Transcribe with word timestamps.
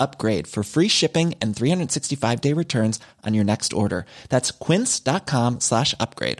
upgrade 0.00 0.48
for 0.48 0.64
free 0.64 0.88
shipping 0.88 1.34
and 1.40 1.54
365 1.54 2.40
day 2.40 2.52
returns 2.52 2.98
on 3.24 3.34
your 3.34 3.44
next 3.44 3.72
order. 3.72 4.04
That's 4.28 4.50
quince.com 4.50 5.60
slash 5.60 5.94
upgrade. 6.00 6.38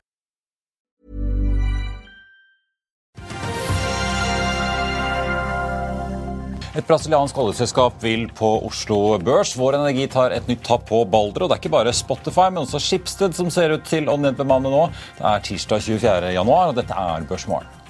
Et 6.77 6.85
brasiliansk 6.85 7.39
oljeselskap 7.41 8.03
vil 8.05 8.27
på 8.37 8.49
Oslo 8.67 9.17
Børs. 9.25 9.55
Vår 9.57 9.79
Energi 9.79 10.05
tar 10.13 10.35
et 10.37 10.49
nytt 10.51 10.61
tapp 10.67 10.85
på 10.91 10.99
Balder. 11.09 11.47
Og 11.47 11.49
det 11.49 11.57
er 11.57 11.63
ikke 11.63 11.73
bare 11.73 11.95
Spotify, 11.97 12.51
men 12.51 12.67
også 12.67 12.83
Schibsted 12.85 13.33
som 13.39 13.49
ser 13.49 13.73
ut 13.79 13.89
til 13.89 14.13
å 14.13 14.19
nedbemanne 14.21 14.69
nå. 14.69 14.85
Det 15.17 15.25
er 15.25 15.49
tirsdag 15.49 15.87
24. 15.89 16.35
januar, 16.37 16.75
og 16.75 16.77
dette 16.77 16.93
er 16.93 17.25
Børsmorgen. 17.31 17.86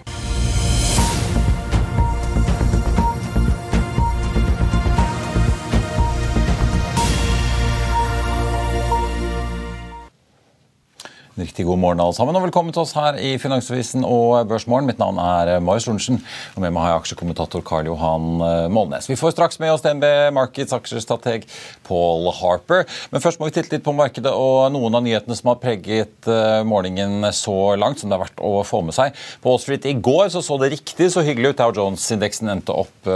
Riktig 11.56 11.70
god 11.70 11.80
morgen 11.80 12.00
alle 12.04 12.12
sammen, 12.12 12.36
og 12.36 12.42
velkommen 12.44 12.74
til 12.74 12.82
oss 12.82 12.90
her 12.92 13.16
i 13.16 13.30
Finansavisen 13.40 14.02
og 14.04 14.44
Børsmorgen. 14.50 14.84
Mitt 14.90 14.98
navn 15.00 15.16
er 15.16 15.54
Marius 15.64 15.86
Lundsen, 15.88 16.18
og 16.52 16.60
med 16.60 16.74
meg 16.74 16.84
har 16.84 16.90
jeg 16.90 17.00
aksjekommentator 17.00 17.62
Karl 17.64 17.88
Johan 17.88 18.42
eh, 18.44 18.66
Målnes. 18.68 19.08
Vi 19.08 19.16
får 19.16 19.32
straks 19.32 19.56
med 19.62 19.72
oss 19.72 19.80
DNB 19.80 20.04
Markets 20.36 20.76
aksjestrateg 20.76 21.46
Paul 21.88 22.28
Harper. 22.42 22.84
Men 23.08 23.24
først 23.24 23.40
må 23.40 23.48
vi 23.48 23.56
titte 23.56 23.72
litt 23.72 23.86
på 23.86 23.96
markedet 23.96 24.34
og 24.36 24.68
noen 24.74 25.00
av 25.00 25.06
nyhetene 25.06 25.38
som 25.38 25.54
har 25.54 25.62
preget 25.62 26.28
eh, 26.28 26.60
morgenen 26.68 27.24
så 27.32 27.72
langt 27.80 28.04
som 28.04 28.12
det 28.12 28.18
er 28.18 28.26
verdt 28.26 28.44
å 28.44 28.52
få 28.60 28.82
med 28.84 28.98
seg. 28.98 29.16
På 29.40 29.54
Wall 29.54 29.64
Street 29.64 29.88
i 29.88 29.96
går 29.96 30.28
så, 30.36 30.44
så 30.44 30.60
det 30.60 30.74
riktig 30.76 31.08
så 31.14 31.24
hyggelig 31.24 31.54
ut. 31.54 31.62
Dow 31.62 31.72
Jones-indeksen 31.80 32.52
endte 32.52 32.76
opp 32.76 33.12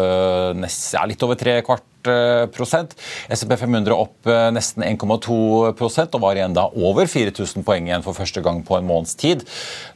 nest, 0.57 0.95
ja, 0.97 1.05
litt 1.05 1.29
over 1.29 1.37
tre 1.37 1.61
kvart. 1.67 1.90
SMP 2.09 3.57
500 3.61 3.97
opp 3.97 4.31
nesten 4.55 4.85
1,2% 4.87 6.17
og 6.17 6.23
var 6.23 6.39
igjen 6.39 6.57
da 6.57 6.67
over 6.71 7.09
4000 7.11 7.67
poeng 7.67 7.89
igjen 7.89 8.05
for 8.07 8.17
første 8.17 8.43
gang 8.45 8.63
på 8.67 8.79
en 8.79 8.89
måneds 8.89 9.17
tid. 9.21 9.45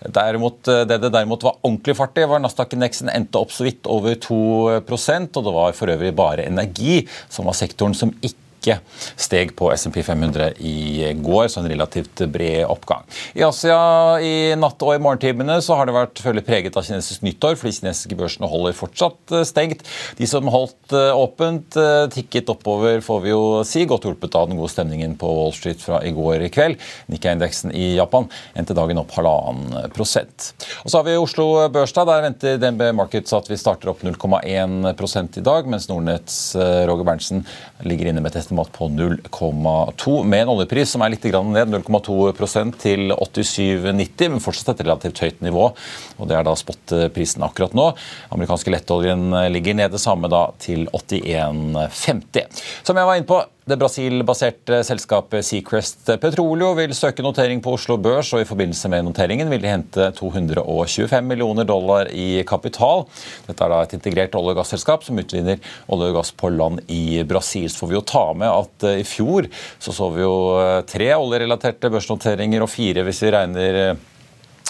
Derimot, 0.05 0.61
det 0.65 1.01
det 1.01 1.13
derimot 1.15 1.45
var 1.47 1.59
ordentlig 1.63 1.97
fart 1.99 2.19
i, 2.21 2.29
var 2.29 2.43
Nasdaq-indeksen 2.45 3.13
endte 3.13 3.41
opp 3.41 3.53
så 3.55 3.67
vidt 3.67 3.89
over 3.91 4.17
2% 4.21 5.39
og 5.41 5.49
det 5.49 5.59
var 5.59 5.77
for 5.77 5.93
øvrig 5.95 6.15
bare 6.17 6.49
energi 6.49 7.05
som 7.29 7.49
var 7.49 7.57
sektoren 7.59 7.97
som 7.97 8.15
ikke 8.21 8.44
ikke 8.65 8.79
steg 9.21 9.53
på 9.59 9.69
SMP 9.77 10.01
500 10.05 10.57
i 10.65 11.13
går, 11.21 11.47
så 11.53 11.61
en 11.61 11.69
relativt 11.71 12.25
bred 12.33 12.65
oppgang. 12.67 13.05
I 13.37 13.45
Asia 13.47 13.79
i 14.25 14.35
natt 14.59 14.81
og 14.85 14.95
i 14.95 15.03
morgentimene 15.03 15.61
så 15.65 15.77
har 15.79 15.89
det 15.89 15.97
vært 15.97 16.23
følge 16.25 16.45
preget 16.47 16.77
av 16.79 16.87
kinesisk 16.87 17.25
nyttår, 17.27 17.59
for 17.61 17.69
de 17.69 17.77
kinesiske 17.77 18.19
børsene 18.19 18.51
holder 18.51 18.77
fortsatt 18.77 19.35
eh, 19.35 19.45
stengt. 19.49 19.85
De 20.19 20.29
som 20.31 20.49
holdt 20.53 20.95
eh, 20.97 21.11
åpent, 21.15 21.79
eh, 21.81 22.07
tikket 22.15 22.51
oppover, 22.53 23.01
får 23.05 23.23
vi 23.25 23.33
jo 23.35 23.43
si, 23.69 23.85
godt 23.89 24.09
hjulpet 24.09 24.39
av 24.39 24.49
den 24.49 24.61
gode 24.61 24.73
stemningen 24.73 25.17
på 25.21 25.29
Wall 25.29 25.55
Street 25.57 25.83
fra 25.85 26.01
i 26.05 26.15
går 26.15 26.47
kveld. 26.55 26.81
Nikkei-indeksen 27.13 27.75
i 27.75 27.95
Japan 27.99 28.29
endte 28.59 28.77
dagen 28.77 29.03
opp 29.03 29.13
halvannen 29.17 29.93
prosent. 29.95 30.53
Og 30.83 30.91
så 30.91 31.01
har 31.01 31.09
vi 31.09 31.19
Oslo 31.21 31.49
Børstad. 31.73 32.09
Der 32.09 32.25
venter 32.25 32.59
DNB 32.61 32.89
Markets 32.97 33.33
at 33.37 33.49
vi 33.51 33.59
starter 33.61 33.93
opp 33.93 34.03
0,1% 34.05 35.39
i 35.41 35.45
dag, 35.45 35.69
mens 35.71 35.89
Nordnetts 35.91 36.39
Roger 36.55 37.07
Berntsen 37.07 37.45
ligger 37.85 38.11
inne 38.11 38.23
med 38.25 38.33
et 38.33 38.43
estimat 38.55 38.73
på 38.73 38.89
0,2, 38.89 40.25
med 40.25 40.43
en 40.43 40.49
oljepris 40.49 40.91
som 40.95 41.03
er 41.03 41.15
litt 41.15 41.25
ned, 41.25 41.73
0,2% 41.73 42.77
til 42.79 43.13
87,90, 43.13 44.31
men 44.31 44.43
fortsatt 44.43 44.75
et 44.75 44.87
relativt 44.87 45.23
høyt 45.23 45.41
nivå. 45.43 45.73
og 46.19 46.29
Det 46.29 46.37
er 46.37 46.45
da 46.45 46.55
spotprisen 46.55 47.43
akkurat 47.43 47.75
nå. 47.75 47.95
Amerikanske 48.31 48.71
lettoljen 48.71 49.31
ligger 49.51 49.75
nede, 49.75 49.99
samme 49.99 50.29
da 50.29 50.47
til 50.59 50.87
81,50. 50.93 52.47
Som 52.85 52.97
jeg 52.97 53.07
var 53.07 53.19
inne 53.19 53.29
på, 53.29 53.43
det 53.65 53.79
Brasil-baserte 53.81 54.83
selskapet 54.85 55.47
Seacrest 55.47 56.11
Petroleo 56.21 56.75
vil 56.77 56.93
søke 56.93 57.25
notering 57.25 57.63
på 57.65 57.73
Oslo 57.79 57.97
Børs, 57.97 58.35
og 58.37 58.43
i 58.43 58.49
forbindelse 58.49 58.91
med 58.93 59.07
noteringen 59.07 59.49
vil 59.49 59.63
de 59.63 59.71
hente 59.71 60.09
225 60.19 61.25
millioner 61.25 61.65
dollar 61.65 62.11
i 62.13 62.43
kapital. 62.45 63.07
Dette 63.47 63.65
er 63.65 63.73
da 63.73 63.81
et 63.87 63.97
integrert 63.97 64.37
olje- 64.37 64.53
og 64.53 64.61
gasselskap 64.61 65.07
som 65.07 65.17
utvinner 65.17 65.65
olje 65.89 66.13
og 66.13 66.19
gass 66.19 66.35
på 66.37 66.53
land 66.53 66.85
i 66.93 67.23
Brasil. 67.25 67.71
Så 67.73 67.81
får 67.81 67.95
vi 67.95 67.97
jo 67.97 68.05
ta 68.13 68.27
med 68.37 68.53
at 68.53 68.89
eh, 68.91 69.01
i 69.01 69.09
fjor 69.09 69.49
så 69.81 69.97
så 69.97 70.11
vi 70.13 70.27
jo 70.27 70.37
eh, 70.61 70.83
tre 70.85 71.09
oljerelaterte 71.17 71.89
børsnoteringer 71.95 72.67
og 72.67 72.69
fire 72.69 73.07
hvis 73.09 73.25
vi 73.25 73.33
regner 73.33 73.81
eh, 73.81 74.05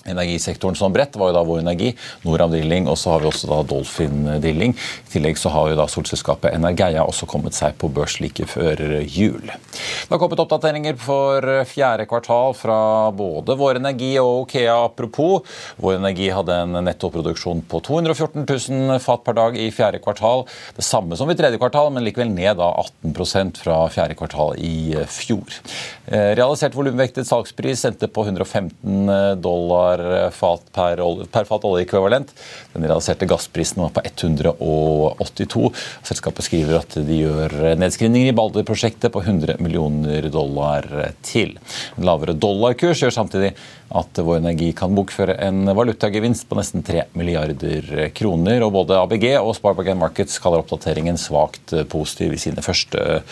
energisektoren 0.05 0.77
som 0.77 0.93
bredt. 0.93 1.17
Var 1.17 1.31
jo 1.31 1.37
da 1.37 1.45
Vår 1.47 1.63
Energi, 1.63 1.93
Noram 2.25 2.53
Drilling 2.53 2.89
og 2.91 2.99
så 3.01 3.15
har 3.15 3.23
vi 3.23 3.31
også 3.31 3.51
da 3.51 3.61
Dolphin 3.69 4.29
Drilling. 4.43 4.75
I 4.75 5.13
tillegg 5.15 5.39
så 5.41 5.53
har 5.55 5.71
jo 5.71 5.79
da 5.79 5.87
solselskapet 5.91 6.55
Energeia 6.55 7.05
også 7.05 7.29
kommet 7.31 7.57
seg 7.57 7.77
på 7.81 7.91
børs 7.93 8.19
like 8.23 8.47
før 8.51 8.81
jul. 9.03 9.45
Det 9.45 10.11
har 10.11 10.21
kommet 10.21 10.43
oppdateringer 10.43 10.99
for 11.01 11.49
fjerde 11.69 12.07
kvartal 12.11 12.57
fra 12.59 12.79
både 13.17 13.57
Vår 13.59 13.81
Energi 13.81 14.13
og 14.23 14.45
Okea. 14.45 14.77
Apropos, 14.85 15.45
Vår 15.81 15.99
Energi 15.99 16.31
hadde 16.35 16.59
en 16.65 16.79
nettoproduksjon 16.85 17.65
på 17.71 17.81
214 17.85 18.45
000 18.45 19.01
fat 19.03 19.25
per 19.25 19.39
dag 19.39 19.59
i 19.59 19.71
fjerde 19.75 20.01
kvartal. 20.05 20.45
Det 20.77 20.85
samme 20.87 21.17
som 21.19 21.31
i 21.31 21.39
tredje 21.39 21.61
kvartal, 21.61 21.91
men 21.95 22.05
likevel 22.07 22.33
ned 22.33 22.59
da 22.61 22.71
18% 22.85 23.61
fra 23.65 23.81
fjerde 23.93 24.17
kvartal 24.19 24.57
i 24.59 24.95
fjor. 25.11 25.59
Eh, 26.07 26.33
realisert 26.37 26.77
volumvektet 26.77 27.29
salgspris 27.29 27.85
endte 27.89 28.11
på 28.13 28.27
115 28.27 29.41
dollar 29.41 29.94
dollar 29.95 30.31
fat 30.31 30.63
per, 30.73 31.01
per 31.33 31.45
fat 31.49 31.65
oljeekvivalent. 31.65 32.33
Den 32.75 32.87
realiserte 32.87 33.27
gassprisen 33.27 33.83
var 33.83 33.93
på 33.95 34.03
182. 34.05 35.71
Selskapet 36.07 36.45
skriver 36.47 36.81
at 36.81 36.99
de 37.07 37.21
gjør 37.23 37.77
nedskrivninger 37.81 38.33
i 38.33 38.37
Balder-prosjektet 38.37 39.13
på 39.15 39.23
100 39.23 39.59
millioner 39.63 40.29
dollar 40.33 40.89
til. 41.23 41.57
En 41.99 42.09
lavere 42.09 42.35
dollarkurs 42.35 43.03
gjør 43.03 43.15
samtidig 43.15 43.55
at 43.95 44.21
Vår 44.25 44.39
Energi 44.41 44.71
kan 44.77 44.95
bokføre 44.97 45.37
en 45.45 45.69
valutagevinst 45.77 46.49
på 46.49 46.59
nesten 46.59 46.85
3 46.87 47.07
milliarder 47.19 48.11
kroner. 48.17 48.63
og 48.65 48.73
Både 48.79 48.99
ABG 49.01 49.27
og 49.41 49.55
Sparbank 49.59 49.93
Markets 50.01 50.39
kaller 50.43 50.65
oppdateringen 50.65 51.19
svakt 51.21 51.75
positiv 51.93 52.35
i 52.35 52.41
sine 52.41 52.65
første 52.65 53.23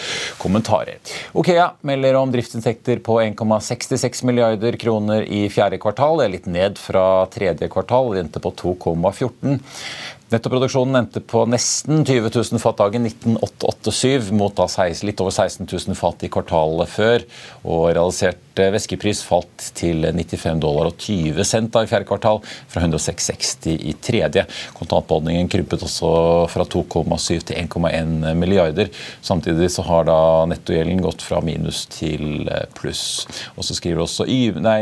kommentarer. 0.42 1.00
Okea 1.38 1.72
melder 1.88 2.20
om 2.20 2.32
driftsinntekter 2.34 3.02
på 3.04 3.20
1,66 3.24 4.24
milliarder 4.28 4.76
kroner 4.80 5.26
i 5.26 5.46
fjerde 5.52 5.81
kvartal. 5.82 6.20
Det 6.20 6.26
er 6.26 6.34
litt 6.37 6.50
ned 6.50 6.81
fra 6.81 7.06
tredje 7.32 7.70
kvartal, 7.72 8.12
det 8.14 8.26
endte 8.26 8.43
på 8.43 8.54
2,14. 8.62 9.60
Nettoproduksjonen 10.32 10.96
endte 10.96 11.20
på 11.28 11.43
nesten 11.50 12.06
20 12.08 12.31
000 12.32 12.60
fat 12.62 12.78
dagen 12.81 13.04
1987, 13.04 14.31
mot 14.32 14.54
da 14.56 14.64
litt 15.04 15.20
over 15.20 15.34
16 15.34 15.66
000 15.69 15.99
fat 15.99 16.25
i 16.25 16.31
kvartalet 16.32 16.88
før. 16.88 17.26
Og 17.66 17.82
realisert 17.93 18.51
væskepris 18.58 19.22
falt 19.25 19.70
til 19.78 20.04
95 20.04 20.60
dollar 20.62 20.90
og 20.90 20.96
20 21.00 21.44
cent 21.49 21.76
i 21.78 21.88
fjerde 21.90 22.08
kvartal, 22.08 22.40
fra 22.69 22.82
106,60 22.84 23.78
i 23.78 23.94
tredje. 24.02 24.44
Kontantbeholdningen 24.76 25.49
krympet 25.52 25.84
også 25.87 26.10
fra 26.52 26.66
2,7 26.66 27.46
til 27.49 27.56
1,1 27.56 28.34
milliarder. 28.38 28.90
Samtidig 29.22 29.70
så 29.72 29.84
har 29.87 30.08
da 30.08 30.19
nettogjelden 30.50 31.02
gått 31.04 31.25
fra 31.25 31.40
minus 31.44 31.84
til 31.93 32.49
pluss. 32.76 33.25
Og 33.56 33.64
så 33.66 33.76
skriver 33.78 34.04
også 34.04 34.26
nei, 34.62 34.81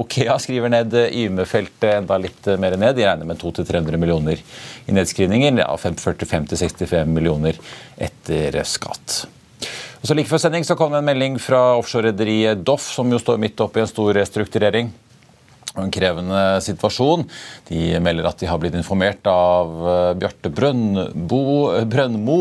Okea 0.00 0.38
skriver 0.42 0.72
ned 0.72 0.96
Yme-feltet 1.10 2.00
enda 2.00 2.18
litt 2.18 2.50
mer 2.58 2.76
ned. 2.80 2.96
De 2.96 3.06
regner 3.06 3.28
med 3.28 3.40
200-300 3.42 4.00
millioner 4.00 4.42
i 4.86 4.96
nedskrivninger. 4.96 5.62
Ja, 5.62 5.70
45-65 5.80 7.06
millioner 7.10 7.58
etter 7.96 8.62
skatt. 8.68 9.24
Og 10.04 10.10
så 10.10 10.14
Like 10.18 10.28
før 10.28 10.42
sending 10.42 10.66
så 10.68 10.74
kom 10.76 10.92
det 10.92 10.98
en 11.00 11.06
melding 11.08 11.38
fra 11.40 11.78
offshorerederiet 11.78 12.60
Doff, 12.60 12.90
som 12.92 13.08
jo 13.08 13.16
står 13.16 13.38
midt 13.40 13.60
oppi 13.64 13.80
en 13.80 13.88
stor 13.88 14.10
restrukturering 14.12 14.90
og 15.74 15.80
en 15.80 15.92
krevende 15.94 16.42
situasjon. 16.60 17.24
De 17.70 17.96
melder 18.04 18.28
at 18.28 18.42
de 18.42 18.50
har 18.50 18.60
blitt 18.60 18.76
informert 18.76 19.24
av 19.26 19.72
eh, 19.88 20.10
Bjarte 20.20 20.52
Brøndmo 20.52 22.36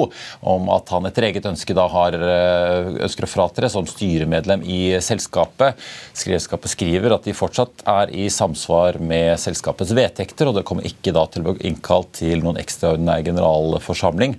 om 0.52 0.68
at 0.76 0.92
han 0.92 1.08
etter 1.08 1.30
eget 1.30 1.48
ønske 1.50 1.74
da 1.78 1.88
har 1.88 2.20
eh, 2.20 2.92
ønsker 3.08 3.26
å 3.26 3.32
fratre 3.32 3.72
som 3.72 3.88
styremedlem 3.88 4.68
i 4.68 4.82
selskapet. 5.00 5.80
Selskapet 6.12 6.76
skriver 6.76 7.16
at 7.16 7.24
de 7.24 7.38
fortsatt 7.38 7.88
er 7.88 8.12
i 8.12 8.28
samsvar 8.28 9.00
med 9.00 9.40
selskapets 9.40 9.96
vedtekter, 9.96 10.52
og 10.52 10.60
det 10.60 10.68
kommer 10.68 10.92
ikke 10.92 11.16
da 11.16 11.24
til 11.32 11.48
å 11.48 11.56
bli 11.56 11.72
innkalt 11.72 12.12
til 12.20 12.44
noen 12.44 12.60
ekstraordinær 12.60 13.24
generalforsamling. 13.32 14.36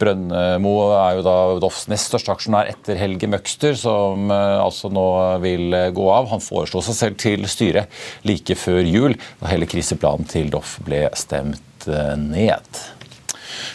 Brønnmo 0.00 0.74
er 0.96 1.18
jo 1.18 1.24
da 1.26 1.36
Doffs 1.62 1.86
nest 1.90 2.08
største 2.10 2.32
aksjonær 2.34 2.70
etter 2.72 2.98
Helge 3.00 3.28
Møgster, 3.30 3.76
som 3.78 4.30
eh, 4.32 4.56
altså 4.60 4.90
nå 4.92 5.06
vil 5.44 5.76
gå 5.96 6.06
av. 6.12 6.30
Han 6.32 6.44
foreslo 6.44 6.82
seg 6.84 6.98
selv 6.98 7.20
til 7.20 7.46
styret 7.50 8.00
like 8.28 8.56
før 8.58 8.80
jul, 8.86 9.18
da 9.40 9.52
hele 9.52 9.68
kriseplanen 9.70 10.28
til 10.30 10.50
Doff 10.52 10.78
ble 10.86 11.06
stemt 11.18 11.88
eh, 11.88 12.16
ned. 12.20 12.80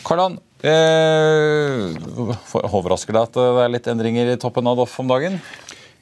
Karlan, 0.06 0.40
eh, 0.66 1.94
overrasker 2.66 3.16
det 3.16 3.28
at 3.30 3.38
det 3.38 3.52
er 3.66 3.78
litt 3.78 3.92
endringer 3.92 4.34
i 4.34 4.42
toppen 4.42 4.68
av 4.70 4.82
Doff 4.82 4.98
om 5.02 5.10
dagen? 5.12 5.40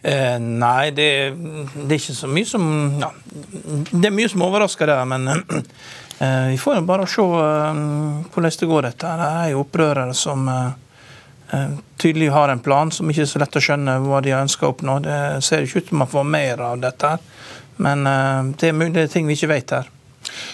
Eh, 0.04 0.36
nei, 0.40 0.92
det, 0.92 1.10
det, 1.78 1.88
er 1.88 2.00
ikke 2.00 2.16
så 2.18 2.28
mye 2.28 2.48
som 2.48 2.64
ja, 3.00 3.08
Det 3.88 4.10
er 4.10 4.12
mye 4.12 4.28
som 4.28 4.44
overrasker 4.44 4.90
der, 4.92 5.06
men 5.08 5.30
Eh, 5.32 5.62
vi 6.50 6.58
får 6.58 6.82
bare 6.88 7.08
se 7.08 7.22
eh, 7.22 7.82
hvordan 8.34 8.52
det 8.60 8.70
går, 8.70 8.88
dette. 8.90 9.14
Det 9.20 9.30
er 9.30 9.50
jo 9.54 9.64
opprørere 9.64 10.14
som 10.18 10.48
eh, 10.50 11.74
tydelig 11.98 12.30
har 12.34 12.50
en 12.50 12.64
plan 12.64 12.92
som 12.92 13.10
ikke 13.10 13.26
er 13.26 13.32
så 13.32 13.42
lett 13.42 13.58
å 13.60 13.64
skjønne 13.64 13.98
hva 14.06 14.22
de 14.24 14.36
ønsker 14.38 14.68
å 14.68 14.76
oppnå. 14.76 15.00
Det 15.06 15.18
ser 15.46 15.66
ikke 15.66 15.84
ut 15.84 15.92
som 15.92 16.04
man 16.04 16.12
får 16.14 16.30
mer 16.36 16.64
av 16.70 16.80
dette, 16.84 17.18
men 17.84 18.06
det 18.60 18.70
er 18.70 19.12
ting 19.12 19.28
vi 19.28 19.38
ikke 19.38 19.52
vet 19.54 19.76
her. 19.80 19.90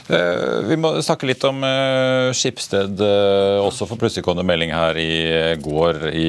Eh, 0.09 0.59
vi 0.65 0.77
må 0.79 0.89
snakke 1.05 1.27
litt 1.29 1.43
om 1.45 1.61
uh, 1.61 2.31
Skipsted 2.33 2.97
uh, 2.97 3.61
også, 3.61 3.85
for 3.85 3.99
plutselig 4.01 4.23
kom 4.25 4.39
det 4.39 4.45
melding 4.47 4.71
her 4.73 4.97
i 4.97 5.57
går 5.61 6.07
i 6.09 6.27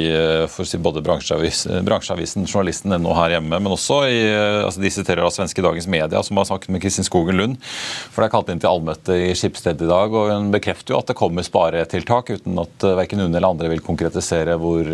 for 0.52 0.68
si, 0.68 0.76
både 0.82 1.00
bransjeavisen, 1.04 1.80
bransjeavisen, 1.86 2.44
journalisten 2.44 2.92
NO 3.00 3.14
her 3.16 3.38
hjemme, 3.38 3.56
men 3.56 3.72
også 3.72 4.02
i, 4.10 4.18
altså 4.66 4.84
de 4.84 4.92
siterer 4.92 5.24
av 5.24 5.32
svenske 5.32 5.64
Dagens 5.64 5.88
Media, 5.90 6.20
som 6.26 6.36
har 6.40 6.50
snakket 6.50 6.74
med 6.74 6.84
Kristin 6.84 7.08
Skogen 7.08 7.40
Lund. 7.40 7.56
For 7.64 8.20
det 8.20 8.28
er 8.28 8.34
kalt 8.34 8.52
inn 8.52 8.60
til 8.60 8.72
allmøte 8.72 9.16
i 9.16 9.32
Skipsted 9.38 9.80
i 9.80 9.88
dag, 9.88 10.12
og 10.12 10.28
hun 10.34 10.52
bekrefter 10.52 10.94
jo 10.94 11.00
at 11.00 11.08
det 11.08 11.16
kommer 11.18 11.46
sparetiltak, 11.46 12.34
uten 12.36 12.60
at 12.60 12.88
verken 13.00 13.24
hun 13.24 13.32
eller 13.32 13.48
andre 13.48 13.72
vil 13.72 13.84
konkretisere 13.86 14.58
hvor 14.60 14.92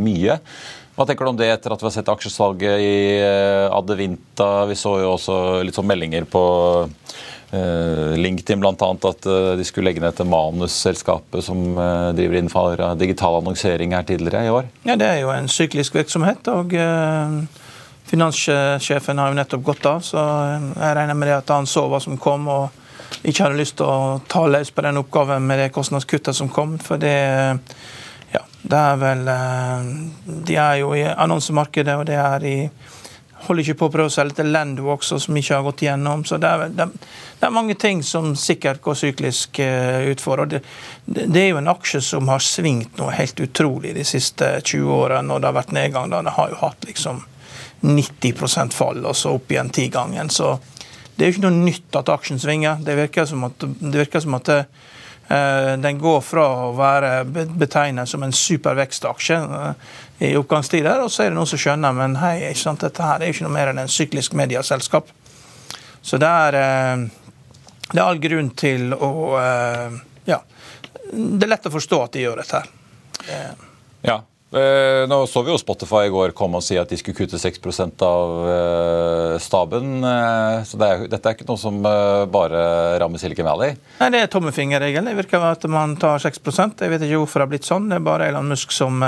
mye. 0.00 0.40
Hva 0.96 1.04
tenker 1.04 1.26
du 1.26 1.34
om 1.34 1.36
det 1.36 1.50
etter 1.52 1.74
at 1.74 1.82
vi 1.82 1.90
har 1.90 1.92
sett 1.98 2.08
aksjesalget 2.08 2.80
i 2.80 2.96
Adevinta? 3.68 4.64
Vi 4.70 4.78
så 4.80 4.96
jo 5.02 5.12
også 5.18 5.40
litt 5.66 5.76
sånn 5.76 5.90
meldinger 5.90 6.24
på 6.32 6.46
Eh, 6.86 7.35
LinkedIn 7.52 8.60
bl.a. 8.60 8.72
at 9.08 9.26
eh, 9.26 9.52
de 9.58 9.64
skulle 9.64 9.86
legge 9.86 10.00
ned 10.02 10.10
dette 10.10 10.26
manusselskapet 10.26 11.44
som 11.44 11.60
eh, 11.78 12.08
driver 12.18 12.40
innenfor 12.40 12.82
digital 12.98 13.38
annonsering 13.38 13.94
her 13.94 14.02
tidligere 14.02 14.46
i 14.46 14.50
år? 14.50 14.66
Ja, 14.82 14.96
Det 14.96 15.06
er 15.06 15.20
jo 15.20 15.30
en 15.30 15.48
syklisk 15.48 15.94
virksomhet. 15.94 16.48
og 16.48 16.74
Finanssjefen 18.06 19.18
har 19.18 19.30
jo 19.30 19.38
nettopp 19.38 19.62
gått 19.66 19.86
av, 19.86 20.02
så 20.06 20.18
jeg 20.78 20.94
regner 20.94 21.14
med 21.18 21.26
det 21.28 21.38
at 21.40 21.48
han 21.50 21.66
så 21.66 21.88
hva 21.90 21.98
som 22.02 22.18
kom. 22.18 22.48
og 22.48 22.68
ikke 23.22 23.44
hadde 23.44 23.58
lyst 23.58 23.76
til 23.78 23.86
å 23.86 24.20
ta 24.28 24.44
løs 24.46 24.70
på 24.70 24.82
den 24.82 24.98
oppgaven 24.98 25.46
med 25.46 25.58
det 25.58 25.72
kostnadskuttet 25.74 26.34
som 26.36 26.48
kom. 26.48 26.76
For 26.78 26.98
det, 27.02 27.14
ja, 28.30 28.42
det 28.62 28.78
er 28.78 28.96
vel 29.00 29.24
De 30.46 30.54
er 30.54 30.76
jo 30.82 30.92
i 30.94 31.02
annonsemarkedet, 31.02 31.96
og 31.96 32.06
det 32.06 32.18
er 32.18 32.46
i 32.46 32.56
holder 33.46 33.62
ikke 33.62 33.78
på 33.80 33.88
å 33.88 33.94
prøve 33.94 34.10
å 34.10 34.14
selge 34.14 34.40
til 34.40 34.52
Lendo 34.52 34.90
også, 34.92 35.18
som 35.22 35.36
ikke 35.38 35.58
har 35.58 35.66
gått 35.66 35.84
igjennom. 35.84 36.24
Så 36.26 36.38
det 36.42 36.50
er, 36.50 36.62
vel, 36.64 36.76
det, 36.76 36.88
det 37.46 37.50
er 37.52 37.54
mange 37.54 37.74
ting 37.78 38.00
som 38.02 38.32
sikkert 38.34 38.80
går 38.82 38.94
syklisk 38.98 39.60
ut 39.62 40.08
utfor. 40.10 40.40
og 40.42 40.48
det, 40.50 40.60
det, 41.06 41.40
er 41.40 41.52
jo 41.52 41.60
en 41.60 41.70
aksje 41.70 42.00
som 42.02 42.26
har 42.26 42.42
svingt 42.42 42.98
noe 42.98 43.12
helt 43.14 43.38
utrolig 43.38 43.92
de 43.94 44.02
siste 44.02 44.48
20 44.64 44.90
årene 44.90 45.28
når 45.28 45.44
det 45.44 45.46
har 45.46 45.54
vært 45.54 45.74
nedgang. 45.76 46.10
da 46.10 46.24
Det 46.26 46.32
har 46.34 46.50
jo 46.50 46.56
hatt 46.58 46.86
liksom 46.88 47.20
90% 47.86 48.74
fall, 48.74 48.98
og 49.06 49.14
så 49.14 49.36
opp 49.36 49.52
igjen 49.52 49.70
tigangen. 49.70 50.30
Så 50.30 50.56
det 51.14 51.22
er 51.22 51.30
jo 51.30 51.36
ikke 51.36 51.44
noe 51.44 51.60
nytt 51.68 51.98
at 52.00 52.10
aksjen 52.16 52.42
svinger. 52.42 52.80
Det 52.82 52.96
virker 52.98 53.28
som 53.30 53.44
at, 53.46 53.62
det 53.62 54.00
virker 54.00 54.24
som 54.24 54.34
at 54.40 54.50
det, 54.50 54.64
den 55.84 56.00
går 56.02 56.24
fra 56.26 56.48
å 56.64 56.72
være 56.74 57.12
betegnet 57.30 58.10
som 58.10 58.26
en 58.26 58.34
supervekstaksje 58.34 59.38
i 60.18 60.32
oppgangstider. 60.40 61.04
Og 61.04 61.14
så 61.14 61.28
er 61.28 61.30
det 61.30 61.38
noen 61.38 61.52
som 61.52 61.62
skjønner 61.62 61.94
men 61.94 62.18
hei, 62.24 62.40
ikke 62.48 62.64
sant, 62.64 62.82
dette 62.82 63.06
her 63.06 63.22
er 63.22 63.30
jo 63.30 63.36
ikke 63.38 63.46
noe 63.46 63.54
mer 63.54 63.70
enn 63.70 63.84
en 63.84 63.94
syklisk 64.00 64.34
mediaselskap. 64.34 65.14
Så 66.06 66.18
det 66.22 66.28
er, 66.30 66.58
eh, 66.58 67.06
det 67.92 68.00
er 68.00 68.06
all 68.06 68.22
grunn 68.22 68.50
til 68.58 68.94
å 68.94 69.10
eh, 69.40 69.98
Ja. 70.26 70.40
Det 71.06 71.46
er 71.46 71.52
lett 71.52 71.68
å 71.68 71.70
forstå 71.70 72.00
at 72.02 72.16
de 72.16 72.24
gjør 72.24 72.40
dette 72.42 72.58
her. 72.58 72.72
Ja, 74.02 74.16
Eh, 74.56 75.08
nå 75.10 75.16
så 75.26 75.42
vi 75.42 75.50
jo 75.50 75.58
Spotify 75.58 76.04
i 76.06 76.10
går 76.14 76.30
komme 76.38 76.60
og 76.60 76.64
si 76.64 76.76
at 76.78 76.88
de 76.88 76.96
skulle 76.96 77.18
kutte 77.18 77.38
6% 77.40 78.02
av 78.06 78.46
eh, 78.52 79.32
staben. 79.42 79.96
Så 80.64 80.78
det 80.78 80.86
er, 80.86 81.02
dette 81.10 81.28
er 81.28 81.34
ikke 81.36 81.48
noe 81.48 81.60
som 81.60 81.80
bare 81.82 82.60
rammer 83.02 83.20
Silicon 83.20 83.48
Valley? 83.48 83.74
Nei, 83.98 84.08
Det 84.14 84.22
er 84.22 84.30
tommefingerregelen. 84.30 85.10
Det 85.10 85.16
virker 85.18 85.44
at 85.50 85.66
man 85.70 85.96
tar 86.00 86.22
6% 86.22 86.86
Jeg 86.86 86.94
vet 86.94 87.04
ikke 87.08 87.20
hvorfor 87.24 87.42
det 87.42 87.46
har 87.46 87.52
blitt 87.56 87.68
sånn. 87.68 87.90
Det 87.90 87.98
er 87.98 88.06
bare 88.06 88.30
Elon 88.30 88.54
Musk 88.54 88.72
som 88.74 89.02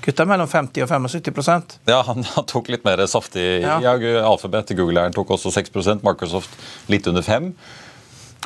kutter 0.00 0.28
mellom 0.28 0.48
50 0.48 0.86
og 0.86 0.88
75% 0.88 1.76
Ja, 1.90 2.00
han, 2.08 2.24
han 2.32 2.48
tok 2.48 2.72
litt 2.72 2.86
mer 2.88 3.04
saftig. 3.10 3.46
Ja. 3.60 3.78
Ja, 3.84 3.94
Alphabet, 4.24 4.72
Google 4.78 5.10
tok 5.14 5.36
også 5.36 5.52
6% 5.60 6.06
Microsoft 6.06 6.56
litt 6.90 7.06
under 7.10 7.26
5 7.26 7.52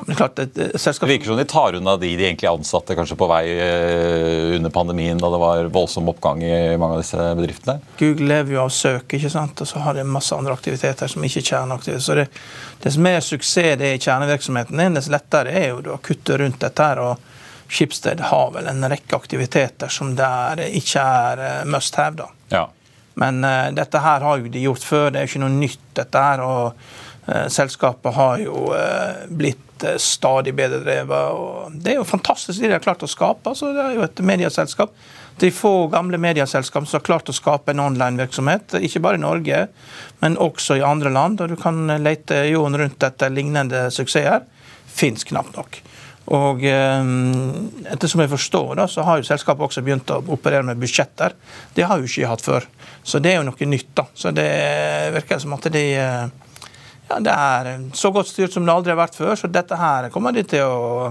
men 0.03 0.17
klart, 0.17 0.39
et, 0.39 0.57
selskap... 0.81 1.07
Det 1.09 1.13
virker 1.13 1.31
som 1.31 1.37
de 1.39 1.45
tar 1.45 1.77
unna 1.79 1.97
de 1.97 2.09
de 2.17 2.27
egentlig 2.27 2.49
ansatte 2.51 2.97
kanskje 2.99 3.17
på 3.19 3.29
vei 3.31 3.43
eh, 3.53 4.57
under 4.57 4.73
pandemien, 4.75 5.19
da 5.19 5.31
det 5.31 5.41
var 5.43 5.71
voldsom 5.75 6.09
oppgang 6.11 6.43
i 6.43 6.55
mange 6.81 6.99
av 6.99 7.05
disse 7.05 7.29
bedriftene? 7.39 7.79
Google 8.01 8.29
lever 8.33 8.57
jo 8.57 8.65
av 8.65 8.73
søk, 8.75 9.15
ikke 9.15 9.31
sant? 9.31 9.63
og 9.63 9.71
så 9.71 9.85
har 9.85 9.95
de 9.95 10.07
masse 10.09 10.35
andre 10.35 10.57
aktiviteter 10.57 11.11
som 11.11 11.25
ikke 11.25 11.45
er 11.45 11.51
kjerneaktiviteter. 11.53 12.07
Så 12.09 12.19
det, 12.19 12.27
dess 12.83 12.99
mer 12.99 13.23
suksess 13.23 13.79
det 13.79 13.93
er 13.93 13.99
i 14.01 14.03
kjernevirksomheten 14.03 14.83
din, 14.83 14.99
dess 14.99 15.11
lettere 15.15 15.55
er 15.55 15.71
jo 15.71 15.95
å 15.95 16.03
kutte 16.03 16.41
rundt 16.43 16.61
dette. 16.67 16.91
her, 16.91 17.03
og 17.05 17.31
Skipsted 17.75 18.21
har 18.21 18.51
vel 18.55 18.67
en 18.71 18.85
rekke 18.91 19.17
aktiviteter 19.17 19.89
som 19.89 20.13
der 20.19 20.67
ikke 20.67 21.01
er 21.01 21.45
eh, 21.47 21.63
must 21.71 21.95
have. 21.95 22.19
da. 22.19 22.29
Ja. 22.51 22.67
Men 23.15 23.45
uh, 23.47 23.71
dette 23.75 23.99
her 24.03 24.27
har 24.27 24.39
jo 24.43 24.51
de 24.51 24.63
gjort 24.67 24.85
før, 24.85 25.11
det 25.11 25.21
er 25.21 25.27
jo 25.27 25.33
ikke 25.33 25.45
noe 25.47 25.55
nytt. 25.55 25.81
dette 25.95 26.19
her, 26.19 26.41
og 26.43 26.73
Selskapet 27.25 28.13
har 28.15 28.41
jo 28.43 28.67
uh, 28.77 29.23
blitt 29.33 29.65
Eh, 29.85 29.97
stadig 29.97 30.55
bedre 30.55 30.79
drevet. 30.79 31.31
og 31.33 31.73
Det 31.73 31.93
er 31.93 31.97
jo 31.97 32.05
fantastisk 32.05 32.61
det 32.61 32.69
de 32.69 32.77
har 32.77 32.85
klart 32.85 33.03
å 33.03 33.11
skape. 33.11 33.51
altså 33.51 33.73
Det 33.73 33.83
er 33.83 33.95
jo 33.95 34.03
et 34.03 34.21
medieselskap. 34.21 34.91
De 35.39 35.51
få 35.51 35.91
gamle 35.91 36.19
medieselskap 36.19 36.87
som 36.87 37.01
har 37.01 37.05
klart 37.05 37.29
å 37.29 37.35
skape 37.35 37.71
en 37.71 37.81
online-virksomhet, 37.81 38.79
ikke 38.81 39.01
bare 39.01 39.15
i 39.15 39.21
Norge, 39.21 39.69
men 40.21 40.37
også 40.37 40.77
i 40.79 40.83
andre 40.83 41.11
land. 41.11 41.41
og 41.41 41.49
Du 41.49 41.57
kan 41.57 41.87
lete 41.87 42.49
jorden 42.51 42.79
rundt 42.79 43.03
etter 43.03 43.31
lignende 43.31 43.91
suksesser. 43.91 44.43
Fins 44.87 45.25
knapt 45.25 45.57
nok. 45.57 45.81
Og 46.27 46.63
etter 46.63 47.93
ettersom 47.93 48.21
jeg 48.21 48.31
forstår, 48.31 48.87
så 48.87 49.03
har 49.03 49.19
jo 49.19 49.25
selskapet 49.25 49.61
også 49.61 49.83
begynt 49.83 50.09
å 50.09 50.23
operere 50.29 50.63
med 50.63 50.79
budsjetter. 50.79 51.35
Det 51.75 51.83
har 51.85 51.99
jo 51.99 52.05
ikke 52.05 52.29
hatt 52.29 52.41
før. 52.41 52.65
Så 53.03 53.19
det 53.19 53.33
er 53.33 53.43
jo 53.43 53.51
noe 53.51 53.67
nytt. 53.67 53.91
da. 53.95 54.07
Så 54.15 54.31
det 54.31 55.13
virker 55.13 55.39
som 55.39 55.53
at 55.53 55.69
de 55.73 55.95
eh, 55.99 56.29
ja, 57.09 57.21
det 57.21 57.33
er 57.33 57.73
så 57.97 58.11
godt 58.15 58.31
styrt 58.31 58.55
som 58.55 58.67
det 58.67 58.75
aldri 58.75 58.95
har 58.95 59.01
vært 59.03 59.19
før, 59.19 59.35
så 59.39 59.51
dette 59.51 59.79
her 59.79 60.09
kommer 60.15 60.35
de 60.35 60.45
til 60.49 60.65
å 60.65 61.11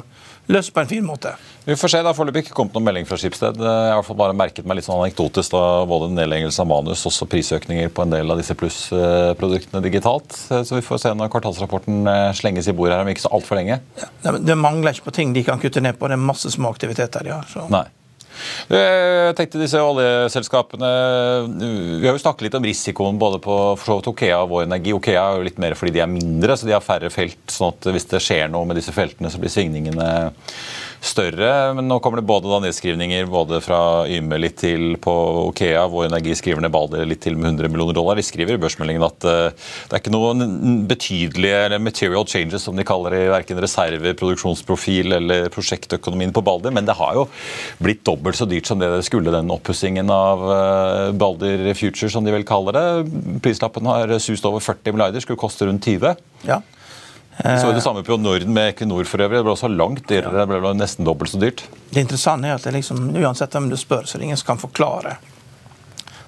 løse 0.52 0.74
på 0.74 0.82
en 0.82 0.90
fin 0.90 1.06
måte. 1.06 1.32
Vi 1.64 1.76
får 1.80 1.92
se. 1.94 2.00
Det 2.04 2.10
har 2.10 2.18
foreløpig 2.18 2.44
ikke 2.44 2.56
kommet 2.58 2.76
noen 2.76 2.88
melding 2.90 3.06
fra 3.08 3.16
Skipsted. 3.20 3.62
Jeg 3.64 3.94
har 3.96 4.18
bare 4.20 4.36
merket 4.36 4.68
meg 4.68 4.80
litt 4.80 4.88
sånn 4.88 5.00
anekdotisk 5.00 5.54
da 5.54 5.64
både 5.88 6.10
nedleggelse 6.12 6.60
av 6.66 6.68
manus 6.68 7.06
også 7.08 7.28
prisøkninger 7.32 7.94
på 7.96 8.04
en 8.04 8.16
del 8.18 8.34
av 8.34 8.42
disse 8.42 8.58
plussproduktene 8.60 9.84
digitalt. 9.86 10.36
Så 10.36 10.76
vi 10.76 10.84
får 10.84 11.06
se 11.06 11.14
når 11.16 11.32
kvartalsrapporten 11.32 12.04
eh, 12.12 12.30
slenges 12.36 12.68
i 12.68 12.76
bordet 12.76 12.98
her 12.98 13.08
om 13.08 13.14
ikke 13.14 13.24
så 13.24 13.32
altfor 13.38 13.62
lenge. 13.62 13.80
Ja, 14.26 14.36
det 14.36 14.60
mangler 14.60 14.92
ikke 14.92 15.08
på 15.08 15.16
ting 15.22 15.32
de 15.38 15.46
kan 15.48 15.64
kutte 15.64 15.84
ned 15.84 15.96
på. 16.00 16.12
Det 16.12 16.20
er 16.20 16.26
masse 16.28 16.52
små 16.52 16.74
aktiviteter 16.76 17.24
de 17.24 17.38
har. 17.38 17.48
Så. 17.48 17.70
Nei. 17.72 17.86
Jeg 18.70 19.36
tenkte 19.38 19.62
disse 19.62 19.80
oljeselskapene 19.82 20.90
Vi 22.02 22.08
har 22.08 22.16
jo 22.16 22.22
snakket 22.22 22.48
litt 22.48 22.58
om 22.58 22.66
risikoen 22.66 23.20
både 23.22 23.40
på 23.44 23.58
for 23.80 24.12
Okea 24.14 24.40
og 24.44 24.52
Vår 24.54 24.66
Energi. 24.68 24.94
Okea 24.96 25.22
er 25.22 25.40
jo 25.40 25.48
litt 25.48 25.62
mer 25.62 25.76
fordi 25.80 25.96
de 25.98 26.04
er 26.04 26.12
mindre, 26.12 26.58
så 26.58 26.70
de 26.70 26.76
har 26.76 26.84
færre 26.84 27.12
felt. 27.14 27.42
sånn 27.52 27.74
at 27.74 27.92
hvis 27.94 28.10
det 28.12 28.24
skjer 28.24 28.52
noe 28.52 28.68
med 28.70 28.80
disse 28.80 28.96
feltene, 28.96 29.32
så 29.32 29.42
blir 29.42 29.54
svingningene 29.54 30.10
større. 31.04 31.50
Men 31.76 31.88
nå 31.90 32.00
kommer 32.04 32.22
det 32.22 32.28
både 32.28 32.60
nedskrivninger 32.64 33.28
både 33.32 33.60
fra 33.64 33.80
Yme 34.10 34.40
litt 34.40 34.58
til 34.62 34.96
på 35.04 35.14
Okea. 35.50 35.84
hvor 35.92 36.08
energiskriverne 36.08 36.72
ba 36.74 36.86
det 36.92 37.04
litt 37.10 37.22
til 37.26 37.36
med 37.38 37.52
100 37.52 37.72
millioner 37.72 37.98
dollar. 37.98 38.20
De 38.20 38.26
skriver 38.26 38.56
i 38.56 38.62
børsmeldingen 38.62 39.04
at 39.06 39.28
uh, 39.28 39.52
det 39.52 39.98
er 39.98 40.02
ikke 40.02 40.14
noen 40.14 40.84
betydelige 40.90 41.80
material 41.84 42.28
changes, 42.30 42.64
som 42.64 42.80
de 42.80 42.88
kaller 42.88 43.18
det, 43.18 43.24
verken 43.34 43.62
reserve, 43.64 44.16
produksjonsprofil 44.20 45.20
eller 45.20 45.50
prosjektøkonomien 45.54 46.34
på 46.36 46.46
Balder. 46.46 46.74
Men 46.76 46.88
det 46.88 46.98
har 47.00 47.20
jo 47.20 47.28
blitt 47.84 48.06
dobbelt 48.08 48.40
så 48.40 48.48
dyrt 48.50 48.70
som 48.70 48.80
det 48.82 48.92
det 48.94 49.04
skulle, 49.08 49.34
den 49.34 49.52
oppussingen 49.54 50.12
av 50.14 50.46
uh, 50.48 51.12
Balder 51.18 51.74
Future, 51.78 52.12
som 52.14 52.24
de 52.26 52.36
vel 52.36 52.48
kaller 52.48 52.80
det. 52.80 52.86
Prislappen 53.44 53.92
har 53.92 54.16
sust 54.24 54.46
over 54.48 54.64
40 54.64 54.96
milliarder, 54.96 55.24
skulle 55.24 55.42
koste 55.42 55.68
rundt 55.68 55.84
20. 55.84 56.16
Ja. 56.48 56.62
Vi 57.38 57.60
så 57.60 57.72
det 57.74 57.82
samme 57.82 58.04
på 58.06 58.18
Norden 58.18 58.54
med 58.54 58.70
Equinor 58.70 59.08
for 59.10 59.22
øvrig. 59.24 59.40
Det 59.40 59.46
ble 59.48 59.54
også 59.56 59.70
langt 59.74 60.06
dyrere. 60.10 60.46
Det 60.46 60.60
ble 60.62 60.74
nesten 60.78 61.08
dobbelt 61.08 61.34
så 61.34 61.40
dyrt. 61.42 61.64
Det 61.90 62.04
interessante 62.04 62.50
er 62.50 62.60
at 62.60 62.66
det 62.68 62.76
liksom, 62.76 63.08
uansett 63.18 63.56
hvem 63.56 63.72
du 63.72 63.78
spør, 63.80 64.06
så 64.06 64.18
er 64.18 64.22
det 64.22 64.30
ingen 64.30 64.40
som 64.40 64.54
kan 64.54 64.62
forklare 64.62 65.18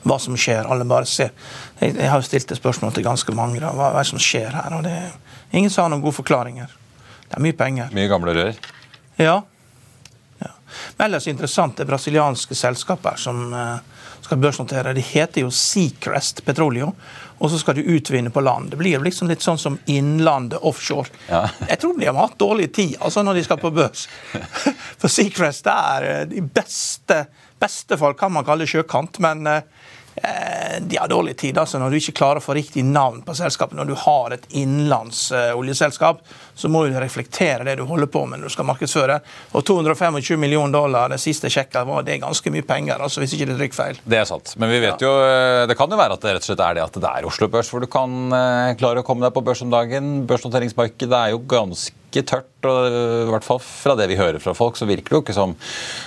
hva 0.06 0.18
som 0.22 0.38
skjer. 0.38 0.66
Alle 0.70 0.86
bare 0.90 1.08
ser. 1.10 1.34
Jeg, 1.80 1.96
jeg 1.98 2.10
har 2.10 2.22
jo 2.22 2.28
stilt 2.28 2.50
det 2.50 2.58
spørsmålet 2.60 3.00
til 3.00 3.06
ganske 3.06 3.36
mange. 3.38 3.62
Da. 3.62 3.74
Hva, 3.74 3.92
hva 3.94 4.02
er 4.02 4.08
det 4.08 4.14
som 4.14 4.22
skjer 4.22 4.54
her? 4.58 4.78
Og 4.78 4.86
det, 4.86 4.96
ingen 5.54 5.74
sa 5.74 5.88
noen 5.90 6.04
gode 6.04 6.18
forklaringer. 6.18 6.74
Det 7.26 7.38
er 7.38 7.46
mye 7.46 7.58
penger. 7.58 7.94
Mye 7.96 8.10
gamle 8.10 8.36
rør. 8.38 8.62
Ja. 9.22 9.40
ja. 10.42 10.54
Men 10.98 11.08
ellers 11.08 11.30
interessant 11.32 11.78
det 11.78 11.88
brasilianske 11.90 12.58
selskapet 12.58 13.22
som 13.22 13.48
uh, 13.54 13.78
skal 14.26 14.42
børsnotere. 14.42 14.94
Det 14.98 15.06
heter 15.10 15.46
jo 15.46 15.54
Seacrest 15.54 16.46
Petroleum 16.46 16.94
og 17.38 17.52
så 17.52 17.60
skal 17.60 17.76
du 17.78 17.88
utvinne 17.96 18.32
på 18.32 18.44
land. 18.44 18.72
Det 18.72 18.80
blir 18.80 19.02
liksom 19.04 19.30
litt 19.32 19.44
sånn 19.44 19.60
som 19.60 19.80
Innlandet 19.92 20.64
offshore. 20.64 21.12
Ja. 21.28 21.46
Jeg 21.68 21.82
tror 21.82 21.98
de 22.00 22.08
har 22.08 22.20
hatt 22.20 22.38
dårlig 22.40 22.70
tid 22.76 22.96
altså 23.00 23.26
når 23.26 23.40
de 23.40 23.48
skal 23.48 23.60
på 23.62 23.74
børs. 23.76 24.08
For 25.02 25.12
Seacrest 25.12 25.68
er 25.72 26.08
eh, 26.12 26.24
de 26.32 26.46
beste 26.46 27.26
beste 27.60 27.98
fall 27.98 28.16
kan 28.20 28.34
man 28.36 28.46
kalle 28.48 28.68
sjøkant, 28.68 29.20
men 29.24 29.48
eh, 29.48 29.64
de 30.82 30.98
har 30.98 31.08
dårlig 31.08 31.38
tid. 31.38 31.58
altså 31.58 31.80
Når 31.80 31.92
du 31.92 31.98
ikke 32.00 32.16
klarer 32.20 32.40
å 32.40 32.44
få 32.44 32.56
riktig 32.56 32.86
navn 32.88 33.22
på 33.26 33.36
selskapet, 33.36 33.76
når 33.78 33.90
du 33.90 33.96
har 34.00 34.36
et 34.36 34.46
innenlands 34.56 35.28
uh, 35.36 35.52
oljeselskap, 35.58 36.22
så 36.56 36.72
må 36.72 36.86
du 36.86 36.96
reflektere 37.00 37.66
det 37.68 37.78
du 37.80 37.84
holder 37.88 38.10
på 38.12 38.24
med 38.26 38.40
når 38.40 38.52
du 38.52 38.56
skal 38.56 38.68
markedsføre. 38.70 39.20
Og 39.56 39.66
225 39.68 40.40
millioner 40.40 40.74
dollar, 40.76 41.12
det 41.12 41.20
siste 41.24 41.52
sjekka, 41.52 41.84
var 41.88 42.06
det 42.08 42.22
ganske 42.24 42.54
mye 42.54 42.66
penger. 42.68 43.02
altså 43.02 43.24
Hvis 43.24 43.36
ikke 43.36 43.50
det 43.52 43.60
er 43.60 43.76
feil. 43.76 44.00
Det 44.06 44.22
er 44.22 44.30
sant. 44.30 44.56
Men 44.62 44.72
vi 44.72 44.80
vet 44.86 45.04
jo, 45.04 45.12
eh, 45.26 45.66
det 45.68 45.78
kan 45.78 45.92
jo 45.92 46.00
være 46.00 46.18
at 46.18 46.24
det 46.24 46.38
rett 46.38 46.48
og 46.48 46.52
slett 46.52 46.66
er 46.70 46.80
det 46.80 46.86
at 46.86 47.02
det 47.02 47.12
er 47.12 47.28
Oslo 47.28 47.52
Børs 47.52 47.72
hvor 47.72 47.84
du 47.84 47.90
kan 47.92 48.16
klare 48.80 49.02
å 49.02 49.06
komme 49.06 49.26
deg 49.26 49.36
på 49.36 49.44
børs 49.46 49.64
om 49.66 49.74
dagen. 49.74 50.26
Børsnoteringsmarkedet 50.30 51.22
er 51.22 51.36
jo 51.36 51.44
ganske 51.50 52.05
ikke 52.16 52.30
tørt. 52.32 52.52
og 52.66 52.98
I 53.28 53.30
hvert 53.30 53.46
fall 53.46 53.62
fra 53.62 53.96
det 54.00 54.08
vi 54.10 54.20
hører 54.20 54.40
fra 54.42 54.56
folk, 54.58 54.80
så 54.80 54.88
virker 54.90 55.12
det 55.12 55.20
jo 55.20 55.24
ikke 55.26 55.36
som 55.38 55.56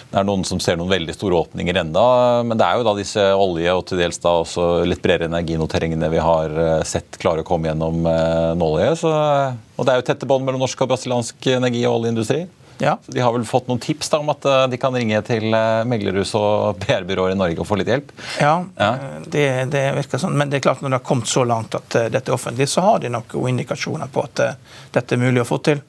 det 0.09 0.17
er 0.17 0.25
noen 0.25 0.45
som 0.49 0.61
ser 0.63 0.79
noen 0.81 0.89
veldig 0.89 1.13
store 1.13 1.37
åpninger 1.43 1.77
enda. 1.83 2.03
Men 2.49 2.57
det 2.57 2.65
er 2.65 2.79
jo 2.79 2.87
da 2.87 2.95
disse 2.97 3.25
olje- 3.37 3.75
og 3.77 3.85
til 3.89 4.01
dels 4.01 4.21
da 4.23 4.39
også 4.41 4.69
litt 4.89 5.03
bredere 5.05 5.29
energinoteringene 5.29 6.09
vi 6.13 6.23
har 6.25 6.55
eh, 6.63 6.85
sett 6.89 7.19
klare 7.21 7.45
å 7.45 7.49
komme 7.49 7.69
gjennom 7.69 8.07
eh, 8.09 8.55
nåløyet. 8.57 9.05
Og 9.05 9.85
det 9.85 9.93
er 9.93 10.01
jo 10.01 10.07
tette 10.09 10.29
bånd 10.29 10.47
mellom 10.47 10.65
norsk 10.65 10.81
og 10.81 10.95
brasiliansk 10.95 11.51
energi- 11.59 11.85
og 11.85 11.99
oljeindustri. 12.01 12.47
Ja. 12.81 12.95
Så 13.05 13.13
De 13.13 13.21
har 13.21 13.35
vel 13.35 13.45
fått 13.45 13.69
noen 13.69 13.83
tips 13.83 14.09
da, 14.09 14.23
om 14.23 14.31
at 14.33 14.47
de 14.71 14.79
kan 14.81 14.95
ringe 14.95 15.19
til 15.27 15.51
meglerhus 15.91 16.33
og 16.39 16.79
PR-byråer 16.87 17.35
i 17.35 17.39
Norge 17.39 17.61
og 17.61 17.69
få 17.69 17.77
litt 17.83 17.91
hjelp? 17.91 18.15
Ja, 18.41 18.55
ja. 18.79 18.91
Det, 19.27 19.45
det, 19.75 19.85
virker 19.99 20.23
sånn. 20.23 20.39
Men 20.39 20.49
det 20.49 20.63
er 20.63 20.65
klart 20.71 20.81
når 20.81 20.95
det 20.95 21.03
har 21.03 21.07
kommet 21.11 21.29
så 21.29 21.45
langt 21.45 21.77
at 21.77 22.01
dette 22.15 22.25
er 22.25 22.39
offentlig, 22.39 22.71
så 22.71 22.87
har 22.87 23.05
de 23.05 23.13
nok 23.13 23.37
indikasjoner 23.51 24.09
på 24.15 24.25
at 24.25 24.45
dette 24.95 25.19
er 25.19 25.21
mulig 25.27 25.45
å 25.45 25.49
få 25.51 25.61
til. 25.69 25.85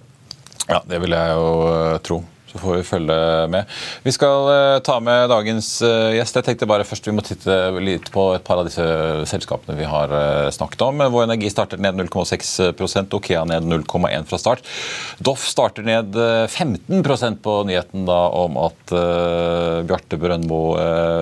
Ja, 0.70 0.84
det 0.86 1.00
vil 1.02 1.16
jeg 1.18 1.34
jo 1.34 1.46
eh, 1.74 1.96
tro. 2.06 2.20
Så 2.50 2.58
får 2.58 2.80
vi 2.80 2.84
følge 2.88 3.16
med. 3.54 3.70
Vi 4.02 4.12
skal 4.16 4.48
uh, 4.50 4.80
ta 4.82 4.96
med 5.04 5.28
dagens 5.30 5.68
uh, 5.86 6.10
gjest. 6.16 6.40
Jeg 6.40 6.48
tenkte 6.48 6.68
bare 6.70 6.86
først 6.88 7.06
Vi 7.06 7.14
må 7.14 7.22
titte 7.26 7.58
litt 7.78 8.10
på 8.14 8.24
et 8.34 8.46
par 8.46 8.58
av 8.62 8.66
disse 8.66 8.86
selskapene 9.30 9.78
vi 9.78 9.86
har 9.86 10.10
uh, 10.10 10.50
snakket 10.54 10.82
om. 10.88 11.04
Vår 11.14 11.28
Energi 11.28 11.52
starter 11.54 11.78
ned 11.78 12.00
0,6% 12.00 13.14
Okea 13.20 13.44
ned 13.52 13.70
0,1 13.70 14.26
fra 14.30 14.40
start. 14.42 14.66
Doff 15.22 15.46
starter 15.46 15.86
ned 15.86 16.18
15% 16.18 17.40
på 17.46 17.56
nyheten 17.70 18.08
da 18.08 18.18
om 18.34 18.58
at 18.62 18.94
Bjarte 19.86 20.18
Brøndmo 20.20 20.60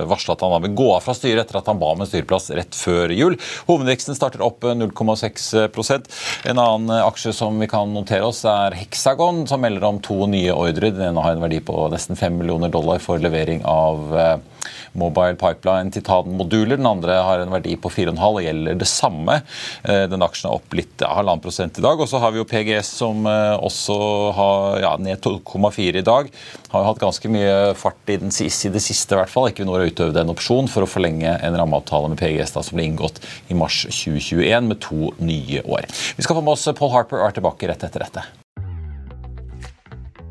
varsla 0.08 0.36
at 0.36 0.44
han 0.46 0.64
vil 0.64 0.76
gå 0.78 0.88
av 0.94 1.04
fra 1.04 1.16
styret 1.18 1.44
etter 1.44 1.60
at 1.60 1.70
han 1.70 1.80
ba 1.82 1.90
om 1.94 2.04
en 2.04 2.10
styreplass 2.10 2.50
rett 2.56 2.78
før 2.78 3.12
jul. 3.16 3.38
Hovedveksten 3.68 4.18
starter 4.18 4.44
opp 4.46 4.66
0,6% 4.68 6.10
En 6.48 6.62
annen 6.62 6.94
aksje 7.02 7.34
som 7.36 7.58
vi 7.60 7.70
kan 7.72 7.92
notere 7.96 8.28
oss, 8.28 8.44
er 8.48 8.78
Hexagon, 8.78 9.46
som 9.50 9.64
melder 9.64 9.88
om 9.90 10.02
to 10.04 10.28
nye 10.30 10.54
ordre. 10.56 10.92
Den 10.96 11.17
ene 11.18 11.26
har 11.26 11.38
en 11.38 11.44
verdi 11.44 11.60
på 11.66 11.88
nesten 11.92 12.18
5 12.18 12.38
millioner 12.38 12.70
dollar 12.70 13.02
for 13.04 13.20
levering 13.22 13.64
av 13.66 14.18
eh, 14.18 14.38
Mobile 14.98 15.36
Pipeline 15.40 15.92
Titan-moduler. 15.92 16.78
Den 16.78 16.90
andre 16.90 17.20
har 17.24 17.40
en 17.40 17.54
verdi 17.54 17.76
på 17.80 17.90
4,5 17.90 18.22
og 18.28 18.42
gjelder 18.44 18.80
det 18.80 18.90
samme. 18.90 19.40
Eh, 19.84 20.06
den 20.10 20.26
aksjen 20.26 20.50
er 20.50 20.58
opp 20.58 20.78
litt 20.78 21.04
halvannen 21.06 21.44
prosent 21.44 21.78
i 21.78 21.86
dag. 21.86 22.00
Og 22.00 22.10
så 22.10 22.22
har 22.22 22.34
vi 22.34 22.42
jo 22.42 22.48
PGS 22.48 22.94
som 23.02 23.28
eh, 23.30 23.56
også 23.58 23.98
har 24.38 24.80
ja, 24.84 24.94
ned 25.02 25.22
2,4 25.24 26.02
i 26.02 26.06
dag. 26.06 26.32
Har 26.72 26.84
jo 26.84 26.90
hatt 26.92 27.04
ganske 27.04 27.32
mye 27.32 27.76
fart 27.80 28.02
i, 28.14 28.20
den, 28.22 28.34
i 28.34 28.74
det 28.74 28.84
siste, 28.84 29.16
i 29.16 29.22
hvert 29.22 29.34
fall. 29.34 29.50
Equinor 29.52 29.82
har 29.82 29.92
utøvd 29.92 30.22
en 30.24 30.34
opsjon 30.34 30.72
for 30.72 30.86
å 30.86 30.90
forlenge 30.90 31.38
en 31.38 31.60
rammeavtale 31.60 32.12
med 32.14 32.22
PGS 32.22 32.58
da, 32.58 32.66
som 32.66 32.80
ble 32.80 32.90
inngått 32.90 33.22
i 33.50 33.58
mars 33.58 33.84
2021 33.90 34.74
med 34.74 34.82
to 34.84 35.14
nye 35.22 35.64
år. 35.66 35.88
Vi 36.18 36.26
skal 36.26 36.40
få 36.40 36.44
med 36.44 36.58
oss 36.58 36.68
Paul 36.78 36.94
Harper 36.96 37.22
og 37.22 37.32
er 37.32 37.40
tilbake 37.40 37.72
rett 37.72 37.88
etter 37.88 38.06
dette. 38.08 38.28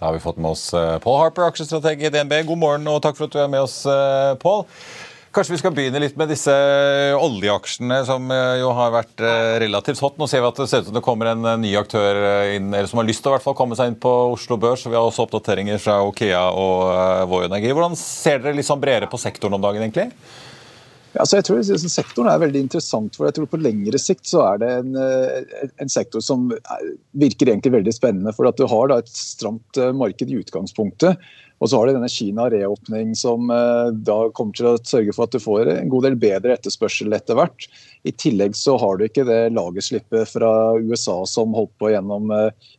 Da 0.00 0.06
har 0.06 0.12
vi 0.12 0.20
fått 0.20 0.38
med 0.40 0.54
oss 0.54 0.72
eh, 0.74 0.98
Paul 1.04 1.18
Harper, 1.20 1.44
aksjestrateg 1.50 2.00
i 2.06 2.08
DNB. 2.08 2.32
God 2.48 2.58
morgen 2.62 2.88
og 2.88 3.02
takk 3.04 3.18
for 3.18 3.28
at 3.28 3.34
du 3.34 3.40
er 3.42 3.50
med 3.52 3.60
oss, 3.60 3.82
eh, 3.84 4.32
Paul. 4.40 4.62
Kanskje 5.36 5.52
vi 5.52 5.58
skal 5.60 5.74
begynne 5.76 6.00
litt 6.00 6.16
med 6.18 6.32
disse 6.32 6.54
oljeaksjene 7.20 7.98
som 8.08 8.32
eh, 8.32 8.62
jo 8.62 8.70
har 8.78 8.94
vært 8.94 9.20
relativt 9.60 10.00
hot. 10.00 10.16
Nå 10.16 10.24
ser 10.30 10.40
vi 10.40 10.48
at 10.48 10.62
det 10.62 10.70
ser 10.70 10.80
ut 10.80 10.88
som 10.88 10.96
det 10.96 11.04
kommer 11.04 11.28
en 11.34 11.44
ny 11.60 11.74
aktør 11.76 12.16
inn, 12.56 12.72
eller 12.72 12.88
som 12.88 13.02
har 13.02 13.10
lyst 13.10 13.20
til 13.20 13.28
å 13.28 13.36
hvert 13.36 13.44
fall 13.44 13.58
komme 13.60 13.76
seg 13.76 13.92
inn 13.92 14.00
på 14.00 14.14
Oslo 14.32 14.56
Børs. 14.62 14.86
Vi 14.88 14.96
har 14.96 15.04
også 15.04 15.28
oppdateringer 15.28 15.76
fra 15.84 16.00
Okea 16.08 16.46
og 16.48 17.28
Vår 17.34 17.50
Energi. 17.50 17.76
Hvordan 17.76 18.00
ser 18.00 18.40
dere 18.40 18.56
litt 18.56 18.70
sånn 18.70 18.80
bredere 18.80 19.10
på 19.12 19.20
sektoren 19.20 19.60
om 19.60 19.68
dagen, 19.68 19.84
egentlig? 19.84 20.08
Ja, 21.10 21.24
så 21.26 21.40
jeg 21.40 21.46
tror 21.48 21.62
Sektoren 21.90 22.30
er 22.30 22.42
veldig 22.44 22.60
interessant. 22.66 23.16
for 23.16 23.26
jeg 23.26 23.38
tror 23.38 23.50
På 23.50 23.60
lengre 23.60 23.98
sikt 23.98 24.28
så 24.30 24.44
er 24.46 24.62
det 24.62 24.70
en, 24.78 24.94
eh, 24.94 25.70
en 25.82 25.90
sektor 25.90 26.22
som 26.22 26.50
virker 27.12 27.50
egentlig 27.50 27.72
veldig 27.72 27.94
spennende. 27.94 28.34
for 28.34 28.46
at 28.46 28.56
Du 28.56 28.66
har 28.66 28.92
et 28.92 29.08
stramt 29.08 29.76
eh, 29.76 29.92
marked 29.92 30.30
i 30.30 30.38
utgangspunktet. 30.38 31.18
Og 31.60 31.68
så 31.68 31.76
har 31.76 31.86
du 31.86 31.92
denne 31.92 32.08
Kina-reåpning 32.08 33.14
som 33.16 33.50
eh, 33.50 33.90
da 33.90 34.30
kommer 34.30 34.54
til 34.54 34.70
å 34.70 34.78
sørge 34.78 35.12
for 35.12 35.24
at 35.24 35.32
du 35.32 35.38
får 35.42 35.68
en 35.68 35.90
god 35.90 36.04
del 36.04 36.16
bedre 36.16 36.54
etterspørsel 36.54 37.12
etter 37.12 37.34
hvert. 37.34 37.66
I 38.06 38.12
tillegg 38.12 38.54
så 38.54 38.78
har 38.78 38.96
du 38.96 39.04
ikke 39.04 39.26
det 39.26 39.52
lagerslippet 39.52 40.30
fra 40.30 40.78
USA 40.78 41.26
som 41.26 41.52
holdt 41.52 41.74
på 41.78 41.90
gjennom 41.90 42.30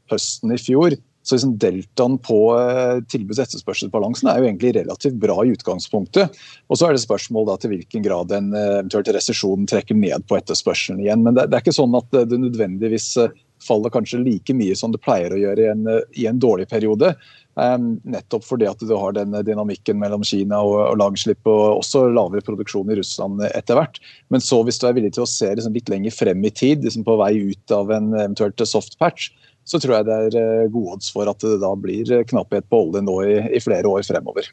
høsten 0.09 0.55
i 0.55 0.57
fjor. 0.57 0.95
Så 1.23 1.35
liksom 1.35 1.57
Deltaen 1.61 2.17
på 2.17 2.39
eh, 2.57 2.97
tilbuds- 3.11 3.37
og 3.37 3.45
etterspørselsbalansen 3.45 4.31
er 4.31 4.41
jo 4.41 4.47
egentlig 4.47 4.73
relativt 4.79 5.19
bra 5.21 5.37
i 5.45 5.53
utgangspunktet. 5.53 6.39
Og 6.67 6.79
Så 6.79 6.87
er 6.87 6.97
det 6.97 7.03
spørsmål 7.03 7.51
da 7.51 7.59
til 7.61 7.75
hvilken 7.75 8.05
grad 8.05 8.33
en 8.33 8.49
eh, 8.57 8.79
eventuelt 8.79 9.11
resesjon 9.13 9.69
trekker 9.69 9.97
ned 9.97 10.25
på 10.29 10.39
etterspørselen 10.39 11.03
igjen. 11.03 11.21
Men 11.25 11.37
det, 11.37 11.51
det, 11.51 11.59
er 11.59 11.65
ikke 11.65 11.77
sånn 11.77 11.97
at 11.99 12.09
det 12.25 12.41
nødvendigvis 12.41 13.13
eh, 13.21 13.37
faller 13.61 13.93
kanskje 13.93 14.23
like 14.23 14.55
mye 14.57 14.73
som 14.77 14.89
det 14.89 15.03
pleier 15.05 15.35
å 15.35 15.37
gjøre 15.37 15.61
i 15.61 15.69
en, 15.69 15.85
i 16.17 16.25
en 16.25 16.41
dårlig 16.41 16.65
periode. 16.71 17.13
Um, 17.59 17.97
nettopp 18.07 18.45
fordi 18.47 18.65
at 18.65 18.79
du 18.79 18.93
har 18.95 19.11
den 19.13 19.35
dynamikken 19.43 19.99
mellom 19.99 20.23
Kina 20.25 20.61
og, 20.63 20.77
og 20.85 20.95
lagerslipp 21.01 21.49
og 21.51 21.81
også 21.81 22.05
lavere 22.15 22.41
produksjon 22.47 22.89
i 22.89 22.95
Russland 22.97 23.43
etter 23.51 23.77
hvert. 23.77 23.99
Men 24.33 24.41
så 24.41 24.61
hvis 24.65 24.79
du 24.81 24.87
er 24.87 24.95
villig 24.97 25.11
til 25.17 25.27
å 25.27 25.29
se 25.29 25.51
liksom 25.51 25.75
litt 25.75 25.91
lenger 25.91 26.15
frem 26.15 26.41
i 26.47 26.53
tid, 26.55 26.81
liksom 26.87 27.05
på 27.05 27.19
vei 27.21 27.35
ut 27.51 27.75
av 27.75 27.91
en 27.93 28.13
eventuelt 28.15 28.65
soft 28.65 28.97
patch, 29.03 29.29
så 29.71 29.79
tror 29.79 29.99
jeg 29.99 30.09
det 30.09 30.17
er 30.25 30.41
eh, 30.41 30.71
gode 30.71 30.97
odds 30.97 31.13
for 31.13 31.29
at 31.31 31.39
det 31.45 31.61
da 31.61 31.71
blir 31.79 32.11
eh, 32.11 32.27
knapphet 32.27 32.67
på 32.67 32.83
olje 32.87 33.03
nå 33.05 33.21
i, 33.23 33.39
i 33.55 33.63
flere 33.63 33.87
år 33.87 34.03
fremover. 34.07 34.51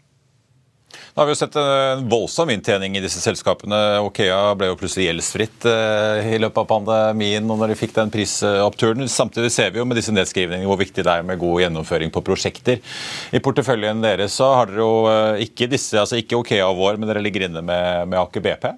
Da 0.89 1.25
har 1.25 1.27
vi 1.27 1.33
jo 1.35 1.39
sett 1.41 1.57
en 1.59 2.05
voldsom 2.09 2.53
inntjening 2.53 2.95
i 2.97 3.03
disse 3.03 3.19
selskapene. 3.19 3.77
Okea 4.07 4.55
ble 4.57 4.69
jo 4.71 4.77
plutselig 4.79 5.09
gjeldsfritt 5.09 5.67
eh, 5.67 6.31
i 6.37 6.39
løpet 6.39 6.63
av 6.63 6.69
pandemien 6.71 7.51
og 7.51 7.59
når 7.59 7.73
de 7.73 7.79
fikk 7.81 7.97
den 7.97 8.13
prisoppturen. 8.15 9.11
Samtidig 9.11 9.51
ser 9.53 9.75
vi 9.75 9.83
jo 9.83 9.87
med 9.89 9.99
disse 9.99 10.15
nedskrivningene 10.15 10.71
hvor 10.71 10.79
viktig 10.79 11.03
det 11.03 11.17
er 11.17 11.27
med 11.27 11.43
god 11.43 11.65
gjennomføring 11.65 12.15
på 12.15 12.23
prosjekter. 12.31 12.79
I 13.35 13.43
porteføljen 13.43 14.05
deres 14.05 14.39
så 14.39 14.53
har 14.61 14.71
dere 14.71 14.87
jo 14.87 15.49
ikke 15.49 15.71
disse, 15.75 15.99
altså 15.99 16.21
ikke 16.23 16.39
Okea 16.39 16.71
vår, 16.79 17.01
men 17.01 17.11
dere 17.11 17.25
ligger 17.25 17.49
inne 17.49 17.67
med, 17.67 18.07
med 18.13 18.23
Aker 18.23 18.45
BP? 18.45 18.71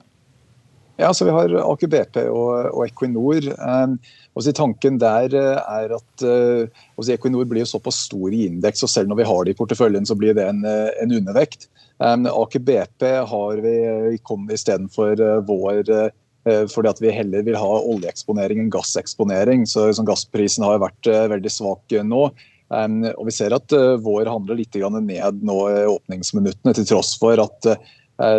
Ja, 1.01 1.15
så 1.15 1.25
Vi 1.25 1.33
har 1.33 1.55
Aker 1.65 1.89
BP 1.89 2.17
og, 2.29 2.71
og 2.75 2.83
Equinor. 2.85 3.47
Eh, 3.51 4.49
Tanken 4.57 4.99
der 5.01 5.35
er 5.35 5.93
at 5.97 6.25
uh, 6.25 7.11
Equinor 7.13 7.49
blir 7.49 7.65
jo 7.65 7.71
såpass 7.73 8.05
stor 8.07 8.33
i 8.33 8.47
indeks, 8.47 8.85
og 8.85 8.93
selv 8.93 9.11
når 9.11 9.21
vi 9.21 9.29
har 9.29 9.45
det 9.45 9.55
i 9.55 9.59
porteføljen, 9.59 10.07
så 10.09 10.17
blir 10.17 10.37
det 10.37 10.47
en, 10.49 10.63
en 10.65 11.15
undervekt. 11.17 11.69
Aker 12.01 12.59
BP 12.61 13.03
har 13.29 13.57
vi 13.57 14.19
istedenfor 14.55 15.21
eh, 15.21 15.41
vår 15.45 15.91
eh, 15.91 16.65
fordi 16.73 16.89
at 16.89 17.01
vi 17.03 17.13
heller 17.13 17.45
vil 17.45 17.59
ha 17.61 17.73
oljeeksponering 17.81 18.63
enn 18.63 18.73
gasseksponering. 18.73 19.67
Så, 19.69 19.91
så 19.93 20.05
Gassprisen 20.09 20.65
har 20.65 20.81
vært 20.81 21.11
eh, 21.11 21.29
veldig 21.29 21.53
svak 21.53 21.93
nå. 22.05 22.23
og 22.71 23.25
Vi 23.27 23.35
ser 23.35 23.53
at 23.53 23.73
vår 24.01 24.31
handler 24.31 24.57
litt 24.57 24.77
ned 24.79 25.43
nå 25.45 25.59
i 25.69 25.87
åpningsminuttene, 25.91 26.73
til 26.73 26.87
tross 26.89 27.17
for 27.21 27.43
at 27.43 27.67
Eh, 27.67 27.79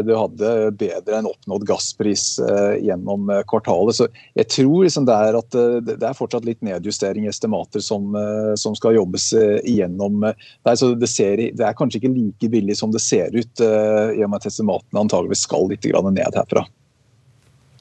du 0.05 0.11
hadde 0.15 0.49
bedre 0.77 1.17
enn 1.17 1.29
oppnådd 1.29 1.65
gasspris 1.69 2.25
eh, 2.43 2.75
gjennom 2.85 3.29
eh, 3.33 3.43
kvartalet. 3.49 3.97
Så 3.97 4.07
jeg 4.37 4.49
tror 4.53 4.85
liksom 4.85 5.07
det, 5.09 5.15
er 5.15 5.39
at 5.39 5.57
det 5.87 5.97
er 5.99 6.17
fortsatt 6.17 6.47
litt 6.47 6.61
nedjustering 6.65 7.25
i 7.25 7.31
estimater 7.31 7.83
som, 7.83 8.13
som 8.59 8.75
skal 8.77 8.97
jobbes 8.97 9.31
igjennom. 9.37 10.21
Der, 10.27 10.75
så 10.77 10.93
det, 10.95 11.09
ser, 11.11 11.41
det, 11.41 11.65
er 11.65 11.77
kanskje 11.77 12.01
ikke 12.01 12.13
like 12.13 12.51
billig 12.53 12.77
som 12.79 12.93
det 12.93 13.03
ser 13.03 13.33
ut, 13.35 13.61
i 13.61 14.21
og 14.23 14.29
med 14.31 14.39
at 14.39 14.49
estimatene 14.51 15.05
antageligvis 15.05 15.45
skal 15.47 15.69
litt 15.71 15.85
ned 15.85 16.37
herfra. 16.37 16.65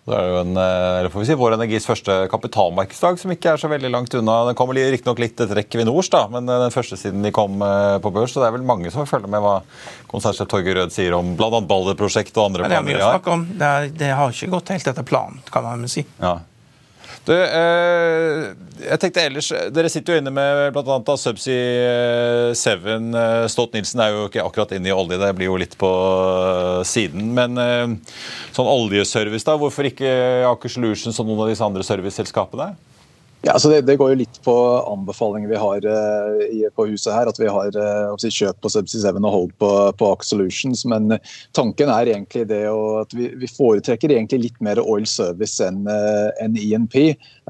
Det 0.09 0.17
er 0.17 0.31
jo 0.31 0.37
en, 0.41 0.57
eh, 0.57 0.99
eller 1.01 1.13
får 1.13 1.21
vi 1.21 1.27
si, 1.29 1.37
Vår 1.37 1.55
Energis 1.55 1.87
første 1.87 2.15
kapitalmarkedsdag, 2.33 3.19
som 3.21 3.33
ikke 3.35 3.53
er 3.53 3.61
så 3.61 3.69
veldig 3.69 3.91
langt 3.93 4.15
unna. 4.17 4.39
Den 4.49 4.57
kommer 4.59 4.79
riktignok 4.79 5.21
litt 5.21 5.41
etter 5.41 5.61
Equinors, 5.61 6.09
da, 6.11 6.25
men 6.33 6.49
eh, 6.49 6.63
den 6.65 6.75
første 6.75 6.97
siden 6.99 7.27
de 7.27 7.33
kom 7.37 7.61
eh, 7.63 7.99
på 8.03 8.13
børs. 8.15 8.33
Så 8.33 8.41
det 8.41 8.49
er 8.49 8.57
vel 8.57 8.67
mange 8.67 8.91
som 8.95 9.09
følger 9.09 9.31
med 9.31 9.45
hva 9.45 9.59
konsernsjef 10.11 10.49
Torgeir 10.51 10.81
Rød 10.81 10.95
sier 10.95 11.15
om 11.19 11.35
bl.a. 11.37 11.51
Balder-prosjektet 11.61 12.41
og 12.41 12.49
andre 12.49 12.65
planer. 12.65 12.89
Det, 12.97 13.05
har. 13.05 13.19
snakke 13.19 13.37
om. 13.37 13.45
Det, 13.53 13.69
er, 13.69 13.91
det, 14.01 14.13
har 14.17 14.33
ikke 14.33 14.55
gått 14.57 14.73
helt 14.75 14.91
etter 14.95 15.07
planen, 15.13 15.45
kan 15.53 15.69
man 15.69 15.85
si. 15.91 16.07
Ja. 16.19 16.39
Du, 17.31 17.37
eh, 17.39 18.49
jeg 18.83 18.99
tenkte 18.99 19.23
ellers, 19.23 19.49
Dere 19.71 19.91
sitter 19.93 20.17
jo 20.17 20.19
inne 20.23 20.33
med 20.35 20.73
bl.a. 20.75 21.15
Subsea 21.21 22.51
7. 22.59 22.89
Eh, 22.91 23.45
Stolt-Nielsen 23.53 24.03
er 24.03 24.17
jo 24.17 24.25
ikke 24.27 24.43
akkurat 24.43 24.75
inne 24.75 24.91
i 24.91 24.95
olje, 24.95 25.21
det 25.21 25.31
blir 25.39 25.47
jo 25.47 25.59
litt 25.61 25.77
på 25.79 25.91
eh, 25.91 26.81
siden. 26.91 27.29
Men 27.37 27.55
eh, 27.63 28.17
sånn 28.57 28.71
oljeservice, 28.73 29.47
da, 29.47 29.55
hvorfor 29.61 29.87
ikke 29.87 30.11
Aker 30.49 30.75
Solutions 30.75 31.23
og 31.23 31.31
noen 31.31 31.45
av 31.45 31.53
disse 31.53 31.67
andre 31.67 31.87
serviceselskapene? 31.87 32.73
Ja, 33.43 33.55
altså 33.55 33.71
det, 33.73 33.87
det, 33.89 33.97
går 33.97 34.11
jo 34.13 34.19
litt 34.21 34.39
på 34.45 34.55
anbefalinger 34.85 35.49
vi 35.49 35.61
har 35.61 35.85
uh, 35.89 36.43
i, 36.45 36.61
på 36.77 36.85
huset 36.91 37.15
her. 37.15 37.29
At 37.31 37.39
vi 37.41 37.49
har 37.49 37.73
uh, 37.73 38.13
kjøp 38.21 38.59
på 38.61 38.73
Subsea 38.73 39.15
7 39.15 39.17
og 39.17 39.31
hold 39.33 39.55
på, 39.63 39.71
på 39.97 40.11
Aker 40.13 40.29
Solutions. 40.29 40.85
Men 40.93 41.15
uh, 41.15 41.33
tanken 41.57 41.89
er 41.89 42.13
egentlig 42.13 42.45
det 42.51 42.67
at 42.69 43.17
vi, 43.17 43.31
vi, 43.41 43.49
foretrekker 43.49 44.13
egentlig 44.13 44.43
litt 44.45 44.61
mer 44.61 44.83
oil 44.85 45.09
service 45.09 45.57
enn 45.65 45.89
en 45.89 46.59
INP. 46.61 46.99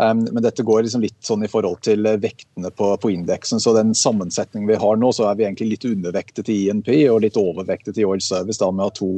Um, 0.00 0.22
men 0.32 0.40
dette 0.40 0.64
går 0.64 0.86
liksom 0.86 1.02
litt 1.04 1.18
sånn 1.26 1.44
i 1.44 1.50
forhold 1.50 1.82
til 1.84 2.06
vektene 2.22 2.70
på, 2.72 2.94
på 3.02 3.10
indeksen. 3.12 3.60
Så 3.60 3.74
den 3.76 3.92
sammensetningen 3.96 4.70
vi 4.70 4.78
har 4.80 4.96
nå, 4.96 5.12
så 5.12 5.28
er 5.28 5.36
vi 5.36 5.44
egentlig 5.44 5.74
litt 5.74 5.88
undervektet 5.90 6.48
i 6.48 6.62
INP 6.70 6.88
og 7.10 7.20
litt 7.26 7.36
overvektet 7.36 8.00
i 8.00 8.06
oil 8.08 8.22
service 8.24 8.62
da 8.62 8.70
med 8.72 8.86
å 8.86 8.88
ha 8.88 8.94
to 8.96 9.10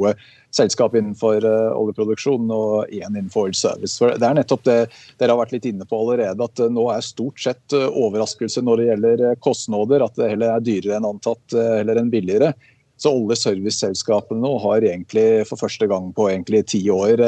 selskap 0.52 0.96
innenfor 0.98 1.46
oljeproduksjon 1.46 2.50
og 2.52 2.90
én 2.90 3.14
innenfor 3.14 3.46
oil 3.46 3.56
service. 3.56 3.94
For 4.00 4.18
det 4.18 4.26
er 4.26 4.36
nettopp 4.36 4.66
det 4.66 4.78
dere 5.20 5.32
har 5.32 5.40
vært 5.40 5.54
litt 5.54 5.68
inne 5.70 5.86
på 5.88 6.02
allerede. 6.02 6.44
at 6.44 6.62
nå 6.72 6.88
er 6.92 7.04
stort 7.04 7.40
sett 7.40 7.76
eh, 7.76 7.88
overraskelse 7.88 8.62
når 8.64 8.80
det 8.80 8.86
gjelder 8.90 9.24
eh, 9.28 9.40
kostnader. 9.40 10.04
At 10.04 10.18
det 10.18 10.32
heller 10.34 10.56
er 10.56 10.64
dyrere 10.64 10.98
enn 10.98 11.08
antatt 11.08 11.56
eh, 11.56 11.74
heller 11.80 12.00
enn 12.00 12.12
billigere. 12.12 12.52
Så 13.00 13.10
alle 13.10 13.36
serviceselskapene 13.38 14.42
nå 14.44 14.52
har 14.62 14.84
egentlig 14.86 15.44
for 15.48 15.58
første 15.58 15.88
gang 15.90 16.12
på 16.14 16.28
egentlig 16.30 16.66
ti 16.70 16.84
år 16.92 17.18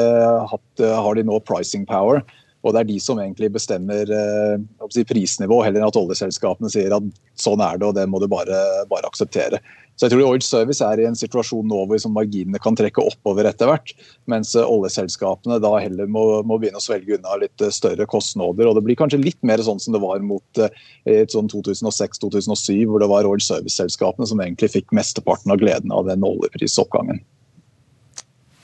hatt, 0.47 0.79
har 0.79 1.17
de 1.17 1.25
nå 1.27 1.41
pricing 1.43 1.83
power. 1.89 2.21
Og 2.65 2.73
det 2.73 2.81
er 2.81 2.89
de 2.89 2.97
som 3.01 3.19
egentlig 3.21 3.51
bestemmer 3.53 4.09
eh, 4.09 5.01
prisnivå, 5.05 5.61
heller 5.61 5.83
enn 5.83 5.89
at 5.91 5.99
oljeselskapene 5.99 6.71
sier 6.73 6.95
at 6.97 7.09
sånn 7.37 7.61
er 7.61 7.77
det, 7.77 7.89
og 7.91 7.97
det 7.97 8.07
må 8.09 8.21
du 8.21 8.25
bare, 8.31 8.57
bare 8.89 9.05
akseptere. 9.05 9.61
Så 9.95 10.07
jeg 10.07 10.11
tror 10.11 10.25
Oil 10.27 10.41
Service 10.43 10.83
er 10.83 10.99
i 10.99 11.05
en 11.07 11.15
situasjon 11.15 11.69
nå 11.71 11.83
hvor 11.85 11.95
liksom 11.95 12.15
marginene 12.17 12.59
kan 12.59 12.75
trekke 12.75 13.03
oppover 13.05 13.47
etter 13.47 13.69
hvert, 13.69 13.93
mens 14.31 14.55
eh, 14.57 14.65
oljeselskapene 14.65 15.59
da 15.63 15.71
heller 15.77 16.09
må, 16.11 16.25
må, 16.43 16.57
begynne 16.59 16.81
å 16.81 16.83
svelge 16.83 17.19
unna 17.19 17.37
litt 17.43 17.63
eh, 17.63 17.71
større 17.71 18.09
kostnader. 18.09 18.67
og 18.67 18.79
Det 18.79 18.85
blir 18.87 18.99
kanskje 18.99 19.21
litt 19.21 19.39
mer 19.45 19.61
sånn 19.63 19.79
som 19.79 19.95
det 19.95 20.01
var 20.03 20.25
mot 20.25 20.61
uh, 20.63 20.67
sånn 21.31 21.47
2006-2007, 21.53 22.81
hvor 22.89 23.03
det 23.03 23.11
var 23.13 23.29
Oil 23.29 23.43
Service-selskapene 23.43 24.27
som 24.27 24.41
egentlig 24.41 24.73
fikk 24.73 24.91
mesteparten 24.95 25.53
av 25.53 25.61
gleden 25.61 25.93
av 25.95 26.09
den 26.09 26.25
oljeprisoppgangen. 26.25 27.21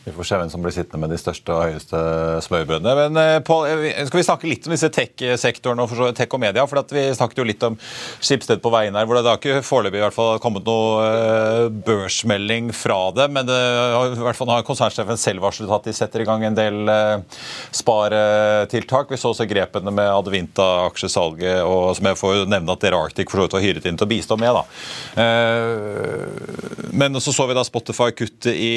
Vi 0.01 0.11
får 0.11 0.25
se 0.25 0.37
hvem 0.41 0.49
som 0.49 0.63
blir 0.63 0.73
sittende 0.73 0.97
med 1.03 1.11
de 1.13 1.17
største 1.21 1.53
og 1.53 1.67
høyeste 1.69 1.99
smørbrødene. 2.47 2.93
Men 2.97 3.17
eh, 3.21 3.35
Paul, 3.45 3.67
eh, 3.69 3.99
skal 4.07 4.17
vi 4.17 4.23
snakke 4.25 4.47
litt 4.49 4.65
om 4.65 4.73
disse 4.73 4.89
tech-sektorene 4.89 5.85
og 5.85 6.15
tech 6.17 6.31
og 6.33 6.41
media? 6.41 6.63
for 6.65 6.81
Vi 6.89 7.03
snakket 7.13 7.37
jo 7.37 7.45
litt 7.45 7.61
om 7.67 7.77
Skipsted 8.17 8.63
på 8.63 8.71
veien 8.73 8.97
her, 8.97 9.05
hvor 9.05 9.19
det 9.19 9.29
har 9.29 9.37
ikke 9.37 9.61
foreløpig 9.65 9.99
i 9.99 10.01
hvert 10.01 10.15
fall 10.15 10.39
kommet 10.41 10.65
noe 10.65 11.03
eh, 11.05 11.67
børsmelding 11.85 12.71
fra 12.73 12.97
det. 13.13 13.27
Men 13.29 13.45
det, 13.45 13.59
i 14.17 14.23
hvert 14.25 14.39
fall 14.39 14.49
har 14.49 14.65
konsernsjefen 14.65 15.21
selv 15.21 15.45
varslet 15.45 15.69
at 15.77 15.85
de 15.85 15.93
setter 15.93 16.25
i 16.25 16.27
gang 16.31 16.47
en 16.49 16.57
del 16.57 16.81
sparetiltak. 17.77 19.13
Vi 19.13 19.21
så 19.21 19.35
også 19.35 19.45
grepene 19.49 19.93
med 19.93 20.09
Advinta-aksjesalget, 20.09 21.61
og 21.61 21.93
som 21.99 22.09
jeg 22.09 22.17
får 22.23 22.49
nevne 22.49 22.73
at 22.73 22.81
dere 22.81 23.03
Arctic 23.05 23.29
for 23.29 23.37
så 23.37 23.45
vidt 23.45 23.57
var 23.59 23.65
hyret 23.67 23.85
inn 23.85 24.01
til 24.01 24.09
å 24.09 24.13
bistå 24.15 24.39
med. 24.41 24.57
da. 24.57 24.63
Men 26.89 27.21
så 27.21 27.33
så 27.35 27.45
vi 27.45 27.57
da 27.57 27.63
Spotify 27.67 28.09
kutte 28.17 28.51
i 28.55 28.73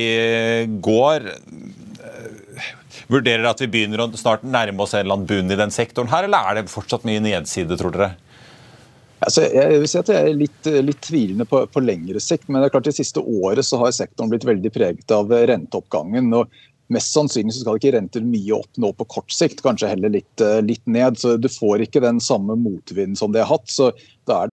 går 0.84 1.13
har 1.14 1.30
eh, 1.30 2.66
Vurderer 3.10 3.46
at 3.48 3.62
vi 3.62 3.70
begynner 3.70 4.04
å 4.04 4.10
snart 4.18 4.44
nærme 4.46 4.84
oss 4.84 4.94
en 4.94 5.04
eller 5.04 5.18
annen 5.18 5.30
bunn 5.30 5.50
i 5.52 5.58
den 5.58 5.72
sektoren 5.74 6.12
her, 6.12 6.28
eller 6.28 6.50
er 6.50 6.60
det 6.60 6.72
fortsatt 6.72 7.06
mye 7.08 7.22
nedside, 7.22 7.78
tror 7.80 7.94
dere? 7.94 8.12
Altså, 9.24 9.46
jeg 9.48 9.80
vil 9.80 9.88
si 9.88 9.98
at 10.00 10.10
jeg 10.12 10.20
er 10.20 10.36
litt, 10.36 10.68
litt 10.84 11.00
tvilende 11.04 11.46
på, 11.48 11.62
på, 11.72 11.82
lengre 11.82 12.20
sikt, 12.20 12.46
men 12.48 12.60
det 12.60 12.68
er 12.68 12.74
klart 12.76 12.88
det 12.90 12.96
siste 12.96 13.22
året 13.22 13.64
så 13.64 13.80
har 13.80 13.94
sektoren 13.96 14.32
blitt 14.32 14.46
veldig 14.46 14.72
preget 14.74 15.14
av 15.16 15.32
renteoppgangen. 15.32 16.28
og 16.36 16.52
Mest 16.92 17.14
sannsynlig 17.16 17.54
så 17.56 17.62
skal 17.62 17.78
ikke 17.80 17.94
renter 17.94 18.24
mye 18.26 18.58
opp 18.58 18.80
nå 18.80 18.90
på 18.98 19.06
kort 19.16 19.32
sikt, 19.32 19.62
kanskje 19.64 19.94
heller 19.94 20.12
litt, 20.12 20.40
eh, 20.44 20.60
litt 20.64 20.84
ned. 20.84 21.16
så 21.18 21.36
Du 21.40 21.48
får 21.48 21.86
ikke 21.86 22.04
den 22.04 22.20
samme 22.20 22.56
motvinden 22.60 23.16
som 23.16 23.32
de 23.32 23.40
har 23.40 23.48
hatt. 23.48 23.70
så 23.72 23.92
da 24.26 24.44
er 24.44 24.52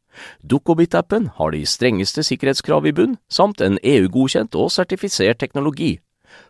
Dukkobit-appen 0.43 1.29
har 1.37 1.55
de 1.55 1.63
strengeste 1.65 2.23
sikkerhetskrav 2.27 2.87
i 2.87 2.93
bunn, 2.95 3.17
samt 3.31 3.61
en 3.61 3.79
EU-godkjent 3.83 4.57
og 4.59 4.71
sertifisert 4.73 5.41
teknologi. 5.41 5.97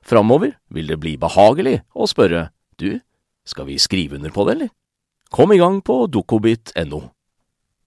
Framover 0.05 0.55
vil 0.69 0.91
det 0.91 0.99
bli 1.01 1.15
behagelig 1.21 1.79
å 1.93 2.09
spørre 2.09 2.49
du, 2.81 2.99
skal 3.45 3.67
vi 3.69 3.79
skrive 3.81 4.17
under 4.17 4.33
på 4.33 4.45
det, 4.47 4.57
eller? 4.57 4.75
Kom 5.31 5.53
i 5.53 5.59
gang 5.61 5.79
på 5.85 6.05
dukkobit.no. 6.11 7.01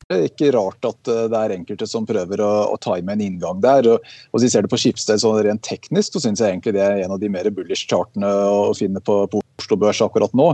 Det 0.05 0.17
er 0.17 0.27
ikke 0.29 0.51
rart 0.53 0.85
at 0.85 1.09
eh, 1.09 1.27
det 1.33 1.39
er 1.39 1.55
enkelte 1.55 1.87
som 1.89 2.07
prøver 2.09 2.43
å, 2.45 2.51
å 2.75 2.77
time 2.83 3.15
en 3.15 3.23
inngang 3.25 3.61
der. 3.65 3.89
og, 3.95 4.09
Hvis 4.35 4.47
vi 4.47 4.51
ser 4.53 4.65
det 4.65 4.73
på 4.73 4.81
Skipsted 4.81 5.23
sånn 5.23 5.39
rent 5.47 5.65
teknisk, 5.65 6.15
så 6.15 6.27
syns 6.27 6.43
jeg 6.43 6.53
egentlig 6.53 6.75
det 6.77 6.85
er 6.85 7.05
en 7.05 7.15
av 7.17 7.21
de 7.23 7.31
mer 7.33 7.49
bullish-chartene 7.55 8.29
å 8.29 8.75
finne 8.77 9.01
på, 9.05 9.23
på 9.33 9.41
Oslo 9.61 9.79
Børs 9.81 10.03
akkurat 10.05 10.35
nå. 10.37 10.51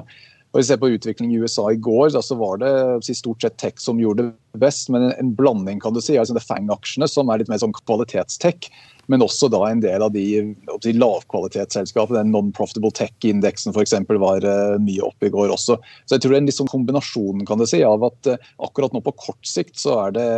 Og 0.50 0.58
vi 0.58 0.66
ser 0.66 0.80
på 0.82 0.90
utviklingen 0.90 1.36
i 1.36 1.42
USA 1.44 1.68
i 1.70 1.78
går, 1.78 2.08
da 2.14 2.22
så 2.26 2.34
var 2.38 2.58
det 2.58 3.14
stort 3.14 3.44
sett 3.44 3.58
tech 3.62 3.76
som 3.78 4.00
gjorde 4.02 4.24
det 4.26 4.60
best. 4.62 4.88
Men 4.90 5.06
en, 5.06 5.12
en 5.22 5.34
blanding, 5.38 5.78
kan 5.82 5.94
du 5.94 6.00
si. 6.02 6.16
altså 6.18 6.34
Det 6.34 6.42
FANG-aksjene, 6.42 7.06
som 7.10 7.30
er 7.30 7.42
litt 7.42 7.52
mer 7.52 7.60
sånn 7.62 7.76
kvalitetstech. 7.84 8.66
Men 9.10 9.24
også 9.26 9.50
da 9.50 9.64
en 9.66 9.82
del 9.82 10.04
av 10.06 10.12
de 10.14 10.24
de 10.82 10.92
lavkvalitetsselskapene. 10.96 12.22
Den 12.22 12.34
non-profitable 12.34 12.92
tech-indeksen 12.96 13.74
f.eks. 13.74 13.94
var 14.08 14.44
uh, 14.46 14.76
mye 14.82 15.04
oppe 15.06 15.28
i 15.28 15.32
går 15.32 15.52
også. 15.54 15.78
Så 16.06 16.16
jeg 16.16 16.24
tror 16.24 16.34
det 16.34 16.38
er 16.38 16.44
en 16.44 16.50
liksom 16.50 16.70
kombinasjon 16.70 17.44
kan 17.48 17.60
du 17.60 17.66
si, 17.68 17.82
av 17.86 18.04
at 18.06 18.30
uh, 18.30 18.50
akkurat 18.66 18.94
nå 18.94 19.02
på 19.04 19.14
kort 19.18 19.46
sikt 19.46 19.78
så 19.80 19.96
er 20.06 20.16
det 20.16 20.28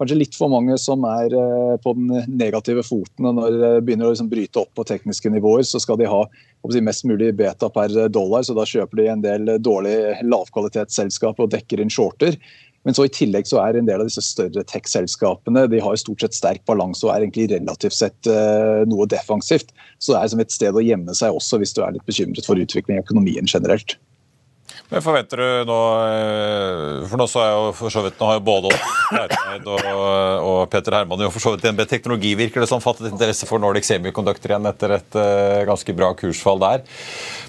kanskje 0.00 0.18
litt 0.18 0.36
for 0.36 0.52
mange 0.52 0.76
som 0.80 1.04
er 1.08 1.34
uh, 1.34 1.74
på 1.82 1.94
den 1.98 2.36
negative 2.40 2.84
foten. 2.86 3.28
og 3.28 3.36
Når 3.40 3.58
det 3.58 3.74
begynner 3.88 4.10
å 4.10 4.14
liksom, 4.14 4.30
bryte 4.32 4.62
opp 4.62 4.72
på 4.78 4.86
tekniske 4.88 5.32
nivåer, 5.32 5.66
så 5.68 5.82
skal 5.82 6.00
de 6.00 6.08
ha 6.10 6.24
si, 6.70 6.84
mest 6.84 7.06
mulig 7.08 7.32
beta 7.38 7.70
per 7.72 7.94
dollar. 8.12 8.46
Så 8.46 8.56
da 8.58 8.68
kjøper 8.68 9.02
de 9.02 9.12
en 9.12 9.24
del 9.24 9.54
dårlig 9.62 9.96
lavkvalitetsselskap 10.26 11.40
og 11.40 11.54
dekker 11.54 11.82
inn 11.82 11.92
shorter. 11.92 12.36
Men 12.88 12.96
så 12.96 13.04
i 13.04 13.12
tillegg 13.12 13.48
så 13.48 13.60
er 13.60 13.76
en 13.76 13.88
del 13.88 14.00
av 14.00 14.08
disse 14.08 14.22
større 14.24 14.64
tech-selskapene 14.64 15.66
de 15.68 15.82
har 15.84 15.98
stort 16.00 16.24
sett 16.24 16.36
sterk 16.36 16.62
balanse 16.68 17.04
og 17.04 17.12
er 17.12 17.26
egentlig 17.26 17.50
relativt 17.52 17.98
sett 17.98 18.30
uh, 18.30 18.86
noe 18.88 19.08
defensivt. 19.10 19.74
Så 20.00 20.14
det 20.14 20.20
er 20.22 20.32
som 20.32 20.40
et 20.40 20.54
sted 20.54 20.76
å 20.76 20.84
gjemme 20.84 21.16
seg 21.16 21.36
også 21.36 21.60
hvis 21.60 21.76
du 21.76 21.82
er 21.84 21.92
litt 21.96 22.06
bekymret 22.08 22.48
for 22.48 22.60
utvikling 22.60 22.96
i 22.96 23.04
økonomien 23.04 23.50
generelt. 23.50 23.98
Men 24.90 25.02
forventer 25.04 25.38
du 25.38 25.68
nå 25.70 25.78
eh, 26.02 27.08
For 27.10 27.20
nå 27.20 27.26
så 27.30 27.42
er 27.44 27.50
jo 27.54 27.66
for 27.78 27.94
så 27.94 28.02
vidt 28.02 28.18
nå 28.18 28.26
har 28.26 28.38
jo 28.40 28.44
både 28.48 28.72
Leirteid 29.14 29.68
og, 29.70 29.84
og 30.46 30.58
Peter 30.72 30.96
Herman 30.98 31.22
jo 31.22 31.30
for 31.30 31.42
så 31.42 31.52
vidt 31.54 31.62
DNB 31.66 31.84
Teknologi 31.90 32.32
virker 32.38 32.62
det 32.62 32.70
som 32.70 32.82
fattet 32.82 33.10
interesse 33.10 33.46
for 33.48 33.62
Nordic 33.62 33.86
Semiconductor 33.86 34.54
igjen 34.54 34.70
etter 34.70 34.96
et 34.96 35.18
uh, 35.18 35.62
ganske 35.68 35.94
bra 35.96 36.10
kursfall 36.18 36.62
der. 36.62 36.84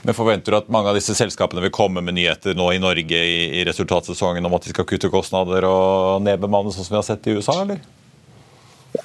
Men 0.05 0.17
forventer 0.17 0.53
du 0.53 0.57
at 0.57 0.71
mange 0.73 0.89
av 0.89 0.97
disse 0.97 1.15
selskapene 1.17 1.63
vil 1.65 1.73
komme 1.73 2.01
med 2.05 2.17
nyheter 2.17 2.57
nå 2.57 2.71
i 2.73 2.81
Norge 2.81 3.21
i, 3.21 3.39
i 3.61 3.65
resultatsesongen 3.67 4.45
om 4.49 4.57
at 4.57 4.65
de 4.65 4.73
skal 4.73 4.87
kutte 4.89 5.11
kostnader 5.13 5.67
og 5.69 6.21
nedbemanne, 6.25 6.73
sånn 6.73 6.87
som 6.87 6.95
vi 6.95 7.01
har 7.01 7.09
sett 7.09 7.29
i 7.29 7.37
USA, 7.37 7.61
eller? 7.61 7.81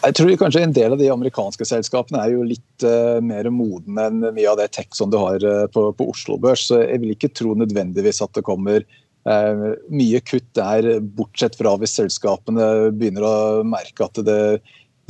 Jeg 0.07 0.14
tror 0.19 0.37
kanskje 0.38 0.62
En 0.62 0.75
del 0.77 0.95
av 0.95 1.01
de 1.01 1.09
amerikanske 1.11 1.66
selskapene 1.66 2.21
er 2.23 2.37
jo 2.37 2.47
litt 2.47 2.87
uh, 2.87 3.19
mer 3.25 3.49
modne 3.51 4.07
enn 4.07 4.23
mye 4.37 4.53
av 4.53 4.61
det 4.61 4.71
tech 4.77 4.92
som 4.95 5.11
du 5.11 5.19
har 5.19 5.42
uh, 5.42 5.66
på, 5.73 5.88
på, 5.99 6.07
Oslo 6.12 6.38
Børs. 6.42 6.69
Så 6.69 6.81
jeg 6.85 7.03
vil 7.03 7.16
ikke 7.16 7.33
tro 7.35 7.57
nødvendigvis 7.59 8.23
at 8.23 8.35
det 8.37 8.45
kommer 8.47 8.85
uh, 8.87 9.66
mye 9.90 10.23
kutt 10.23 10.49
der, 10.59 10.97
bortsett 11.01 11.59
fra 11.59 11.75
hvis 11.81 11.97
selskapene 11.99 12.92
begynner 12.95 13.27
å 13.27 13.37
merke 13.66 14.07
at 14.07 14.21
det, 14.27 14.38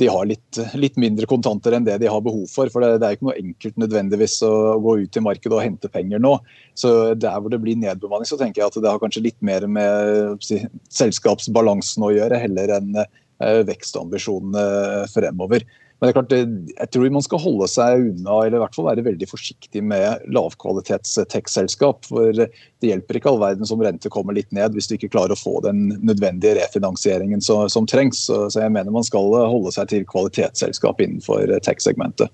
de 0.01 0.09
har 0.13 0.25
litt, 0.29 0.59
litt, 0.77 0.97
mindre 1.01 1.29
kontanter 1.29 1.77
enn 1.77 1.85
det 1.85 1.99
de 2.01 2.09
har 2.09 2.23
behov 2.25 2.47
for. 2.49 2.69
For 2.73 2.81
det, 2.81 2.97
det 3.01 3.07
er 3.07 3.19
ikke 3.19 3.29
noe 3.29 3.37
enkelt 3.37 3.79
nødvendigvis 3.83 4.39
å, 4.45 4.55
gå 4.81 4.97
ut 5.03 5.21
i 5.21 5.25
markedet 5.29 5.59
og 5.59 5.63
hente 5.65 5.93
penger 5.93 6.21
nå. 6.23 6.35
Så 6.77 7.13
der 7.17 7.37
hvor 7.37 7.53
det 7.53 7.61
blir 7.61 7.77
nedbemanning, 7.77 8.29
så 8.29 8.39
tenker 8.39 8.63
jeg 8.63 8.71
at 8.71 8.81
det 8.81 8.91
har 8.91 9.01
kanskje 9.03 9.25
litt 9.29 9.39
mer 9.45 9.69
med 9.69 10.41
si, 10.45 10.63
selskapsbalansen 10.93 12.05
å 12.05 12.13
gjøre, 12.13 12.41
heller 12.47 12.77
enn 12.79 13.01
vekstambisjonene 13.39 15.07
fremover. 15.13 15.65
Men 15.97 16.05
det 16.05 16.11
er 16.11 16.17
klart, 16.19 16.33
jeg 16.77 16.89
tror 16.93 17.09
man 17.09 17.23
skal 17.25 17.41
holde 17.41 17.67
seg 17.73 18.03
unna, 18.11 18.35
eller 18.45 18.59
i 18.59 18.61
hvert 18.61 18.75
fall 18.77 18.85
være 18.85 19.05
veldig 19.07 19.27
forsiktig 19.31 19.81
med 19.81 20.27
lavkvalitets 20.29 21.15
tech-selskap. 21.33 22.05
For 22.05 22.37
det 22.37 22.51
hjelper 22.85 23.17
ikke 23.17 23.31
all 23.31 23.41
verden 23.41 23.65
som 23.65 23.81
rente 23.81 24.11
kommer 24.13 24.37
litt 24.37 24.51
ned, 24.53 24.77
hvis 24.77 24.91
du 24.91 24.93
ikke 24.93 25.09
klarer 25.15 25.33
å 25.33 25.39
få 25.39 25.55
den 25.65 25.87
nødvendige 26.05 26.59
refinansieringen 26.59 27.41
som, 27.41 27.65
som 27.73 27.89
trengs. 27.89 28.27
Så, 28.29 28.43
så, 28.53 28.61
jeg 28.61 28.75
mener 28.75 28.93
man 28.93 29.07
skal 29.07 29.33
holde 29.49 29.73
seg 29.73 29.89
til 29.89 30.05
kvalitetsselskap 30.09 31.01
innenfor 31.01 31.49
tech-segmentet. 31.65 32.29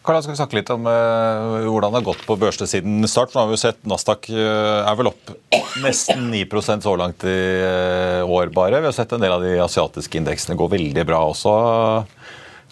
Karl, 0.00 0.22
skal 0.24 0.32
vi 0.32 0.38
snakke 0.38 0.56
litt 0.56 0.70
om 0.72 0.86
uh, 0.88 1.60
hvordan 1.66 1.92
det 1.92 2.00
har 2.00 2.06
gått 2.06 2.22
på 2.24 2.36
børsene 2.40 2.68
siden 2.70 3.04
start. 3.10 3.34
Nå 3.34 3.42
har 3.42 3.50
vi 3.50 3.58
jo 3.58 3.60
sett 3.60 3.82
Nasdaq 3.88 4.30
uh, 4.32 4.80
er 4.88 4.96
vel 4.96 5.10
opp 5.10 5.32
nesten 5.84 6.30
9 6.32 6.46
så 6.80 6.94
langt 6.96 7.26
i 7.28 7.40
uh, 7.60 8.24
år 8.24 8.48
bare. 8.54 8.80
Vi 8.80 8.88
har 8.88 8.96
sett 8.96 9.12
en 9.12 9.20
del 9.20 9.34
av 9.34 9.44
de 9.44 9.58
asiatiske 9.60 10.22
indeksene 10.22 10.56
gå 10.56 10.70
veldig 10.72 11.04
bra 11.04 11.20
også. 11.34 11.52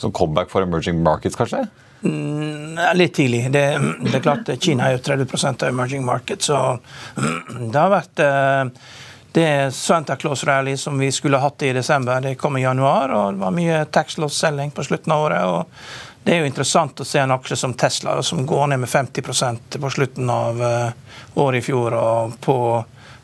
Som 0.01 0.15
comeback 0.15 0.49
for 0.49 0.65
emerging 0.65 1.03
markets, 1.05 1.37
kanskje? 1.37 1.67
Mm, 2.01 2.81
litt 2.97 3.17
tidlig. 3.19 3.45
Det, 3.53 3.67
det, 4.07 4.15
er 4.17 4.25
klart 4.25 4.49
Kina 4.63 4.89
er 4.89 4.97
jo 4.97 5.05
30% 5.11 5.67
av 5.67 5.75
emerging 5.75 6.07
markets, 6.07 6.49
så 6.49 6.79
det 7.19 7.77
har 7.77 7.93
vært 7.93 8.23
det 9.37 9.75
Santa 9.75 10.17
Claus 10.17 10.45
Rally 10.47 10.77
som 10.81 10.97
vi 10.99 11.11
skulle 11.13 11.41
hatt 11.43 11.63
i 11.63 11.75
desember, 11.77 12.23
det 12.25 12.39
kom 12.41 12.57
i 12.57 12.63
januar. 12.63 13.13
og 13.13 13.35
Det 13.35 13.43
var 13.43 13.57
mye 13.59 13.83
tax 13.93 14.17
loss 14.19 14.39
selling 14.39 14.71
på 14.71 14.87
slutten 14.87 15.13
av 15.13 15.25
året. 15.27 15.45
og 15.45 15.67
det 16.29 16.35
er 16.37 16.43
jo 16.43 16.49
interessant 16.51 17.01
å 17.01 17.07
se 17.09 17.23
en 17.23 17.33
aksje 17.33 17.57
som 17.57 17.73
Tesla, 17.73 18.19
som 18.23 18.43
går 18.47 18.67
ned 18.69 18.83
med 18.83 18.91
50% 18.93 19.79
på 19.81 19.91
slutten 19.95 20.29
av 20.29 20.59
eh, 20.61 21.15
året 21.41 21.63
i 21.63 21.65
fjor. 21.65 21.95
og 21.97 22.35
på, 22.45 22.57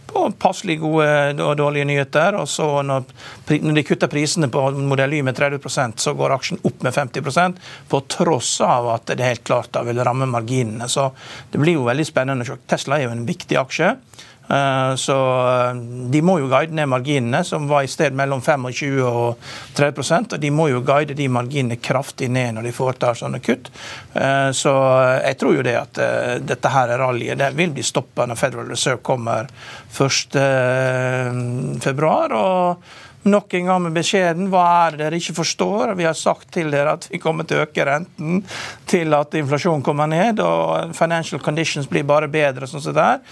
på 0.09 0.23
passelig 0.41 0.79
gode 0.81 1.35
og 1.45 1.53
dårlige 1.61 1.85
nyheter. 1.91 2.39
og 2.41 2.49
så 2.49 2.81
når, 2.81 3.05
når 3.61 3.77
de 3.77 3.85
kutter 3.85 4.09
prisene 4.09 4.49
på 4.49 4.63
Modell 4.79 5.19
Y 5.19 5.21
med 5.23 5.37
30% 5.37 6.01
så 6.01 6.15
går 6.17 6.33
aksjen 6.39 6.65
opp 6.65 6.81
med 6.81 6.97
50% 6.97 7.61
på 7.93 8.01
tross 8.17 8.55
av 8.65 8.89
at 8.95 9.13
det 9.13 9.29
helt 9.29 9.45
klart 9.45 9.75
da 9.77 9.85
vil 9.85 10.01
ramme 10.01 10.25
marginene. 10.25 10.89
Så 10.89 11.11
det 11.53 11.61
blir 11.61 11.77
jo 11.77 11.85
veldig 11.85 12.09
spennende. 12.09 12.57
Tesla 12.65 12.97
er 12.97 13.11
jo 13.11 13.17
en 13.19 13.29
viktig 13.29 13.61
aksje. 13.61 13.99
Eh, 14.49 14.95
så 14.95 15.49
eh, 15.49 15.75
de 16.11 16.23
må 16.23 16.39
jo 16.41 16.49
guide 16.53 16.75
ned 16.77 16.89
marginene, 16.93 17.45
som 17.45 17.69
var 17.69 17.83
i 17.85 17.89
sted 17.91 18.13
mellom 18.17 18.43
25 18.45 19.03
og 19.09 19.39
30 19.77 20.35
og 20.35 20.41
De 20.41 20.51
må 20.53 20.69
jo 20.69 20.83
guide 20.85 21.15
de 21.17 21.29
marginene 21.29 21.77
kraftig 21.81 22.31
ned 22.31 22.55
når 22.57 22.63
de 22.69 22.73
foretar 22.77 23.15
sånne 23.19 23.41
kutt. 23.45 23.71
Eh, 24.13 24.51
så 24.53 24.75
jeg 25.25 25.37
tror 25.41 25.55
jo 25.59 25.63
det 25.65 25.77
at 25.81 25.95
dette 26.45 26.69
her 26.69 26.89
er 26.93 26.99
rallyet 27.01 27.39
det 27.41 27.57
vil 27.57 27.73
bli 27.75 27.83
stoppa 27.87 28.27
når 28.29 28.37
Federal 28.39 28.69
Reserve 28.71 29.03
kommer 29.05 29.49
1.2. 29.95 32.35
Og 32.35 32.77
nok 33.25 33.55
en 33.55 33.67
gang 33.71 33.83
med 33.87 33.97
beskjeden 33.97 34.49
hva 34.53 34.65
er 34.87 34.95
det 34.95 35.03
dere 35.05 35.19
ikke 35.21 35.37
forstår? 35.39 35.95
Vi 35.99 36.07
har 36.07 36.17
sagt 36.19 36.51
til 36.55 36.71
dere 36.73 36.97
at 36.99 37.09
vi 37.11 37.21
kommer 37.23 37.49
til 37.49 37.61
å 37.61 37.67
øke 37.67 37.87
renten 37.89 38.43
til 38.91 39.17
at 39.17 39.37
inflasjonen 39.39 39.85
kommer 39.85 40.11
ned, 40.11 40.43
og 40.45 40.95
financial 40.97 41.43
conditions 41.43 41.89
blir 41.91 42.07
bare 42.09 42.29
bedre. 42.29 42.69
sånn 42.69 42.85
som 42.85 42.97
det 42.97 43.05
er. 43.05 43.23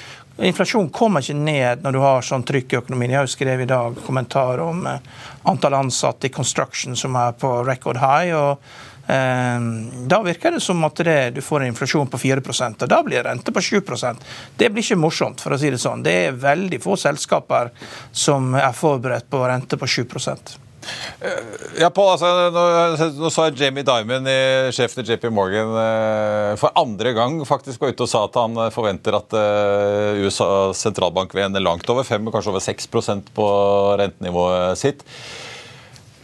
Inflasjon 0.49 0.89
kommer 0.91 1.21
ikke 1.21 1.37
ned 1.37 1.83
når 1.85 1.93
du 1.93 2.01
har 2.01 2.25
sånn 2.25 2.45
trykk 2.49 2.73
i 2.73 2.81
økonomien. 2.81 3.13
Jeg 3.13 3.21
har 3.21 3.29
jo 3.29 3.35
skrevet 3.35 3.67
i 3.67 3.73
dag 3.73 3.99
kommentar 4.07 4.63
om 4.65 4.87
eh, 4.89 5.03
antall 5.51 5.77
ansatte 5.77 6.27
i 6.27 6.33
construction 6.33 6.97
som 6.97 7.17
er 7.21 7.37
på 7.37 7.59
record 7.67 8.01
high. 8.01 8.33
og 8.33 8.59
Da 9.03 10.19
virker 10.23 10.55
det 10.55 10.61
som 10.63 10.79
at 10.87 11.01
det, 11.05 11.17
du 11.35 11.41
får 11.43 11.65
en 11.65 11.73
inflasjon 11.73 12.07
på 12.09 12.21
4% 12.23 12.85
og 12.87 12.91
da 12.91 13.01
blir 13.03 13.25
rente 13.27 13.51
på 13.53 13.61
7% 13.61 14.23
Det 14.57 14.71
blir 14.71 14.85
ikke 14.85 15.01
morsomt, 15.03 15.43
for 15.43 15.53
å 15.53 15.59
si 15.59 15.73
det 15.75 15.81
sånn. 15.83 16.05
Det 16.07 16.15
er 16.29 16.39
veldig 16.39 16.79
få 16.81 16.95
selskaper 16.97 17.73
som 18.15 18.55
er 18.55 18.71
forberedt 18.77 19.27
på 19.31 19.43
rente 19.43 19.81
på 19.81 19.91
7% 19.91 20.55
ja, 21.79 21.91
Paul, 21.95 22.13
altså, 22.15 22.29
nå, 22.51 23.11
nå 23.23 23.31
sa 23.31 23.47
Jamie 23.55 23.85
Dimon, 23.87 24.27
sjefen 24.75 25.05
i 25.05 25.13
JP 25.13 25.29
Morgan, 25.35 25.75
eh, 25.79 26.55
for 26.61 26.75
andre 26.79 27.15
gang 27.17 27.39
faktisk 27.47 27.83
gå 27.83 27.93
ut 27.93 28.03
og 28.03 28.11
sa 28.11 28.25
at 28.27 28.39
han 28.41 28.59
eh, 28.65 28.73
forventer 28.75 29.17
at 29.19 29.37
USAs 30.19 30.83
sentralbank 30.83 31.35
vil 31.37 31.47
ende 31.47 31.63
langt 31.63 31.89
over 31.93 32.07
5, 32.07 32.33
kanskje 32.35 32.55
over 32.55 32.65
6 32.65 32.91
på 33.37 33.49
rentenivået 34.01 34.81
sitt. 34.81 35.07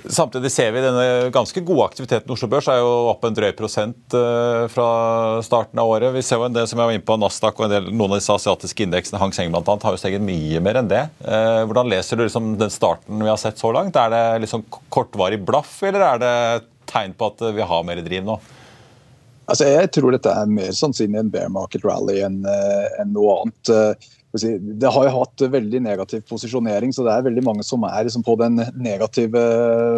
Samtidig 0.08 0.48
ser 0.52 0.70
vi 0.72 0.80
denne 0.80 1.28
ganske 1.34 1.60
gode 1.60 1.84
aktiviteten. 1.84 2.30
Oslo 2.32 2.48
Børs 2.48 2.68
er 2.72 2.78
jo 2.80 2.92
opp 3.10 3.26
en 3.28 3.34
drøy 3.36 3.50
prosent 3.58 4.14
eh, 4.16 4.64
fra 4.72 4.86
starten 5.44 5.80
av 5.82 5.90
året. 5.92 6.14
Vi 6.14 6.22
ser 6.24 6.40
jo 6.40 6.46
en 6.46 6.54
del 6.54 6.68
som 6.70 6.80
jeg 6.80 6.88
var 6.88 6.96
inne 6.96 7.04
på, 7.04 7.18
Nasdaq 7.20 7.60
og 7.60 7.66
en 7.66 7.74
del, 7.74 7.90
noen 7.92 8.14
av 8.14 8.22
disse 8.22 8.32
asiatiske 8.32 8.86
indeksene, 8.86 9.20
Hang 9.20 9.34
Seng 9.36 9.52
bl.a., 9.52 9.76
har 9.84 9.96
jo 9.96 10.00
steget 10.00 10.24
mye 10.24 10.62
mer 10.64 10.80
enn 10.80 10.88
det. 10.88 11.02
Eh, 11.20 11.60
hvordan 11.68 11.92
leser 11.92 12.16
du 12.16 12.24
liksom 12.24 12.54
den 12.60 12.72
starten 12.72 13.20
vi 13.20 13.28
har 13.28 13.40
sett 13.40 13.60
så 13.60 13.72
langt? 13.76 13.98
Er 14.00 14.14
det 14.14 14.22
liksom 14.46 14.64
kortvarig 14.88 15.42
blaff, 15.44 15.76
eller 15.84 16.06
er 16.06 16.24
det 16.24 16.36
tegn 16.88 17.12
på 17.12 17.28
at 17.28 17.44
vi 17.58 17.68
har 17.68 17.84
mer 17.84 18.00
driv 18.06 18.24
nå? 18.24 18.38
Altså, 19.48 19.68
jeg 19.68 19.92
tror 19.92 20.16
dette 20.16 20.32
er 20.32 20.48
mer 20.52 20.72
sannsynlig 20.76 21.20
en 21.20 21.32
bear 21.32 21.52
market 21.52 21.84
rally 21.84 22.22
enn, 22.24 22.40
eh, 22.48 22.88
enn 23.02 23.12
noe 23.12 23.42
annet. 23.42 24.08
Det 24.32 24.90
har 24.92 25.06
jo 25.06 25.12
hatt 25.14 25.44
veldig 25.54 25.80
negativ 25.86 26.26
posisjonering, 26.28 26.92
så 26.92 27.04
det 27.06 27.14
er 27.14 27.24
veldig 27.24 27.44
mange 27.46 27.64
som 27.64 27.86
er 27.88 28.04
liksom 28.04 28.24
på 28.26 28.34
den 28.40 28.60
negative 28.76 29.40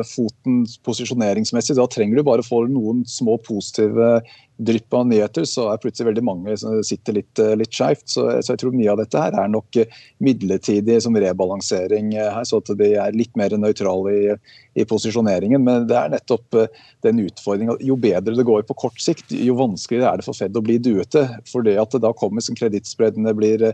foten 0.06 0.62
posisjoneringsmessig. 0.86 1.74
Da 1.78 1.88
trenger 1.90 2.20
du 2.20 2.26
bare 2.28 2.44
å 2.44 2.46
få 2.46 2.62
noen 2.70 3.02
små 3.10 3.40
positive 3.42 4.20
drypp 4.61 4.94
av 4.94 5.07
nyheter, 5.09 5.46
så 5.49 5.66
er 5.70 5.81
plutselig 5.81 6.11
veldig 6.11 6.25
mange 6.27 6.55
som 6.61 6.81
sitter 6.85 7.16
litt, 7.16 7.40
eh, 7.40 7.55
litt 7.59 7.73
skjevt. 7.75 8.07
Så, 8.12 8.27
så, 8.40 8.53
jeg 8.53 8.62
tror 8.62 8.77
mye 8.77 8.90
av 8.92 9.01
dette 9.01 9.23
her 9.23 9.37
er 9.40 9.53
nok 9.53 9.79
eh, 9.81 10.01
midlertidig 10.23 10.99
som 11.05 11.16
rebalansering 11.16 12.12
eh, 12.16 12.29
her, 12.35 12.46
så 12.49 12.61
at 12.61 12.73
de 12.81 12.90
er 13.01 13.16
litt 13.16 13.33
mer 13.40 13.55
nøytrale 13.57 14.12
i, 14.12 14.35
i 14.81 14.87
posisjoneringen. 14.88 15.64
Men 15.64 15.88
det 15.90 15.96
er 15.96 16.12
nettopp 16.12 16.61
den 17.07 17.23
utfordringen 17.25 17.81
jo 17.85 17.96
bedre 18.01 18.37
det 18.37 18.46
går 18.46 18.66
på 18.68 18.77
kort 18.85 19.01
sikt, 19.01 19.33
jo 19.33 19.57
vanskeligere 19.59 20.12
er 20.12 20.20
det 20.20 20.29
for 20.29 20.37
Fed 20.37 20.57
å 20.57 20.64
bli 20.64 20.79
duete. 20.83 21.25
For 21.49 21.64
det 21.66 21.79
at 21.81 21.96
det 21.96 22.03
da 22.05 22.12
kommer 22.16 22.44
som 22.44 22.59
kredittspreddene 22.59 23.33
blir 23.37 23.70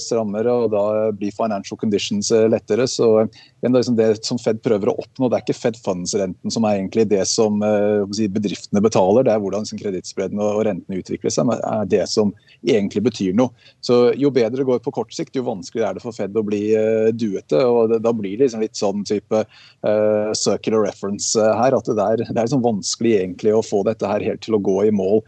strammere, 0.00 0.52
og 0.52 0.72
da 0.72 0.84
blir 1.16 1.34
financial 1.36 1.78
conditions 1.80 2.30
lettere. 2.50 2.86
Så 2.90 3.26
liksom 3.72 3.96
det 3.96 4.08
som 4.26 4.38
Fed 4.40 4.58
prøver 4.64 4.90
å 4.90 4.96
oppnå, 5.00 5.30
det 5.30 5.38
er 5.38 5.44
ikke 5.44 5.56
Fed 5.56 5.78
funds-renten 5.80 6.52
som 6.52 6.66
er 6.68 6.76
egentlig 6.76 7.06
det 7.08 7.22
som 7.30 7.62
eh, 7.64 8.28
bedriftene 8.34 8.82
betaler, 8.84 9.24
det 9.24 9.32
er 9.32 9.40
hvordan 9.40 9.64
liksom, 9.64 9.80
kredittspreddene 9.80 10.44
og 10.44 10.64
rentene 10.68 11.00
utvikler 11.00 11.32
seg, 11.32 11.48
men 11.48 11.62
er 11.64 11.88
det 11.88 12.02
som 12.10 12.34
egentlig 12.60 13.04
betyr 13.08 13.36
noe. 13.38 13.54
Så 13.84 14.12
Jo 14.20 14.30
bedre 14.34 14.60
det 14.60 14.68
går 14.68 14.82
på 14.84 14.92
kort 14.94 15.14
sikt, 15.16 15.36
jo 15.38 15.46
vanskeligere 15.46 15.94
er 15.94 15.98
det 15.98 16.04
for 16.04 16.16
Fed 16.16 16.36
å 16.36 16.44
bli 16.44 16.62
uh, 16.76 17.08
duete. 17.14 17.62
og 17.64 17.94
det, 17.94 18.02
Da 18.04 18.12
blir 18.16 18.36
det 18.36 18.48
liksom 18.48 18.64
litt 18.64 18.78
sånn 18.78 19.06
type 19.08 19.44
uh, 19.44 20.30
circular 20.36 20.84
reference 20.88 21.38
her. 21.38 21.76
at 21.76 21.88
Det 21.88 21.96
er, 21.96 22.26
det 22.26 22.36
er 22.36 22.44
liksom 22.44 22.64
vanskelig 22.64 23.16
egentlig 23.22 23.54
å 23.56 23.64
få 23.64 23.84
dette 23.88 24.08
her 24.08 24.24
helt 24.24 24.44
til 24.44 24.58
å 24.58 24.62
gå 24.62 24.82
i 24.88 24.94
mål. 24.94 25.24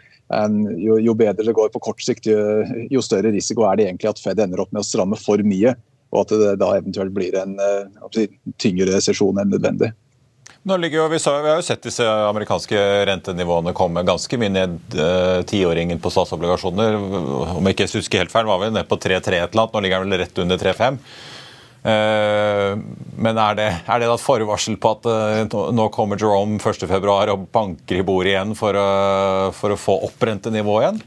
Jo, 0.83 0.97
jo, 0.99 1.13
bedre 1.15 1.45
det 1.47 1.55
går 1.55 1.69
på 1.71 1.81
kort 1.85 2.01
sikt, 2.03 2.27
jo, 2.27 2.65
jo, 2.91 3.03
større 3.05 3.31
risiko 3.31 3.63
er 3.69 3.79
det 3.79 3.85
egentlig 3.87 4.11
at 4.11 4.23
Fed 4.23 4.41
ender 4.43 4.65
opp 4.65 4.73
med 4.75 4.83
å 4.83 4.89
stramme 4.89 5.19
for 5.21 5.39
mye. 5.47 5.77
Og 6.17 6.25
at 6.25 6.33
det 6.33 6.57
da 6.63 6.73
eventuelt 6.79 7.13
blir 7.15 7.37
en 7.39 7.55
uh, 7.61 8.27
tyngre 8.57 9.01
sesjon 9.05 9.39
enn 9.43 9.53
nødvendig. 9.53 9.93
Nå 10.67 10.77
ligger 10.83 11.07
vi, 11.09 11.19
har 11.23 11.45
jo 11.61 11.63
sett 11.63 11.85
disse 11.87 12.03
amerikanske 12.03 12.79
rentenivåene 13.07 13.71
komme 13.77 14.03
ganske 14.03 14.39
mye 14.41 14.51
ned 14.51 14.97
eh, 14.99 15.45
tiåringen 15.47 16.01
på 16.03 16.11
statsobligasjoner. 16.11 16.97
Om 17.53 17.69
jeg 17.69 17.77
ikke 17.77 17.87
husker 17.93 18.25
helt 18.25 18.35
feil, 18.35 18.49
var 18.51 18.59
vi 18.65 18.73
ned 18.75 18.89
på 18.91 18.99
3-3 18.99 19.15
et 19.15 19.29
eller 19.31 19.63
annet. 19.63 19.77
Nå 19.77 19.83
ligger 19.85 20.03
den 20.03 20.17
vel 20.17 20.23
rett 20.25 20.41
under 20.43 20.59
3-5. 20.59 20.99
Eh, 21.87 22.73
men 23.15 23.39
er 23.39 23.59
det, 23.61 23.69
er 23.87 24.03
det 24.03 24.11
et 24.11 24.25
forvarsel 24.25 24.75
på 24.83 24.95
at 24.97 25.07
eh, 25.13 25.57
nå 25.79 25.87
kommer 25.95 26.19
Jerome 26.19 26.59
1.2 26.59 26.99
og 27.37 27.47
banker 27.55 28.01
i 28.01 28.07
bordet 28.11 28.35
igjen 28.35 28.59
for 28.59 28.75
å, 28.75 28.89
for 29.55 29.71
å 29.71 29.79
få 29.79 30.01
opp 30.09 30.27
rentenivået 30.27 30.89
igjen? 30.89 30.99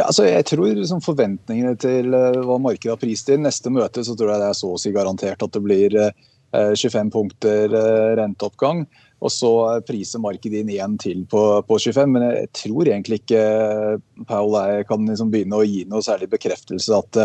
Ja, 0.00 0.06
altså 0.08 0.24
jeg 0.24 0.46
tror 0.48 0.70
liksom 0.72 1.02
Forventningene 1.04 1.74
til 1.80 2.14
eh, 2.16 2.40
hva 2.46 2.56
markedet 2.62 2.94
har 2.94 3.00
prist 3.02 3.28
inn 3.32 3.44
neste 3.44 3.72
møte, 3.72 4.00
så 4.06 4.14
tror 4.16 4.32
jeg 4.32 4.40
det 4.40 4.48
er 4.48 4.56
så 4.56 4.72
å 4.72 4.80
si 4.80 4.92
garantert 4.94 5.44
at 5.44 5.52
det 5.52 5.60
blir 5.60 5.96
eh, 6.00 6.14
25 6.72 6.96
eh, 6.96 7.10
punkter 7.12 7.76
eh, 7.76 8.12
renteoppgang. 8.16 8.86
Og 9.20 9.32
så 9.34 9.50
priser 9.84 10.22
markedet 10.24 10.62
inn 10.62 10.72
igjen 10.72 10.96
til 11.02 11.26
på, 11.28 11.42
på, 11.68 11.76
25, 11.76 12.14
men 12.14 12.24
jeg 12.24 12.48
tror 12.56 12.88
egentlig 12.88 13.18
ikke 13.20 13.42
Paul 14.30 14.56
jeg 14.56 14.86
kan 14.88 15.04
liksom 15.04 15.34
begynne 15.34 15.58
å 15.60 15.66
gi 15.68 15.82
noe 15.90 16.00
særlig 16.06 16.30
bekreftelse 16.32 16.96
at 16.96 17.18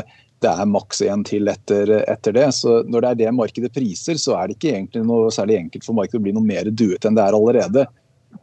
det 0.44 0.52
er 0.52 0.68
maks 0.68 1.00
én 1.06 1.24
til 1.24 1.48
etter, 1.48 1.94
etter, 2.02 2.36
det. 2.36 2.50
Så 2.58 2.82
Når 2.84 3.06
det 3.06 3.12
er 3.14 3.22
det 3.22 3.38
markedet 3.38 3.72
priser, 3.72 4.20
så 4.20 4.36
er 4.36 4.50
det 4.52 4.58
ikke 4.58 4.74
egentlig 4.74 5.06
noe 5.08 5.32
særlig 5.32 5.62
enkelt 5.62 5.88
for 5.88 5.96
markedet 5.96 6.20
å 6.20 6.26
bli 6.28 6.36
noe 6.36 6.44
mer 6.52 6.68
duet 6.68 7.08
enn 7.08 7.16
det 7.16 7.24
er 7.24 7.40
allerede. 7.40 7.88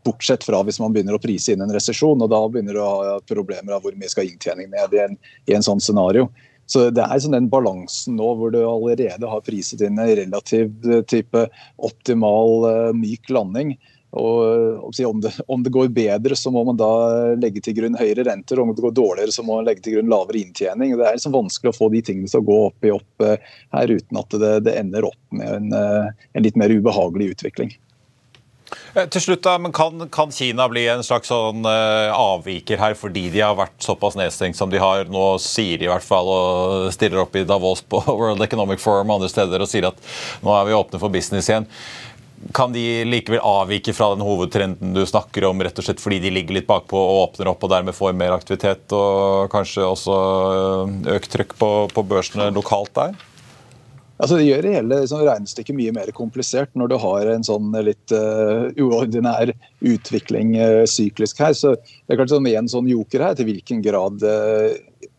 Bortsett 0.05 0.45
fra 0.47 0.63
hvis 0.67 0.81
man 0.83 0.95
begynner 0.95 1.19
å 1.19 1.23
prise 1.23 1.55
inn 1.55 1.63
en 1.65 1.75
resesjon, 1.75 2.23
og 2.23 2.31
da 2.33 2.41
begynner 2.49 2.79
du 2.79 2.83
å 2.83 2.89
ha 2.91 3.21
problemer 3.29 3.77
av 3.77 3.85
hvor 3.85 3.97
mye 3.99 4.11
skal 4.13 4.29
inntjening 4.29 4.73
ned 4.73 4.97
i 4.97 5.05
en, 5.05 5.19
i 5.51 5.57
en 5.57 5.65
sånn 5.65 5.83
scenario. 5.83 6.29
Så 6.67 6.89
Det 6.95 7.05
er 7.05 7.21
sånn 7.21 7.37
den 7.37 7.51
balansen 7.53 8.17
nå 8.17 8.35
hvor 8.39 8.53
du 8.55 8.61
allerede 8.65 9.29
har 9.29 9.43
priset 9.45 9.83
inn 9.85 9.99
en 10.01 10.15
relativ 10.17 10.71
eh, 10.89 11.03
type 11.11 11.49
optimal 11.83 12.65
uh, 12.65 12.93
myk 12.97 13.29
landing. 13.35 13.75
Og 14.13 15.03
om 15.09 15.21
det, 15.25 15.31
om 15.49 15.63
det, 15.65 15.73
går 15.73 15.89
bedre, 15.97 16.37
så 16.37 16.51
må 16.53 16.63
man 16.69 16.77
da 16.77 16.91
legge 17.33 17.63
til 17.65 17.79
grunn 17.79 17.97
høyere 17.97 18.27
renter. 18.29 18.61
Om 18.61 18.75
det 18.77 18.85
går 18.85 18.93
dårligere, 18.97 19.33
så 19.33 19.45
må 19.45 19.57
man 19.57 19.65
legge 19.69 19.87
til 19.87 19.97
grunn 19.97 20.13
lavere 20.13 20.43
inntjening. 20.43 20.93
Det 21.01 21.07
er 21.09 21.17
liksom 21.17 21.33
vanskelig 21.33 21.73
å 21.73 21.79
få 21.79 21.89
de 21.95 22.03
tingene 22.05 22.29
til 22.29 22.43
å 22.43 22.49
gå 22.51 22.59
opp 22.67 22.85
i 22.85 22.93
opp 22.93 23.25
her 23.25 23.95
uten 23.95 24.21
at 24.21 24.37
det, 24.43 24.53
det 24.69 24.77
ender 24.83 25.09
opp 25.09 25.23
med 25.33 25.57
en, 25.57 25.73
en 25.73 26.45
litt 26.45 26.61
mer 26.61 26.77
ubehagelig 26.77 27.31
utvikling. 27.39 27.73
Eh, 28.95 29.07
til 29.13 29.25
slutt 29.25 29.43
da, 29.45 29.57
men 29.61 29.73
kan, 29.73 30.07
kan, 30.13 30.33
Kina 30.33 30.69
bli 30.69 30.85
en 30.93 31.05
slags 31.05 31.31
sånn 31.33 31.65
uh, 31.65 32.13
avviker 32.13 32.81
her 32.81 32.97
fordi 32.99 33.29
de 33.33 33.43
har 33.45 33.57
vært 33.59 33.79
såpass 33.85 34.19
nedstengt 34.19 34.59
som 34.59 34.73
de 34.73 34.81
har? 34.83 35.09
Nå 35.13 35.37
sier 35.43 35.81
de 35.81 35.89
i 35.89 35.93
hvert 35.93 36.07
fall 36.07 36.29
og 36.29 36.93
stiller 36.95 37.25
opp 37.25 37.37
i 37.37 37.47
Davos 37.49 37.85
på 37.85 38.03
World 38.21 38.45
Economic 38.45 38.83
Forum 38.83 39.11
og 39.11 39.21
andre 39.21 39.33
steder 39.33 39.65
og 39.65 39.71
sier 39.71 39.91
at 39.91 40.01
nå 40.45 40.55
er 40.57 40.69
vi 40.69 40.77
åpne 40.77 41.01
for 41.03 41.13
business 41.13 41.51
igjen. 41.51 41.69
Kan 42.53 42.73
de 42.75 43.05
likevel 43.07 43.39
avvike 43.47 43.95
fra 43.95 44.11
den 44.17 44.25
hovedtrenden 44.27 44.97
du 44.97 45.05
snakker 45.07 45.47
om, 45.47 45.63
rett 45.63 45.79
og 45.79 45.87
slett 45.87 46.03
fordi 46.03 46.19
de 46.25 46.33
ligger 46.35 46.59
litt 46.59 46.67
bakpå 46.67 46.99
og 46.99 47.21
åpner 47.29 47.53
opp 47.53 47.63
og 47.63 47.71
dermed 47.71 47.95
får 47.95 48.17
mer 48.19 48.35
aktivitet 48.35 48.93
og 48.99 49.53
kanskje 49.53 49.87
også 49.87 50.17
eh, 50.17 51.13
økt 51.15 51.31
trykk 51.37 51.55
på, 51.61 51.71
på 51.95 52.05
børsene 52.11 52.51
lokalt 52.57 52.91
der? 52.99 53.15
Altså, 54.23 54.37
det 54.39 54.47
gjør 54.47 54.69
hele 54.71 55.01
liksom, 55.03 55.25
regnestykket 55.27 55.75
mye 55.75 55.93
mer 55.97 56.11
komplisert 56.15 56.71
når 56.79 56.93
du 56.93 56.97
har 57.03 57.31
en 57.33 57.43
sånn 57.47 57.75
litt 57.83 58.15
uh, 58.15 58.69
uordinær 58.79 59.51
utvikling 59.83 60.55
uh, 60.61 60.85
syklisk 60.87 61.43
her. 61.43 61.57
Så 61.59 61.75
det 61.75 62.15
er 62.15 62.21
klart 62.21 62.31
sånn, 62.31 62.47
En 62.47 62.71
sånn 62.71 62.91
joker 62.93 63.27
her, 63.27 63.35
til 63.35 63.51
hvilken 63.51 63.83
grad 63.83 64.23
uh, 64.23 64.71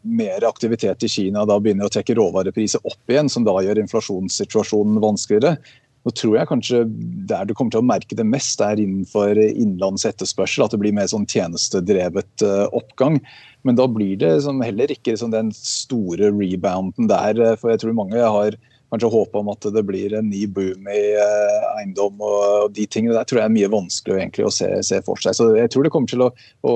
mer 0.07 0.47
aktivitet 0.47 1.03
i 1.03 1.11
Kina 1.11 1.43
da 1.49 1.59
begynner 1.59 1.91
å 1.91 1.91
trekke 1.91 2.15
råvarepriser 2.15 2.87
opp 2.87 3.11
igjen, 3.11 3.27
som 3.27 3.43
da 3.43 3.57
gjør 3.65 3.83
inflasjonssituasjonen 3.83 5.03
vanskeligere. 5.03 5.57
Nå 6.03 6.11
tror 6.19 6.33
jeg 6.35 6.47
kanskje 6.49 6.81
Der 7.31 7.47
du 7.47 7.53
kommer 7.55 7.71
til 7.75 7.83
å 7.83 7.87
merke 7.87 8.15
det 8.15 8.27
mest, 8.27 8.63
er 8.63 8.79
innenfor 8.79 9.35
innenlands 9.35 10.07
etterspørsel. 10.07 10.63
At 10.63 10.75
det 10.75 10.79
blir 10.79 10.95
mer 10.95 11.11
sånn 11.11 11.27
tjenestedrevet 11.27 12.43
oppgang. 12.71 13.19
Men 13.67 13.79
da 13.79 13.87
blir 13.87 14.15
det 14.19 14.35
heller 14.43 14.91
ikke 14.91 15.15
den 15.31 15.51
store 15.55 16.31
rebounden 16.35 17.07
der. 17.11 17.39
For 17.59 17.71
jeg 17.71 17.83
tror 17.83 17.95
mange 17.99 18.19
har 18.19 18.59
kanskje 18.93 19.11
håpe 19.13 19.41
om 19.41 19.51
at 19.53 19.67
det 19.73 19.85
blir 19.87 20.13
en 20.17 20.29
ny 20.29 20.45
boom 20.53 20.89
i 20.91 21.03
uh, 21.17 21.69
eiendom 21.79 22.21
og, 22.21 22.71
de 22.77 22.85
tingene 22.85 23.17
der 23.17 23.27
tror 23.27 23.41
jeg 23.41 23.49
er 23.49 23.55
mye 23.57 23.71
vanskelig 23.73 24.19
egentlig 24.19 24.47
å 24.47 24.53
se, 24.53 24.69
se, 24.85 25.01
for 25.05 25.21
seg. 25.21 25.37
Så 25.37 25.49
jeg 25.57 25.71
tror 25.73 25.85
det 25.85 25.93
kommer 25.93 26.11
til 26.11 26.25
å, 26.25 26.31
å 26.69 26.73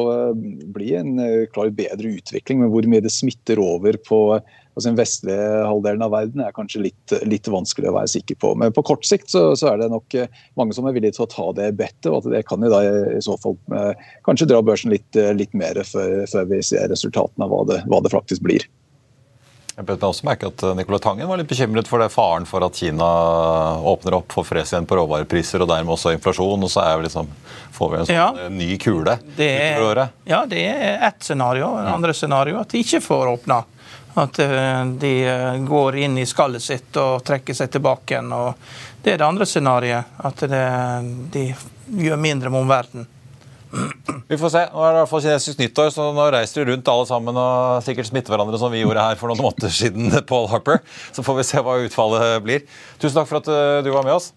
bli 0.75 0.93
en 0.97 1.17
uh, 1.21 1.43
klar 1.53 1.69
bedre 1.77 2.17
utvikling, 2.17 2.63
men 2.63 2.73
hvor 2.73 2.87
mye 2.89 3.05
det 3.05 3.13
smitter 3.13 3.61
over 3.61 3.99
på 4.07 4.21
altså 4.77 4.91
den 4.91 4.97
vestlige 4.99 5.45
halvdelen 5.65 6.05
av 6.05 6.13
verden 6.13 6.43
er 6.45 6.53
kanskje 6.53 6.83
litt, 6.85 7.13
litt, 7.25 7.49
vanskelig 7.49 7.89
å 7.89 7.95
være 7.95 8.11
sikker 8.13 8.37
på. 8.43 8.51
Men 8.61 8.75
på 8.75 8.83
kort 8.85 9.05
sikt 9.09 9.33
så, 9.33 9.49
så, 9.57 9.71
er 9.71 9.81
det 9.81 9.89
nok 9.89 10.13
eh, 10.13 10.29
mange 10.59 10.77
som 10.77 10.85
er 10.85 10.93
villige 10.93 11.17
til 11.17 11.25
å 11.25 11.31
ta 11.31 11.47
det 11.57 11.71
bettet, 11.79 12.11
og 12.11 12.19
at 12.19 12.29
det 12.35 12.43
kan 12.49 12.61
jo 12.61 12.69
da 12.69 12.83
i 13.17 13.23
så 13.25 13.39
fall 13.41 13.57
eh, 13.73 14.09
kanskje 14.27 14.49
dra 14.51 14.61
børsen 14.65 14.93
litt, 14.93 15.17
litt 15.37 15.57
mer 15.57 15.81
før, 15.81 16.27
før, 16.29 16.45
vi 16.51 16.61
ser 16.65 16.91
resultatene 16.93 17.47
av 17.47 17.55
hva 17.55 17.63
det, 17.71 17.79
hva 17.89 18.03
det 18.05 18.13
faktisk 18.13 18.45
blir. 18.45 18.67
Jeg 19.77 19.85
bet 19.85 20.01
meg 20.01 20.09
også 20.09 20.25
merke 20.25 20.47
at 20.49 20.63
eh, 20.65 20.73
Nicolai 20.73 20.97
Tangen 21.03 21.27
var 21.29 21.37
litt 21.37 21.49
bekymret 21.51 21.85
for 21.85 22.01
det 22.01 22.09
faren 22.09 22.47
for 22.49 22.65
at 22.65 22.79
Kina 22.79 23.07
åpner 23.85 24.15
opp 24.17 24.33
for 24.33 24.47
fres 24.47 24.71
igjen 24.73 24.87
på 24.89 24.97
råvarepriser 24.97 25.61
og 25.61 25.69
dermed 25.69 25.93
også 25.93 26.15
inflasjon. 26.15 26.63
Og 26.65 26.71
så 26.73 26.81
er 26.81 26.95
vi 26.97 27.05
liksom, 27.05 27.29
får 27.75 27.91
vi 27.91 27.99
en 27.99 28.07
sånn 28.07 28.17
ja, 28.17 28.27
eh, 28.41 28.49
ny 28.49 28.71
kule 28.81 29.19
det 29.37 29.51
er, 29.53 29.81
året. 29.85 30.15
Ja, 30.25 30.39
det 30.49 30.63
er 30.71 31.05
ett 31.05 31.21
scenario. 31.21 31.69
Det 31.77 31.93
andre 31.93 32.15
scenario 32.17 32.57
at 32.63 32.73
de 32.73 32.81
ikke 32.81 33.03
får 33.05 33.29
åpna. 33.35 33.59
At 34.17 34.39
eh, 34.41 34.81
de 34.97 35.13
går 35.69 35.99
inn 36.07 36.17
i 36.17 36.25
skallet 36.25 36.65
sitt 36.65 36.97
og 36.97 37.21
trekker 37.27 37.53
seg 37.53 37.69
tilbake 37.77 38.15
igjen. 38.15 38.33
Og 38.33 39.03
det 39.05 39.13
er 39.13 39.21
det 39.21 39.29
andre 39.29 39.45
scenarioet. 39.45 40.17
At 40.25 40.41
det, 40.49 40.63
de 41.37 41.45
gjør 42.01 42.17
mindre 42.25 42.49
med 42.49 42.65
omverdenen. 42.65 43.05
Vi 44.27 44.39
får 44.39 44.51
se. 44.53 44.63
Nå 44.73 44.83
er 44.83 44.93
det 44.93 44.97
i 44.97 45.01
hvert 45.01 45.11
fall 45.11 45.23
kinesisk 45.25 45.61
nyttår, 45.61 45.91
så 45.95 46.09
nå 46.15 46.25
reiser 46.33 46.63
de 46.63 46.71
rundt 46.73 46.91
alle 46.91 47.07
sammen 47.09 47.39
og 47.41 47.83
sikkert 47.85 48.09
smitter 48.09 48.33
hverandre 48.33 48.59
som 48.61 48.73
vi 48.73 48.81
gjorde 48.83 49.03
her 49.03 49.19
for 49.19 49.31
noen 49.31 49.43
måneder 49.43 49.73
siden, 49.73 50.11
Paul 50.29 50.49
Harper. 50.51 50.81
Så 51.15 51.25
får 51.25 51.39
vi 51.41 51.47
se 51.47 51.63
hva 51.63 51.77
utfallet 51.85 52.43
blir. 52.45 52.67
Tusen 53.01 53.19
takk 53.19 53.31
for 53.31 53.41
at 53.41 53.51
eh, 53.51 53.79
du 53.85 53.91
var 53.95 54.07
med 54.07 54.17
oss. 54.17 54.31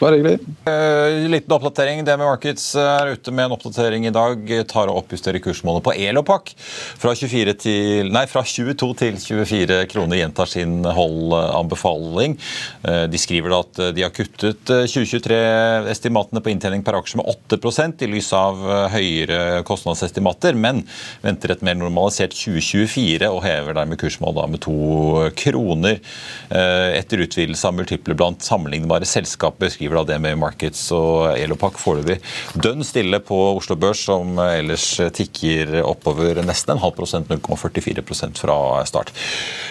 Bare 0.00 0.16
hyggelig. 0.16 0.38
Uh, 0.64 1.28
liten 1.28 1.52
oppdatering. 1.52 1.98
DME 2.06 2.24
Markets 2.24 2.70
er 2.80 3.10
ute 3.12 3.32
med 3.36 3.50
en 3.50 3.52
oppdatering 3.52 4.06
i 4.08 4.12
dag. 4.14 4.46
Tar 4.70 4.88
og 4.88 5.02
oppjusterer 5.02 5.42
kursmålet 5.44 5.84
på 5.84 5.92
Elopak 5.92 6.54
fra, 6.56 7.12
til, 7.12 8.08
nei, 8.08 8.22
fra 8.30 8.40
22 8.40 8.88
til 8.96 9.18
24 9.20 9.76
kroner. 9.92 10.16
Gjentar 10.22 10.48
sin 10.48 10.78
holdanbefaling. 10.88 12.38
Uh, 12.80 13.04
de 13.12 13.20
skriver 13.20 13.52
da 13.52 13.58
at 13.60 13.82
de 13.98 14.06
har 14.06 14.14
kuttet 14.16 14.72
2023-estimatene 14.72 16.40
på 16.40 16.54
inntjening 16.54 16.86
per 16.86 16.96
aksje 17.02 17.20
med 17.20 17.28
8% 17.52 18.06
i 18.06 18.08
lys 18.08 18.32
av 18.32 18.64
høyere 18.94 19.60
kostnadsestimater, 19.68 20.56
men 20.56 20.80
venter 21.20 21.52
et 21.52 21.66
mer 21.66 21.76
normalisert 21.76 22.32
2024 22.38 23.28
og 23.28 23.42
hever 23.44 23.76
dermed 23.76 24.00
kursmålet 24.00 24.56
med 24.56 24.64
to 24.64 25.28
kroner. 25.44 26.00
Uh, 26.48 26.88
etter 26.96 27.26
utvidelse 27.28 27.68
av 27.68 27.76
multiple 27.76 28.16
blant 28.16 28.48
sammenlignbare 28.48 29.04
selskaper 29.04 29.68
skriver 29.68 29.89
skriver 29.90 30.04
da 30.04 30.14
DNB 30.14 30.38
Markets 30.38 30.82
og 30.94 31.36
Elopak 31.38 31.78
foreløpig 31.80 32.20
dønn 32.54 32.84
stille 32.86 33.20
på 33.20 33.36
Oslo 33.56 33.76
Børs, 33.76 34.04
som 34.06 34.38
ellers 34.38 35.00
tikker 35.16 35.80
oppover 35.82 36.42
nesten 36.44 36.76
en 36.76 36.82
halv 36.82 36.94
prosent, 36.94 37.28
0,44% 37.28 38.38
fra 38.38 38.84
start. 38.86 39.12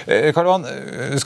Eh, 0.07 0.31
Karl 0.35 0.49
Johan, 0.49 0.65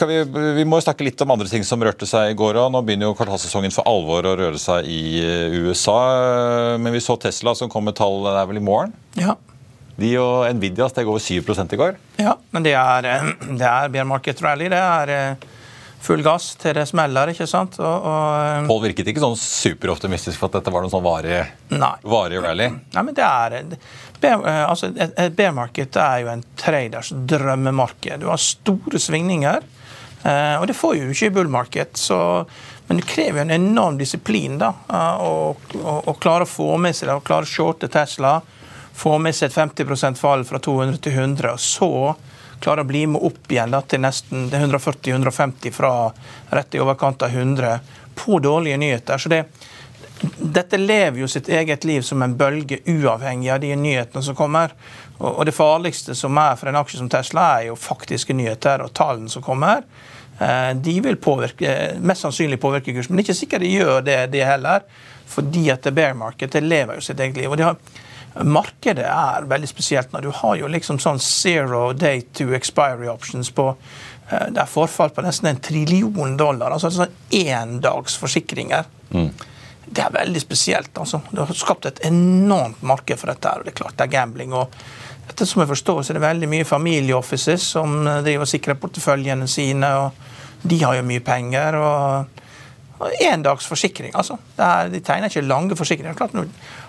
vi, 0.10 0.20
vi, 0.60 0.66
må 0.66 0.82
snakke 0.82 1.06
litt 1.06 1.22
om 1.22 1.34
andre 1.34 1.50
ting 1.50 1.66
som 1.66 1.82
rørte 1.84 2.08
seg 2.10 2.34
i 2.34 2.38
går. 2.38 2.60
og 2.62 2.74
Nå 2.74 2.84
begynner 2.86 3.10
jo 3.10 3.18
kvartalssesongen 3.18 3.74
for 3.74 3.88
alvor 3.90 4.28
å 4.28 4.36
røre 4.38 4.62
seg 4.62 4.86
i 4.90 5.24
USA. 5.64 6.78
Men 6.78 6.94
vi 6.94 7.02
så 7.04 7.18
Tesla 7.18 7.56
som 7.58 7.72
kom 7.72 7.88
med 7.88 7.98
tall 7.98 8.22
det 8.28 8.36
er 8.38 8.52
vel 8.52 8.62
i 8.62 8.66
morgen? 8.66 8.94
Ja. 9.20 9.36
De 9.98 10.16
og 10.18 10.48
Nvidia 10.58 10.88
steg 10.90 11.10
over 11.10 11.22
7 11.22 11.42
i 11.44 11.80
går. 11.80 11.98
Ja, 12.22 12.38
men 12.52 12.66
det 12.66 12.78
er, 12.78 13.10
eh, 13.10 13.34
det 13.58 13.68
er 13.70 13.92
bear 13.94 14.10
market 14.10 14.42
rally. 14.46 14.70
Det 14.74 14.80
er 14.80 15.14
eh, 15.18 15.52
full 16.04 16.24
gass 16.26 16.54
til 16.60 16.76
det 16.76 16.86
smeller, 16.90 17.32
ikke 17.32 17.48
sant? 17.50 17.78
Og, 17.80 18.08
og, 18.10 18.26
eh, 18.44 18.66
Pål 18.68 18.82
virket 18.90 19.12
ikke 19.12 19.24
sånn 19.24 19.38
superoptimistisk 19.40 20.40
for 20.40 20.52
at 20.52 20.60
dette 20.60 20.74
var 20.74 20.84
noen 20.84 20.94
sånn 20.94 21.06
varig, 21.06 21.40
varig 22.04 22.42
rally? 22.44 22.70
Nei, 22.96 23.06
men 23.08 23.16
det 23.18 23.28
er 23.28 23.78
bear, 24.20 24.44
altså, 24.68 24.92
Et 24.98 25.36
bear 25.36 25.56
market 25.56 25.96
er 26.00 26.24
jo 26.24 26.34
en 26.34 26.44
traders 26.60 27.14
drømmemarked. 27.14 28.24
Du 28.24 28.30
har 28.32 28.42
store 28.42 29.00
svingninger, 29.00 29.64
og 30.24 30.68
det 30.70 30.76
får 30.80 30.94
jo 30.96 31.10
ikke 31.12 31.28
i 31.32 31.36
bull 31.36 31.52
market. 31.52 31.98
så 32.00 32.46
men 32.88 33.00
det 33.00 33.08
krever 33.08 33.40
jo 33.40 33.44
en 33.46 33.52
enorm 33.56 33.98
disiplin 33.98 34.58
da, 34.60 34.74
å 35.24 36.16
klare 36.20 36.44
å 36.44 36.50
få 36.50 36.76
med 36.78 36.96
seg 36.96 37.08
det, 37.08 37.16
å 37.16 37.24
klare 37.24 37.48
å 37.48 37.50
shorte 37.50 37.88
Tesla 37.92 38.42
få 38.94 39.18
med 39.18 39.36
seg 39.36 39.50
et 39.50 39.56
50% 39.56 40.20
fall 40.20 40.46
fra 40.46 40.60
200 40.62 41.02
til 41.02 41.18
100, 41.18 41.54
og 41.54 41.60
så 41.60 41.92
klare 42.64 42.84
å 42.84 42.88
bli 42.88 43.04
med 43.12 43.24
opp 43.28 43.52
igjen 43.52 43.74
da, 43.74 43.82
til 43.84 44.04
nesten 44.04 44.48
140-150 44.50 45.76
fra 45.76 45.94
rett 46.56 46.76
i 46.76 46.82
overkant 46.84 47.26
av 47.26 47.36
100 47.36 47.78
på 48.16 48.40
dårlige 48.40 48.80
nyheter. 48.80 49.18
Så 49.18 49.30
det, 49.30 49.44
dette 50.38 50.80
lever 50.80 51.24
jo 51.24 51.28
sitt 51.28 51.50
eget 51.50 51.84
liv 51.84 52.02
som 52.08 52.24
en 52.24 52.38
bølge, 52.40 52.80
uavhengig 52.86 53.52
av 53.52 53.60
de 53.64 53.74
nyhetene 53.76 54.24
som 54.24 54.38
kommer. 54.38 54.76
Og, 55.20 55.44
det 55.48 55.56
farligste 55.56 56.16
som 56.16 56.38
er 56.40 56.56
for 56.60 56.72
en 56.72 56.80
aksje 56.80 57.02
som 57.02 57.10
Tesla, 57.12 57.48
er 57.58 57.70
jo 57.72 57.80
faktiske 57.80 58.36
nyheter 58.36 58.86
og 58.86 58.94
tallene 58.96 59.32
som 59.32 59.44
kommer. 59.44 59.84
Eh, 60.40 60.72
de 60.76 60.96
vil 61.04 61.20
påvirke, 61.22 61.76
mest 62.02 62.26
sannsynlig 62.26 62.62
påvirke 62.62 62.96
kursen, 62.96 63.14
men 63.14 63.22
det 63.22 63.26
er 63.26 63.30
ikke 63.30 63.42
sikkert 63.42 63.66
de 63.66 63.76
gjør 63.76 64.08
det, 64.08 64.20
de 64.34 64.48
heller. 64.48 64.88
Fordi 65.34 65.70
at 65.74 65.88
bear 65.96 66.16
market 66.18 66.56
det 66.56 66.64
lever 66.64 67.00
jo 67.00 67.06
sitt 67.06 67.20
eget 67.20 67.38
liv. 67.38 67.52
og 67.52 67.58
de 67.58 67.68
har 67.68 67.78
Markedet 68.42 69.06
er 69.06 69.46
veldig 69.48 69.68
spesielt. 69.70 70.12
når 70.14 70.22
Du 70.22 70.32
har 70.32 70.56
jo 70.56 70.68
liksom 70.68 71.00
sånn 71.00 71.20
zero 71.20 71.94
day 71.94 72.22
to 72.34 72.54
expiry 72.54 73.08
options 73.08 73.52
på 73.52 73.68
eh, 74.32 74.48
Det 74.50 74.62
er 74.62 74.66
forfall 74.70 75.10
på 75.14 75.22
nesten 75.22 75.48
en 75.52 75.62
trillion 75.62 76.38
dollar. 76.38 76.72
altså 76.72 76.90
sånn 76.92 77.14
Endagsforsikringer. 77.32 78.86
Mm. 79.14 79.30
Det 79.86 80.02
er 80.02 80.10
veldig 80.12 80.42
spesielt. 80.42 80.98
altså. 80.98 81.22
Det 81.32 81.46
har 81.46 81.54
skapt 81.54 81.86
et 81.86 82.00
enormt 82.08 82.82
marked 82.82 83.20
for 83.20 83.28
dette. 83.28 83.50
og 83.50 83.66
Det 83.66 83.74
er 83.74 83.82
klart 83.84 83.98
det 83.98 84.08
er 84.08 84.16
gambling. 84.20 84.54
og 84.54 84.74
etter 85.30 85.46
som 85.46 85.62
jeg 85.62 85.70
forstår, 85.70 86.02
så 86.04 86.12
er 86.12 86.20
det 86.20 86.28
veldig 86.28 86.50
mye 86.50 86.66
familieoffices 86.68 87.62
som 87.62 88.04
driver 88.04 88.42
og 88.42 88.48
sikrer 88.48 88.76
porteføljene 88.76 89.48
sine. 89.48 89.88
og 89.88 90.12
De 90.68 90.84
har 90.84 90.96
jo 90.96 91.04
mye 91.04 91.20
penger. 91.24 91.76
og 91.76 92.26
Endagsforsikring, 93.02 94.14
altså. 94.16 94.38
Er, 94.58 94.90
de 94.94 95.02
tegner 95.04 95.32
ikke 95.32 95.44
lange 95.46 95.76
forsikringer. 95.76 96.16
Klart, 96.18 96.36
nå 96.38 96.46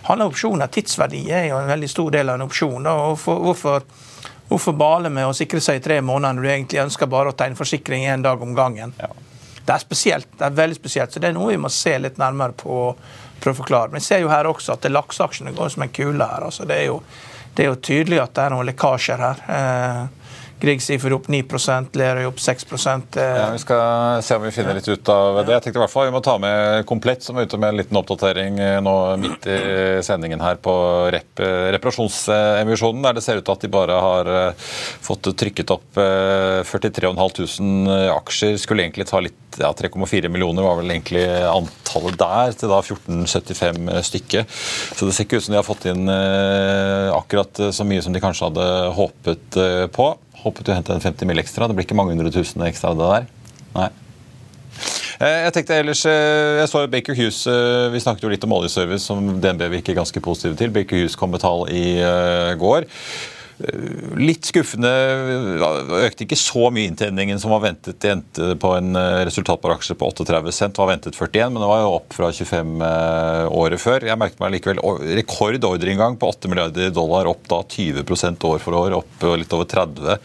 handler 0.09 0.31
opsjoner, 0.31 0.71
Tidsverdi 0.71 1.25
er 1.33 1.49
jo 1.49 1.59
en 1.59 1.71
veldig 1.71 1.91
stor 1.91 2.11
del 2.15 2.31
av 2.31 2.39
en 2.39 2.47
opsjon. 2.47 2.87
Hvorfor, 2.87 3.41
hvorfor, 3.47 3.87
hvorfor 4.49 4.77
bale 4.79 5.11
med 5.11 5.27
å 5.27 5.37
sikre 5.37 5.63
seg 5.65 5.81
i 5.81 5.85
tre 5.85 6.01
måneder 6.05 6.37
når 6.37 6.47
du 6.47 6.51
egentlig 6.53 6.83
ønsker 6.85 7.11
bare 7.11 7.33
å 7.33 7.37
tegne 7.39 7.59
forsikring 7.59 8.07
én 8.07 8.25
dag 8.25 8.43
om 8.43 8.55
gangen? 8.57 8.95
Ja. 9.01 9.11
Det 9.65 9.73
er 9.73 9.81
spesielt, 9.81 10.29
det 10.39 10.45
er 10.45 10.59
veldig 10.59 10.77
spesielt, 10.77 11.13
så 11.13 11.23
det 11.23 11.31
er 11.31 11.37
noe 11.39 11.55
vi 11.55 11.61
må 11.61 11.71
se 11.73 11.97
litt 11.99 12.21
nærmere 12.21 12.53
på. 12.53 12.81
for 13.41 13.53
å 13.53 13.57
forklare. 13.59 13.91
Men 13.93 14.01
jeg 14.01 14.07
ser 14.07 14.21
jo 14.23 14.31
her 14.33 14.47
også 14.49 14.73
at 14.73 14.87
lakseaksjene 14.89 15.53
går 15.53 15.69
som 15.75 15.83
en 15.85 15.93
kule 15.93 16.25
her. 16.25 16.45
altså 16.47 16.65
Det 16.65 16.77
er 16.81 16.85
jo, 16.87 17.01
det 17.55 17.65
er 17.65 17.69
jo 17.69 17.81
tydelig 17.81 18.21
at 18.23 18.35
det 18.35 18.45
er 18.45 18.55
noen 18.55 18.69
lekkasjer 18.71 19.21
her. 19.21 19.43
Eh, 19.57 20.24
Grieg 20.65 20.81
sier 20.81 21.13
opp 21.13 21.27
9% 21.29 21.99
Lerøy 21.99 22.25
opp 22.31 22.41
6 22.41 22.65
eh. 22.65 23.21
ja, 23.21 23.49
Vi 23.53 23.61
skal 23.61 24.23
se 24.25 24.39
om 24.39 24.45
vi 24.47 24.53
finner 24.55 24.79
litt 24.79 24.89
ut 24.89 25.11
av 25.13 25.43
det. 25.43 25.53
Jeg 25.53 25.67
tenkte 25.67 25.81
i 25.81 25.83
hvert 25.83 25.93
fall 25.93 26.09
Vi 26.09 26.15
må 26.15 26.23
ta 26.25 26.39
med 26.41 26.87
Komplett, 26.89 27.25
som 27.25 27.37
er 27.37 27.49
ute 27.49 27.61
med 27.61 27.75
en 27.75 27.81
liten 27.83 27.99
oppdatering 28.01 28.59
eh, 28.63 28.79
nå 28.85 28.95
midt 29.21 29.49
i 29.51 29.59
sendingen 30.05 30.41
her 30.41 30.57
på 30.63 30.75
rep 31.13 31.43
reparasjonsemisjonen, 31.75 33.03
der 33.05 33.17
det 33.17 33.23
ser 33.25 33.41
ut 33.41 33.45
til 33.47 33.57
at 33.57 33.65
de 33.65 33.71
bare 33.73 33.97
har 34.01 34.31
eh, 34.31 34.67
fått 35.05 35.29
trykket 35.37 35.73
opp 35.75 35.99
43 35.99 37.11
500 37.13 38.13
aksjer. 38.15 38.57
Skulle 38.61 38.85
egentlig 38.87 39.09
ta 39.11 39.21
litt 39.23 39.59
ja, 39.59 39.71
3,4 39.77 40.31
millioner 40.33 40.65
var 40.67 40.79
vel 40.81 40.93
egentlig 40.95 41.25
antallet 41.49 42.19
der, 42.21 42.55
til 42.59 42.73
da 42.73 42.81
1475 42.81 43.91
stykker. 44.09 44.47
Så 44.49 45.09
det 45.09 45.17
ser 45.17 45.27
ikke 45.27 45.41
ut 45.41 45.47
som 45.47 45.55
de 45.55 45.61
har 45.61 45.67
fått 45.67 45.89
inn 45.91 46.11
akkurat 46.11 47.67
så 47.75 47.87
mye 47.87 48.03
som 48.05 48.15
de 48.15 48.23
kanskje 48.23 48.49
hadde 48.49 48.69
håpet 48.99 49.61
på. 49.95 50.09
Håpet 50.45 50.69
å 50.69 50.77
hente 50.77 50.93
en 50.93 51.01
50 51.01 51.29
mill. 51.29 51.41
ekstra. 51.41 51.69
Det 51.69 51.77
blir 51.77 51.87
ikke 51.87 51.97
mange 51.97 52.13
hundre 52.13 52.33
tusen 52.33 52.63
ekstra 52.67 52.93
av 52.93 53.01
det 53.01 53.11
der. 53.13 53.29
Nei. 53.75 53.91
Eh, 55.23 55.45
jeg 55.47 55.55
tenkte 55.55 55.77
ellers, 55.79 56.03
eh, 56.11 56.59
jeg 56.61 56.71
så 56.71 56.83
Baker 56.91 57.15
Hughes, 57.15 57.47
eh, 57.47 57.91
Vi 57.91 58.01
snakket 58.03 58.23
jo 58.23 58.33
litt 58.33 58.45
om 58.45 58.53
oljeservice, 58.53 59.07
som 59.07 59.41
DNB 59.41 59.69
virker 59.71 59.95
ganske 59.95 60.21
positive 60.21 60.57
til. 60.57 60.71
Baker 60.71 60.97
Hughes 60.97 61.17
kom 61.17 61.31
med 61.31 61.41
tall 61.41 61.69
i 61.71 62.01
går. 62.59 62.85
Litt 64.19 64.49
skuffende. 64.49 64.91
Økte 66.01 66.25
ikke 66.27 66.39
så 66.39 66.71
mye 66.75 66.89
inntjeningen 66.91 67.39
som 67.39 67.53
var 67.55 67.63
ventet. 67.69 68.01
De 68.03 68.11
endte 68.11 68.49
på 68.61 68.73
en 68.75 68.99
eh, 68.99 69.21
resultat 69.29 69.63
på 69.63 69.71
aksje 69.71 69.95
på 69.99 70.09
38 70.11 70.55
cent. 70.57 70.81
Var 70.81 70.91
ventet 70.91 71.15
41, 71.15 71.53
men 71.55 71.63
det 71.63 71.71
var 71.71 71.85
jo 71.85 71.93
opp 72.01 72.17
fra 72.17 72.33
25 72.35 72.75
eh, 72.89 73.45
året 73.63 73.83
før. 73.83 74.09
Jeg 74.11 74.21
merket 74.21 74.43
meg 74.43 74.57
likevel 74.57 74.83
rekordordreinngang 75.21 76.19
på 76.19 76.33
8 76.35 76.51
milliarder 76.51 76.91
dollar, 76.95 77.31
opp 77.31 77.47
da 77.51 77.63
20% 77.63 78.49
år 78.51 78.61
for 78.65 78.81
år. 78.81 78.99
Opp 78.99 79.27
litt 79.39 79.55
over 79.55 79.71
30 79.71 80.19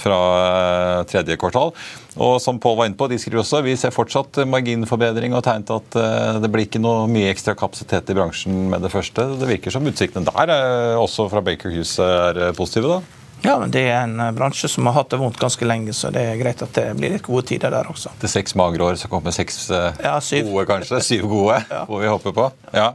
fra 0.00 0.18
eh, 0.40 1.02
tredje 1.10 1.36
kvartal. 1.40 1.72
Og 2.20 2.34
som 2.42 2.58
Pål 2.60 2.76
var 2.78 2.90
inne 2.90 2.98
på, 2.98 3.08
de 3.10 3.18
skriver 3.20 3.42
også 3.42 3.62
vi 3.64 3.76
ser 3.78 3.94
fortsatt 3.94 4.42
marginforbedring 4.50 5.36
og 5.36 5.44
tegn 5.46 5.66
til 5.68 5.80
at 5.80 6.00
eh, 6.00 6.40
det 6.42 6.50
blir 6.52 6.66
ikke 6.66 6.82
noe 6.82 7.06
mye 7.10 7.30
ekstra 7.32 7.56
kapasitet 7.58 8.10
i 8.10 8.18
bransjen 8.18 8.66
med 8.72 8.84
det 8.84 8.92
første. 8.92 9.28
Det 9.40 9.48
virker 9.50 9.74
som 9.74 9.86
utsiktene 9.86 10.28
der, 10.28 10.54
eh, 10.56 10.98
også 11.00 11.28
fra 11.32 11.44
Baker 11.44 11.72
Hughes, 11.72 11.96
er 12.00 12.50
positive? 12.56 12.98
da? 12.98 13.18
Ja, 13.40 13.54
men 13.56 13.70
Det 13.72 13.86
er 13.88 14.02
en 14.04 14.18
bransje 14.36 14.68
som 14.68 14.84
har 14.90 14.98
hatt 14.98 15.14
det 15.14 15.20
vondt 15.20 15.38
ganske 15.40 15.64
lenge, 15.64 15.94
så 15.96 16.10
det 16.12 16.26
er 16.28 16.40
greit 16.40 16.60
at 16.60 16.74
det 16.76 16.90
blir 16.98 17.14
litt 17.14 17.24
gode 17.24 17.46
tider 17.48 17.72
der 17.72 17.88
også. 17.88 18.12
Til 18.20 18.28
seks 18.28 18.56
magre 18.58 18.90
år 18.90 18.98
så 19.00 19.08
kommer 19.08 19.32
seks 19.32 19.70
ja, 19.70 20.18
gode, 20.20 20.66
kanskje? 20.68 21.00
Syv 21.06 21.30
gode, 21.30 21.62
ja. 21.72 21.86
får 21.88 22.02
vi 22.02 22.10
håpe 22.12 22.34
på. 22.36 22.50
Ja. 22.76 22.90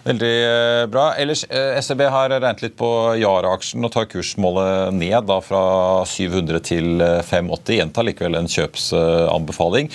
Veldig 0.00 0.44
eh, 0.44 0.86
bra. 0.88 1.12
Ellers, 1.20 1.42
SEB 1.84 2.00
har 2.08 2.30
regnet 2.32 2.62
litt 2.64 2.76
på 2.78 2.88
Yara-aksjen 3.20 3.84
og 3.84 3.90
tar 3.92 4.06
kursmålet 4.08 4.94
ned 4.96 5.26
da 5.28 5.36
fra 5.44 5.60
700 6.08 6.60
til 6.64 7.02
580. 7.28 7.74
Gjentar 7.80 8.04
likevel 8.08 8.34
en 8.38 8.48
kjøpsanbefaling. 8.50 9.90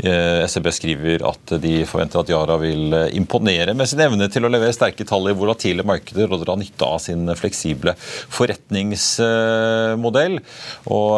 SEB 0.00 0.70
skriver 0.72 1.24
at 1.28 1.52
de 1.60 1.84
forventer 1.88 2.20
at 2.22 2.30
Yara 2.32 2.56
vil 2.62 2.94
imponere 3.16 3.74
med 3.76 3.88
sin 3.90 4.00
evne 4.04 4.28
til 4.32 4.44
å 4.46 4.52
levere 4.52 4.72
sterke 4.76 5.04
tall 5.08 5.24
i 5.30 5.36
volatile 5.36 5.82
markeder 5.86 6.32
og 6.32 6.40
dra 6.44 6.54
nytte 6.58 6.84
av 6.86 6.98
sin 7.04 7.22
fleksible 7.36 7.92
forretningsmodell. 8.00 10.34
Og 10.88 11.10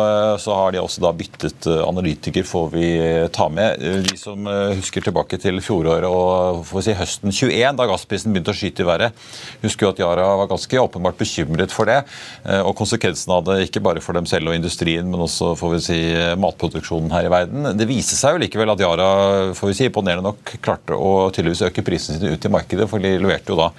så 0.43 0.51
har 0.59 0.69
de 0.75 0.79
også 0.83 1.01
da 1.05 1.13
byttet 1.17 1.67
analytiker, 1.71 2.45
får 2.49 2.67
vi 2.75 2.87
ta 3.35 3.47
med. 3.53 3.69
De 4.09 4.17
som 4.19 4.47
husker 4.75 5.01
tilbake 5.07 5.37
til 5.43 5.61
fjoråret 5.63 6.09
og 6.11 6.83
si 6.83 6.93
høsten 6.99 7.31
21, 7.31 7.77
da 7.79 7.87
gassprisen 7.91 8.32
begynte 8.35 8.53
å 8.55 8.57
skyte 8.57 8.85
i 8.85 8.89
været. 8.89 9.19
Husker 9.63 9.87
jo 9.87 9.93
at 9.93 10.03
Yara 10.03 10.27
var 10.43 10.51
ganske 10.51 10.81
åpenbart 10.83 11.19
bekymret 11.21 11.75
for 11.75 11.91
det. 11.91 12.01
Eh, 12.47 12.61
og 12.63 12.77
konsekvensen 12.79 13.35
av 13.35 13.45
det 13.49 13.59
ikke 13.67 13.83
bare 13.85 14.03
for 14.05 14.19
dem 14.19 14.29
selv 14.29 14.51
og 14.51 14.59
industrien, 14.59 15.09
men 15.09 15.25
også 15.25 15.53
får 15.59 15.75
vi 15.75 15.83
si, 15.87 16.01
matproduksjonen 16.43 17.13
her 17.15 17.29
i 17.29 17.33
verden. 17.33 17.71
Det 17.79 17.89
viser 17.91 18.19
seg 18.19 18.37
jo 18.37 18.43
likevel 18.45 18.75
at 18.75 18.83
Yara 18.83 19.11
får 19.59 19.73
vi 19.73 19.79
si, 19.79 19.89
imponerende 19.91 20.31
nok 20.31 20.55
klarte 20.65 20.97
å 20.97 21.29
tydeligvis 21.35 21.67
øke 21.69 21.85
prisene 21.87 22.19
sine 22.19 22.35
ut 22.35 22.49
i 22.49 22.53
markedet. 22.53 22.89
For 22.91 23.03
de 23.03 23.15
leverte 23.21 23.53
jo 23.55 23.59
da 23.61 23.71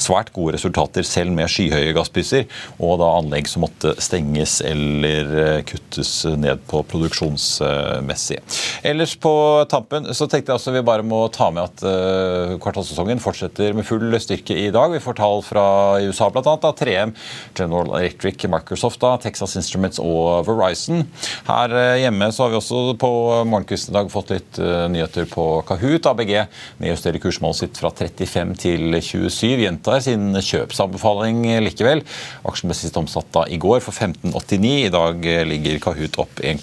svært 0.00 0.32
gode 0.36 0.56
resultater 0.56 1.06
selv 1.06 1.34
med 1.36 1.50
skyhøye 1.52 1.94
gasspriser, 1.96 2.48
og 2.78 2.98
da 3.02 3.12
anlegg 3.18 3.48
som 3.50 3.64
måtte 3.66 3.94
stenges 4.02 4.58
eller 4.66 5.34
eh, 5.44 5.62
kuttes 5.68 6.12
ned 6.38 6.62
på 6.70 6.82
produksjonsmessig. 6.88 8.40
Ellers 8.86 9.14
på 9.20 9.32
tampen 9.70 10.08
så 10.14 10.28
tenkte 10.28 10.52
jeg 10.52 10.58
altså 10.58 10.74
vi 10.74 10.84
bare 10.86 11.06
må 11.06 11.20
ta 11.34 11.50
med 11.54 11.64
at 11.64 11.84
uh, 11.84 12.56
kvartalssesongen 12.62 13.20
fortsetter 13.22 13.74
med 13.76 13.86
full 13.88 13.97
full 13.98 14.20
styrke 14.20 14.56
i 14.56 14.70
dag. 14.70 14.92
Vi 14.92 15.00
får 15.02 15.18
tall 15.18 15.42
fra 15.42 15.64
USA 16.00 16.28
bl.a. 16.30 16.72
3M, 16.78 17.14
General 17.56 17.90
Electric, 17.98 18.44
Microsoft, 18.50 19.00
da, 19.02 19.16
Texas 19.22 19.56
Instruments 19.58 20.00
og 20.02 20.46
Verizon. 20.46 21.04
Her 21.48 21.74
eh, 21.74 22.02
hjemme 22.04 22.30
så 22.32 22.44
har 22.44 22.52
vi 22.52 22.60
også 22.60 22.94
på 23.00 23.10
morgenkvisten 23.48 23.94
i 23.94 23.98
dag 23.98 24.10
fått 24.12 24.32
litt 24.34 24.60
uh, 24.62 24.86
nyheter 24.90 25.26
på 25.30 25.46
Kahoot. 25.68 26.06
ABG 26.10 26.34
nedjusterer 26.82 27.22
kursmålet 27.22 27.62
sitt 27.62 27.80
fra 27.80 27.90
35 27.90 28.54
til 28.62 28.98
27. 29.00 29.64
Gjentar 29.64 30.02
sin 30.04 30.30
kjøpsanbefaling 30.36 31.42
likevel. 31.64 32.04
Aksjen 32.48 32.70
ble 32.70 32.78
sist 32.78 32.98
omsatt 33.00 33.30
da 33.34 33.46
i 33.50 33.58
går 33.60 33.82
for 33.84 33.96
15,89. 33.96 34.74
I 34.88 34.92
dag 34.94 35.30
ligger 35.48 35.82
Kahoot 35.88 36.20
opp 36.22 36.42
1, 36.44 36.62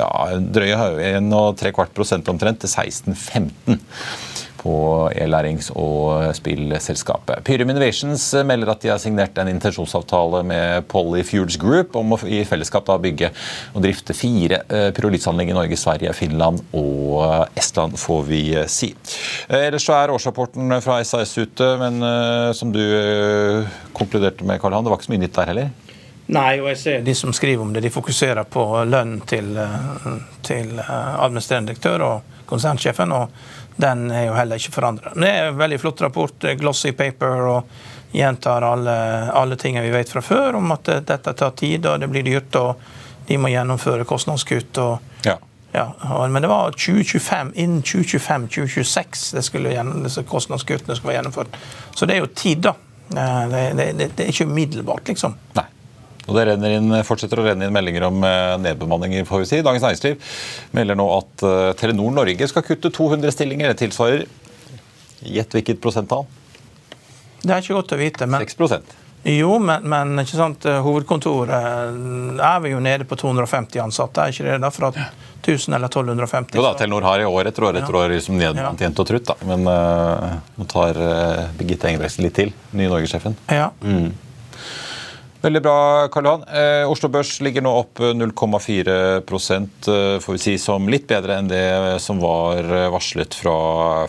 ja, 0.00 0.10
drøye 0.56 0.78
1,3 1.20 1.74
prosent 1.94 2.30
omtrent 2.32 2.62
til 2.64 2.72
16,15 2.72 3.80
på 4.60 4.74
e-lærings- 5.16 5.70
og 5.74 6.30
spillselskapet. 6.36 7.42
Pyrum 7.46 7.72
Innovations 7.72 8.26
melder 8.46 8.74
at 8.74 8.84
de 8.84 8.92
har 8.92 9.00
signert 9.02 9.38
en 9.40 9.50
intensjonsavtale 9.50 10.42
med 10.46 10.86
Polyfuels 10.92 11.58
Group 11.60 11.96
om 11.98 12.14
å 12.16 12.20
i 12.28 12.42
fellesskap 12.48 12.86
da 12.88 12.98
bygge 13.00 13.32
og 13.74 13.82
drifte 13.84 14.16
fire 14.16 14.62
pyrolysanlegg 14.68 15.50
i 15.52 15.56
Norge, 15.56 15.80
Sverige, 15.80 16.12
Finland 16.16 16.60
og 16.76 17.48
Estland, 17.58 17.96
får 18.00 18.24
vi 18.28 18.42
si. 18.70 18.92
Ellers 19.48 19.88
så 19.88 19.96
er 19.96 20.12
årsrapporten 20.14 20.76
fra 20.84 21.00
SAS 21.08 21.36
ute, 21.40 21.72
men 21.80 22.02
som 22.56 22.72
du 22.74 22.82
konkluderte 23.96 24.44
med, 24.44 24.60
Karl 24.60 24.76
Han, 24.76 24.84
det 24.84 24.92
var 24.92 25.00
ikke 25.00 25.08
så 25.08 25.16
mye 25.16 25.24
nytt 25.24 25.38
der 25.40 25.54
heller? 25.54 25.72
Nei, 26.30 26.60
og 26.62 26.68
jeg 26.70 26.78
ser 26.78 27.00
de 27.02 27.14
som 27.18 27.32
skriver 27.34 27.64
om 27.64 27.72
det, 27.74 27.82
de 27.82 27.90
fokuserer 27.90 28.46
på 28.46 28.62
lønn 28.86 29.16
til, 29.26 29.50
eh, 29.58 30.04
til 30.46 30.76
eh, 30.78 31.14
administrerende 31.24 31.72
direktør 31.72 32.04
og 32.06 32.36
konsernsjefen, 32.50 33.14
og 33.16 33.32
den 33.80 34.10
er 34.10 34.28
jo 34.28 34.36
heller 34.36 34.60
ikke 34.60 34.74
forandra. 34.74 35.14
Det 35.16 35.28
er 35.30 35.50
en 35.50 35.58
veldig 35.60 35.80
flott 35.80 36.02
rapport, 36.04 36.44
eh, 36.44 36.56
glossy 36.60 36.92
paper, 36.92 37.44
og 37.54 37.74
gjentar 38.12 38.66
alle, 38.66 38.96
alle 39.32 39.56
tingene 39.56 39.86
vi 39.86 39.94
vet 39.94 40.10
fra 40.10 40.22
før 40.24 40.58
om 40.58 40.72
at 40.74 40.90
dette 41.06 41.34
tar 41.38 41.54
tid, 41.58 41.86
og 41.86 42.00
det 42.02 42.10
blir 42.10 42.26
dyrt, 42.26 42.56
og 42.58 42.82
de 43.28 43.38
må 43.38 43.52
gjennomføre 43.52 44.06
kostnadskutt. 44.08 44.78
og 44.78 45.26
ja. 45.26 45.38
Ja, 45.72 45.94
men 46.26 46.42
det 46.42 46.48
var 46.50 46.72
2025, 46.74 47.52
innen 47.54 47.82
2025-2026 47.82 49.36
det 49.36 49.42
skulle 49.46 49.84
disse 50.02 50.24
kostnadskuttene 50.26 50.96
skulle 50.96 51.12
være 51.12 51.20
gjennomført. 51.20 51.60
Så 51.94 52.06
det 52.10 52.16
er 52.16 52.24
jo 52.24 52.32
tid, 52.34 52.64
da. 52.66 52.74
Det, 53.10 53.52
det, 53.78 53.92
det, 53.98 54.08
det 54.16 54.24
er 54.24 54.32
ikke 54.34 54.48
umiddelbart, 54.50 55.06
liksom. 55.08 55.36
Nei. 55.54 55.66
Og 56.30 56.38
Det 56.38 56.70
inn, 56.70 56.94
fortsetter 57.06 57.42
å 57.42 57.46
renne 57.48 57.66
inn 57.66 57.74
meldinger 57.74 58.06
om 58.08 58.22
eh, 58.26 58.54
nedbemanninger. 58.62 59.26
får 59.28 59.42
vi 59.42 59.50
si. 59.50 59.62
Dagens 59.66 59.84
Næringsliv 59.84 60.32
melder 60.76 60.98
nå 60.98 61.08
at 61.16 61.44
uh, 61.44 61.72
Telenor 61.78 62.14
Norge 62.14 62.48
skal 62.48 62.64
kutte 62.66 62.92
200 62.94 63.34
stillinger. 63.34 63.72
Det 63.72 63.86
tilsvarer 63.86 64.26
Gjett 65.20 65.52
hvilket 65.52 65.82
prosenttall? 65.84 66.24
Det 67.42 67.52
er 67.52 67.60
ikke 67.60 67.76
godt 67.76 67.92
å 67.92 68.00
vite. 68.00 68.28
men... 68.30 68.46
6% 68.48 68.98
jo, 69.22 69.58
men, 69.58 69.82
men 69.82 70.18
eh, 70.18 70.78
hovedkontoret 70.80 71.50
er 72.40 72.60
vi 72.64 72.70
jo 72.72 72.78
nede 72.80 73.04
på 73.04 73.18
250 73.20 73.82
ansatte. 73.82 74.22
er 74.24 74.32
ikke 74.32 74.46
det 74.46 74.54
da, 74.62 74.70
fra 74.72 74.88
1000 74.94 75.76
eller 75.76 75.92
1250? 75.92 76.56
Jo 76.56 76.64
da, 76.64 76.72
Telenor 76.78 77.04
har 77.04 77.20
i 77.20 77.26
år 77.28 77.50
etter 77.50 77.68
år 77.68 77.82
etter 77.82 77.98
år 78.00 78.14
liksom 78.14 78.40
ja. 78.40 78.64
og 78.72 79.06
trutt. 79.06 79.26
da. 79.28 79.36
Men 79.44 79.68
uh, 79.68 80.40
nå 80.56 80.68
tar 80.72 80.96
uh, 80.96 81.52
Birgitte 81.58 81.90
Engebretsen 81.90 82.24
litt 82.24 82.38
til, 82.38 82.54
nye 82.72 82.88
Norgesjefen. 82.88 83.36
Ja. 83.52 83.68
Mm. 83.84 84.14
Veldig 85.40 85.60
bra, 85.64 86.08
Karl 86.12 86.26
Johan. 86.28 86.42
Eh, 86.52 86.90
Oslo 86.90 87.08
Børs 87.08 87.38
ligger 87.40 87.64
nå 87.64 87.70
opp 87.72 87.96
0,4 87.96 88.92
eh, 88.92 90.18
får 90.20 90.34
vi 90.34 90.40
si, 90.42 90.52
som 90.60 90.84
litt 90.92 91.06
bedre 91.08 91.38
enn 91.40 91.46
det 91.48 91.96
som 92.04 92.18
var 92.20 92.60
eh, 92.60 92.90
varslet 92.92 93.32
fra 93.32 93.54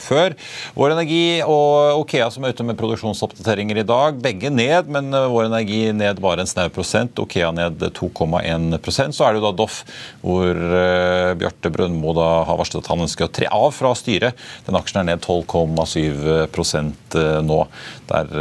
før. 0.04 0.36
Vår 0.76 0.92
Energi 0.92 1.40
og 1.46 2.02
Okea 2.02 2.28
som 2.36 2.44
er 2.44 2.52
ute 2.52 2.66
med 2.68 2.76
produksjonsoppdateringer 2.82 3.80
i 3.80 3.86
dag, 3.88 4.20
begge 4.20 4.52
ned, 4.52 4.92
men 4.92 5.08
eh, 5.16 5.30
Vår 5.32 5.48
Energi 5.48 5.80
ned 5.96 6.20
bare 6.20 6.44
en 6.44 6.52
snau 6.52 6.68
prosent, 6.76 7.16
Okea 7.24 7.54
ned 7.56 7.80
2,1% 7.80 9.16
Så 9.16 9.24
er 9.24 9.32
det 9.32 9.40
jo 9.40 9.46
da 9.48 9.54
Doff, 9.62 9.88
hvor 10.26 10.52
eh, 10.52 11.32
Bjarte 11.40 11.72
Brøndmo 11.72 12.12
da 12.18 12.28
har 12.50 12.60
varslet 12.60 12.84
at 12.84 12.92
han 12.92 13.06
ønsker 13.08 13.30
å 13.30 13.32
tre 13.32 13.48
av 13.48 13.70
fra 13.78 13.94
styret. 13.96 14.36
Den 14.68 14.76
aksjen 14.82 15.06
er 15.06 15.14
ned 15.14 15.24
12,7% 15.24 17.20
nå. 17.48 17.64
Der 18.12 18.36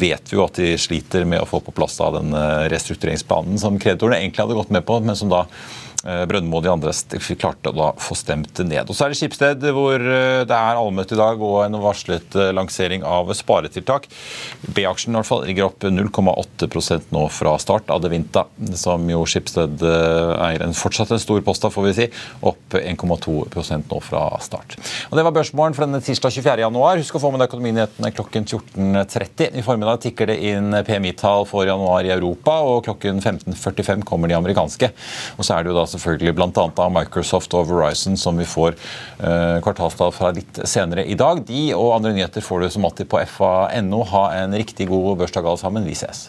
vet 0.00 0.32
vi 0.32 0.40
jo 0.40 0.48
at 0.48 0.56
de 0.56 0.72
sliter 0.80 1.28
med 1.28 1.44
å 1.44 1.48
få 1.52 1.60
på 1.60 1.76
plass 1.76 2.00
da 2.00 2.08
den 2.16 2.29
Eh, 2.34 2.68
restruktureringsplanen 2.72 3.58
som 3.58 3.78
kreditorene 3.78 4.20
egentlig 4.20 4.44
hadde 4.44 4.58
gått 4.58 4.74
med 4.74 4.86
på, 4.86 5.00
men 5.04 5.18
som 5.18 5.32
da 5.32 5.46
Eh, 5.46 5.89
Brøndmo 6.02 6.58
og 6.58 6.64
de 6.64 6.72
andre 6.72 6.94
klarte 7.40 7.70
å 7.70 7.76
da 7.76 7.88
få 8.00 8.16
stemt 8.16 8.60
ned. 8.64 8.88
Og 8.88 8.96
Så 8.96 9.04
er 9.04 9.12
det 9.12 9.18
Skipsted, 9.20 9.64
hvor 9.76 10.00
eh, 10.00 10.42
det 10.48 10.56
er 10.56 10.78
allmøte 10.80 11.16
i 11.16 11.20
dag 11.20 11.40
og 11.44 11.58
en 11.64 11.78
varslet 11.82 12.36
eh, 12.38 12.52
lansering 12.56 13.04
av 13.06 13.30
sparetiltak. 13.36 14.08
B-aksjen 14.76 15.12
i 15.12 15.18
hvert 15.18 15.28
fall 15.28 15.44
ligger 15.48 15.68
opp 15.68 15.84
0,8% 15.84 17.12
nå 17.14 17.26
fra 17.34 17.56
start. 17.60 17.90
Adevinta, 17.92 18.46
som 18.78 19.04
jo 19.10 19.22
Skipsted 19.28 19.84
eier 19.84 20.64
en 20.64 20.76
fortsatt 20.76 21.12
en 21.14 21.22
stor 21.22 21.42
post 21.44 21.64
av, 21.66 21.74
får 21.74 21.88
vi 21.88 21.94
si, 21.96 22.08
opp 22.46 22.76
1,2% 22.80 23.92
nå 23.92 24.00
fra 24.04 24.24
start. 24.42 24.78
Og 25.10 25.18
Det 25.18 25.26
var 25.26 25.36
børsmålen 25.36 25.76
for 25.76 25.86
denne 25.86 26.02
tirsdag 26.04 26.34
24.1. 26.40 27.04
Husk 27.04 27.18
å 27.18 27.22
få 27.22 27.32
med 27.32 27.42
deg 27.42 27.50
økonominyhetene 27.50 28.12
klokken 28.16 28.48
14.30. 28.48 29.58
I 29.60 29.66
formiddag 29.66 30.02
tikker 30.06 30.32
det 30.32 30.38
inn 30.52 30.74
PMI-tall 30.86 31.46
for 31.50 31.68
januar 31.68 32.06
i 32.06 32.14
Europa, 32.14 32.60
og 32.64 32.84
klokken 32.88 33.20
15.45 33.20 34.06
kommer 34.08 34.30
de 34.30 34.38
amerikanske. 34.38 34.92
Og 35.36 35.46
så 35.46 35.56
er 35.56 35.64
det 35.64 35.72
jo 35.72 35.78
da 35.78 35.86
selvfølgelig 35.92 36.34
bl.a. 36.38 36.66
av 36.66 36.92
Microsoft 36.94 37.54
og 37.58 37.68
Verizon, 37.70 38.18
som 38.20 38.40
vi 38.40 38.48
får 38.48 38.76
eh, 38.76 39.60
kvartalstall 39.64 40.14
fra 40.16 40.32
litt 40.36 40.62
senere 40.64 41.06
i 41.06 41.18
dag. 41.18 41.44
De 41.48 41.70
og 41.76 41.96
andre 41.98 42.14
nyheter 42.16 42.44
får 42.44 42.64
du 42.64 42.70
som 42.74 42.88
alltid 42.88 43.10
på 43.10 43.22
fa.no. 43.36 44.04
Ha 44.14 44.26
en 44.40 44.56
riktig 44.56 44.88
god 44.90 45.24
børsdag 45.24 45.46
alle 45.46 45.60
sammen. 45.60 45.88
Vi 45.88 45.98
ses. 45.98 46.28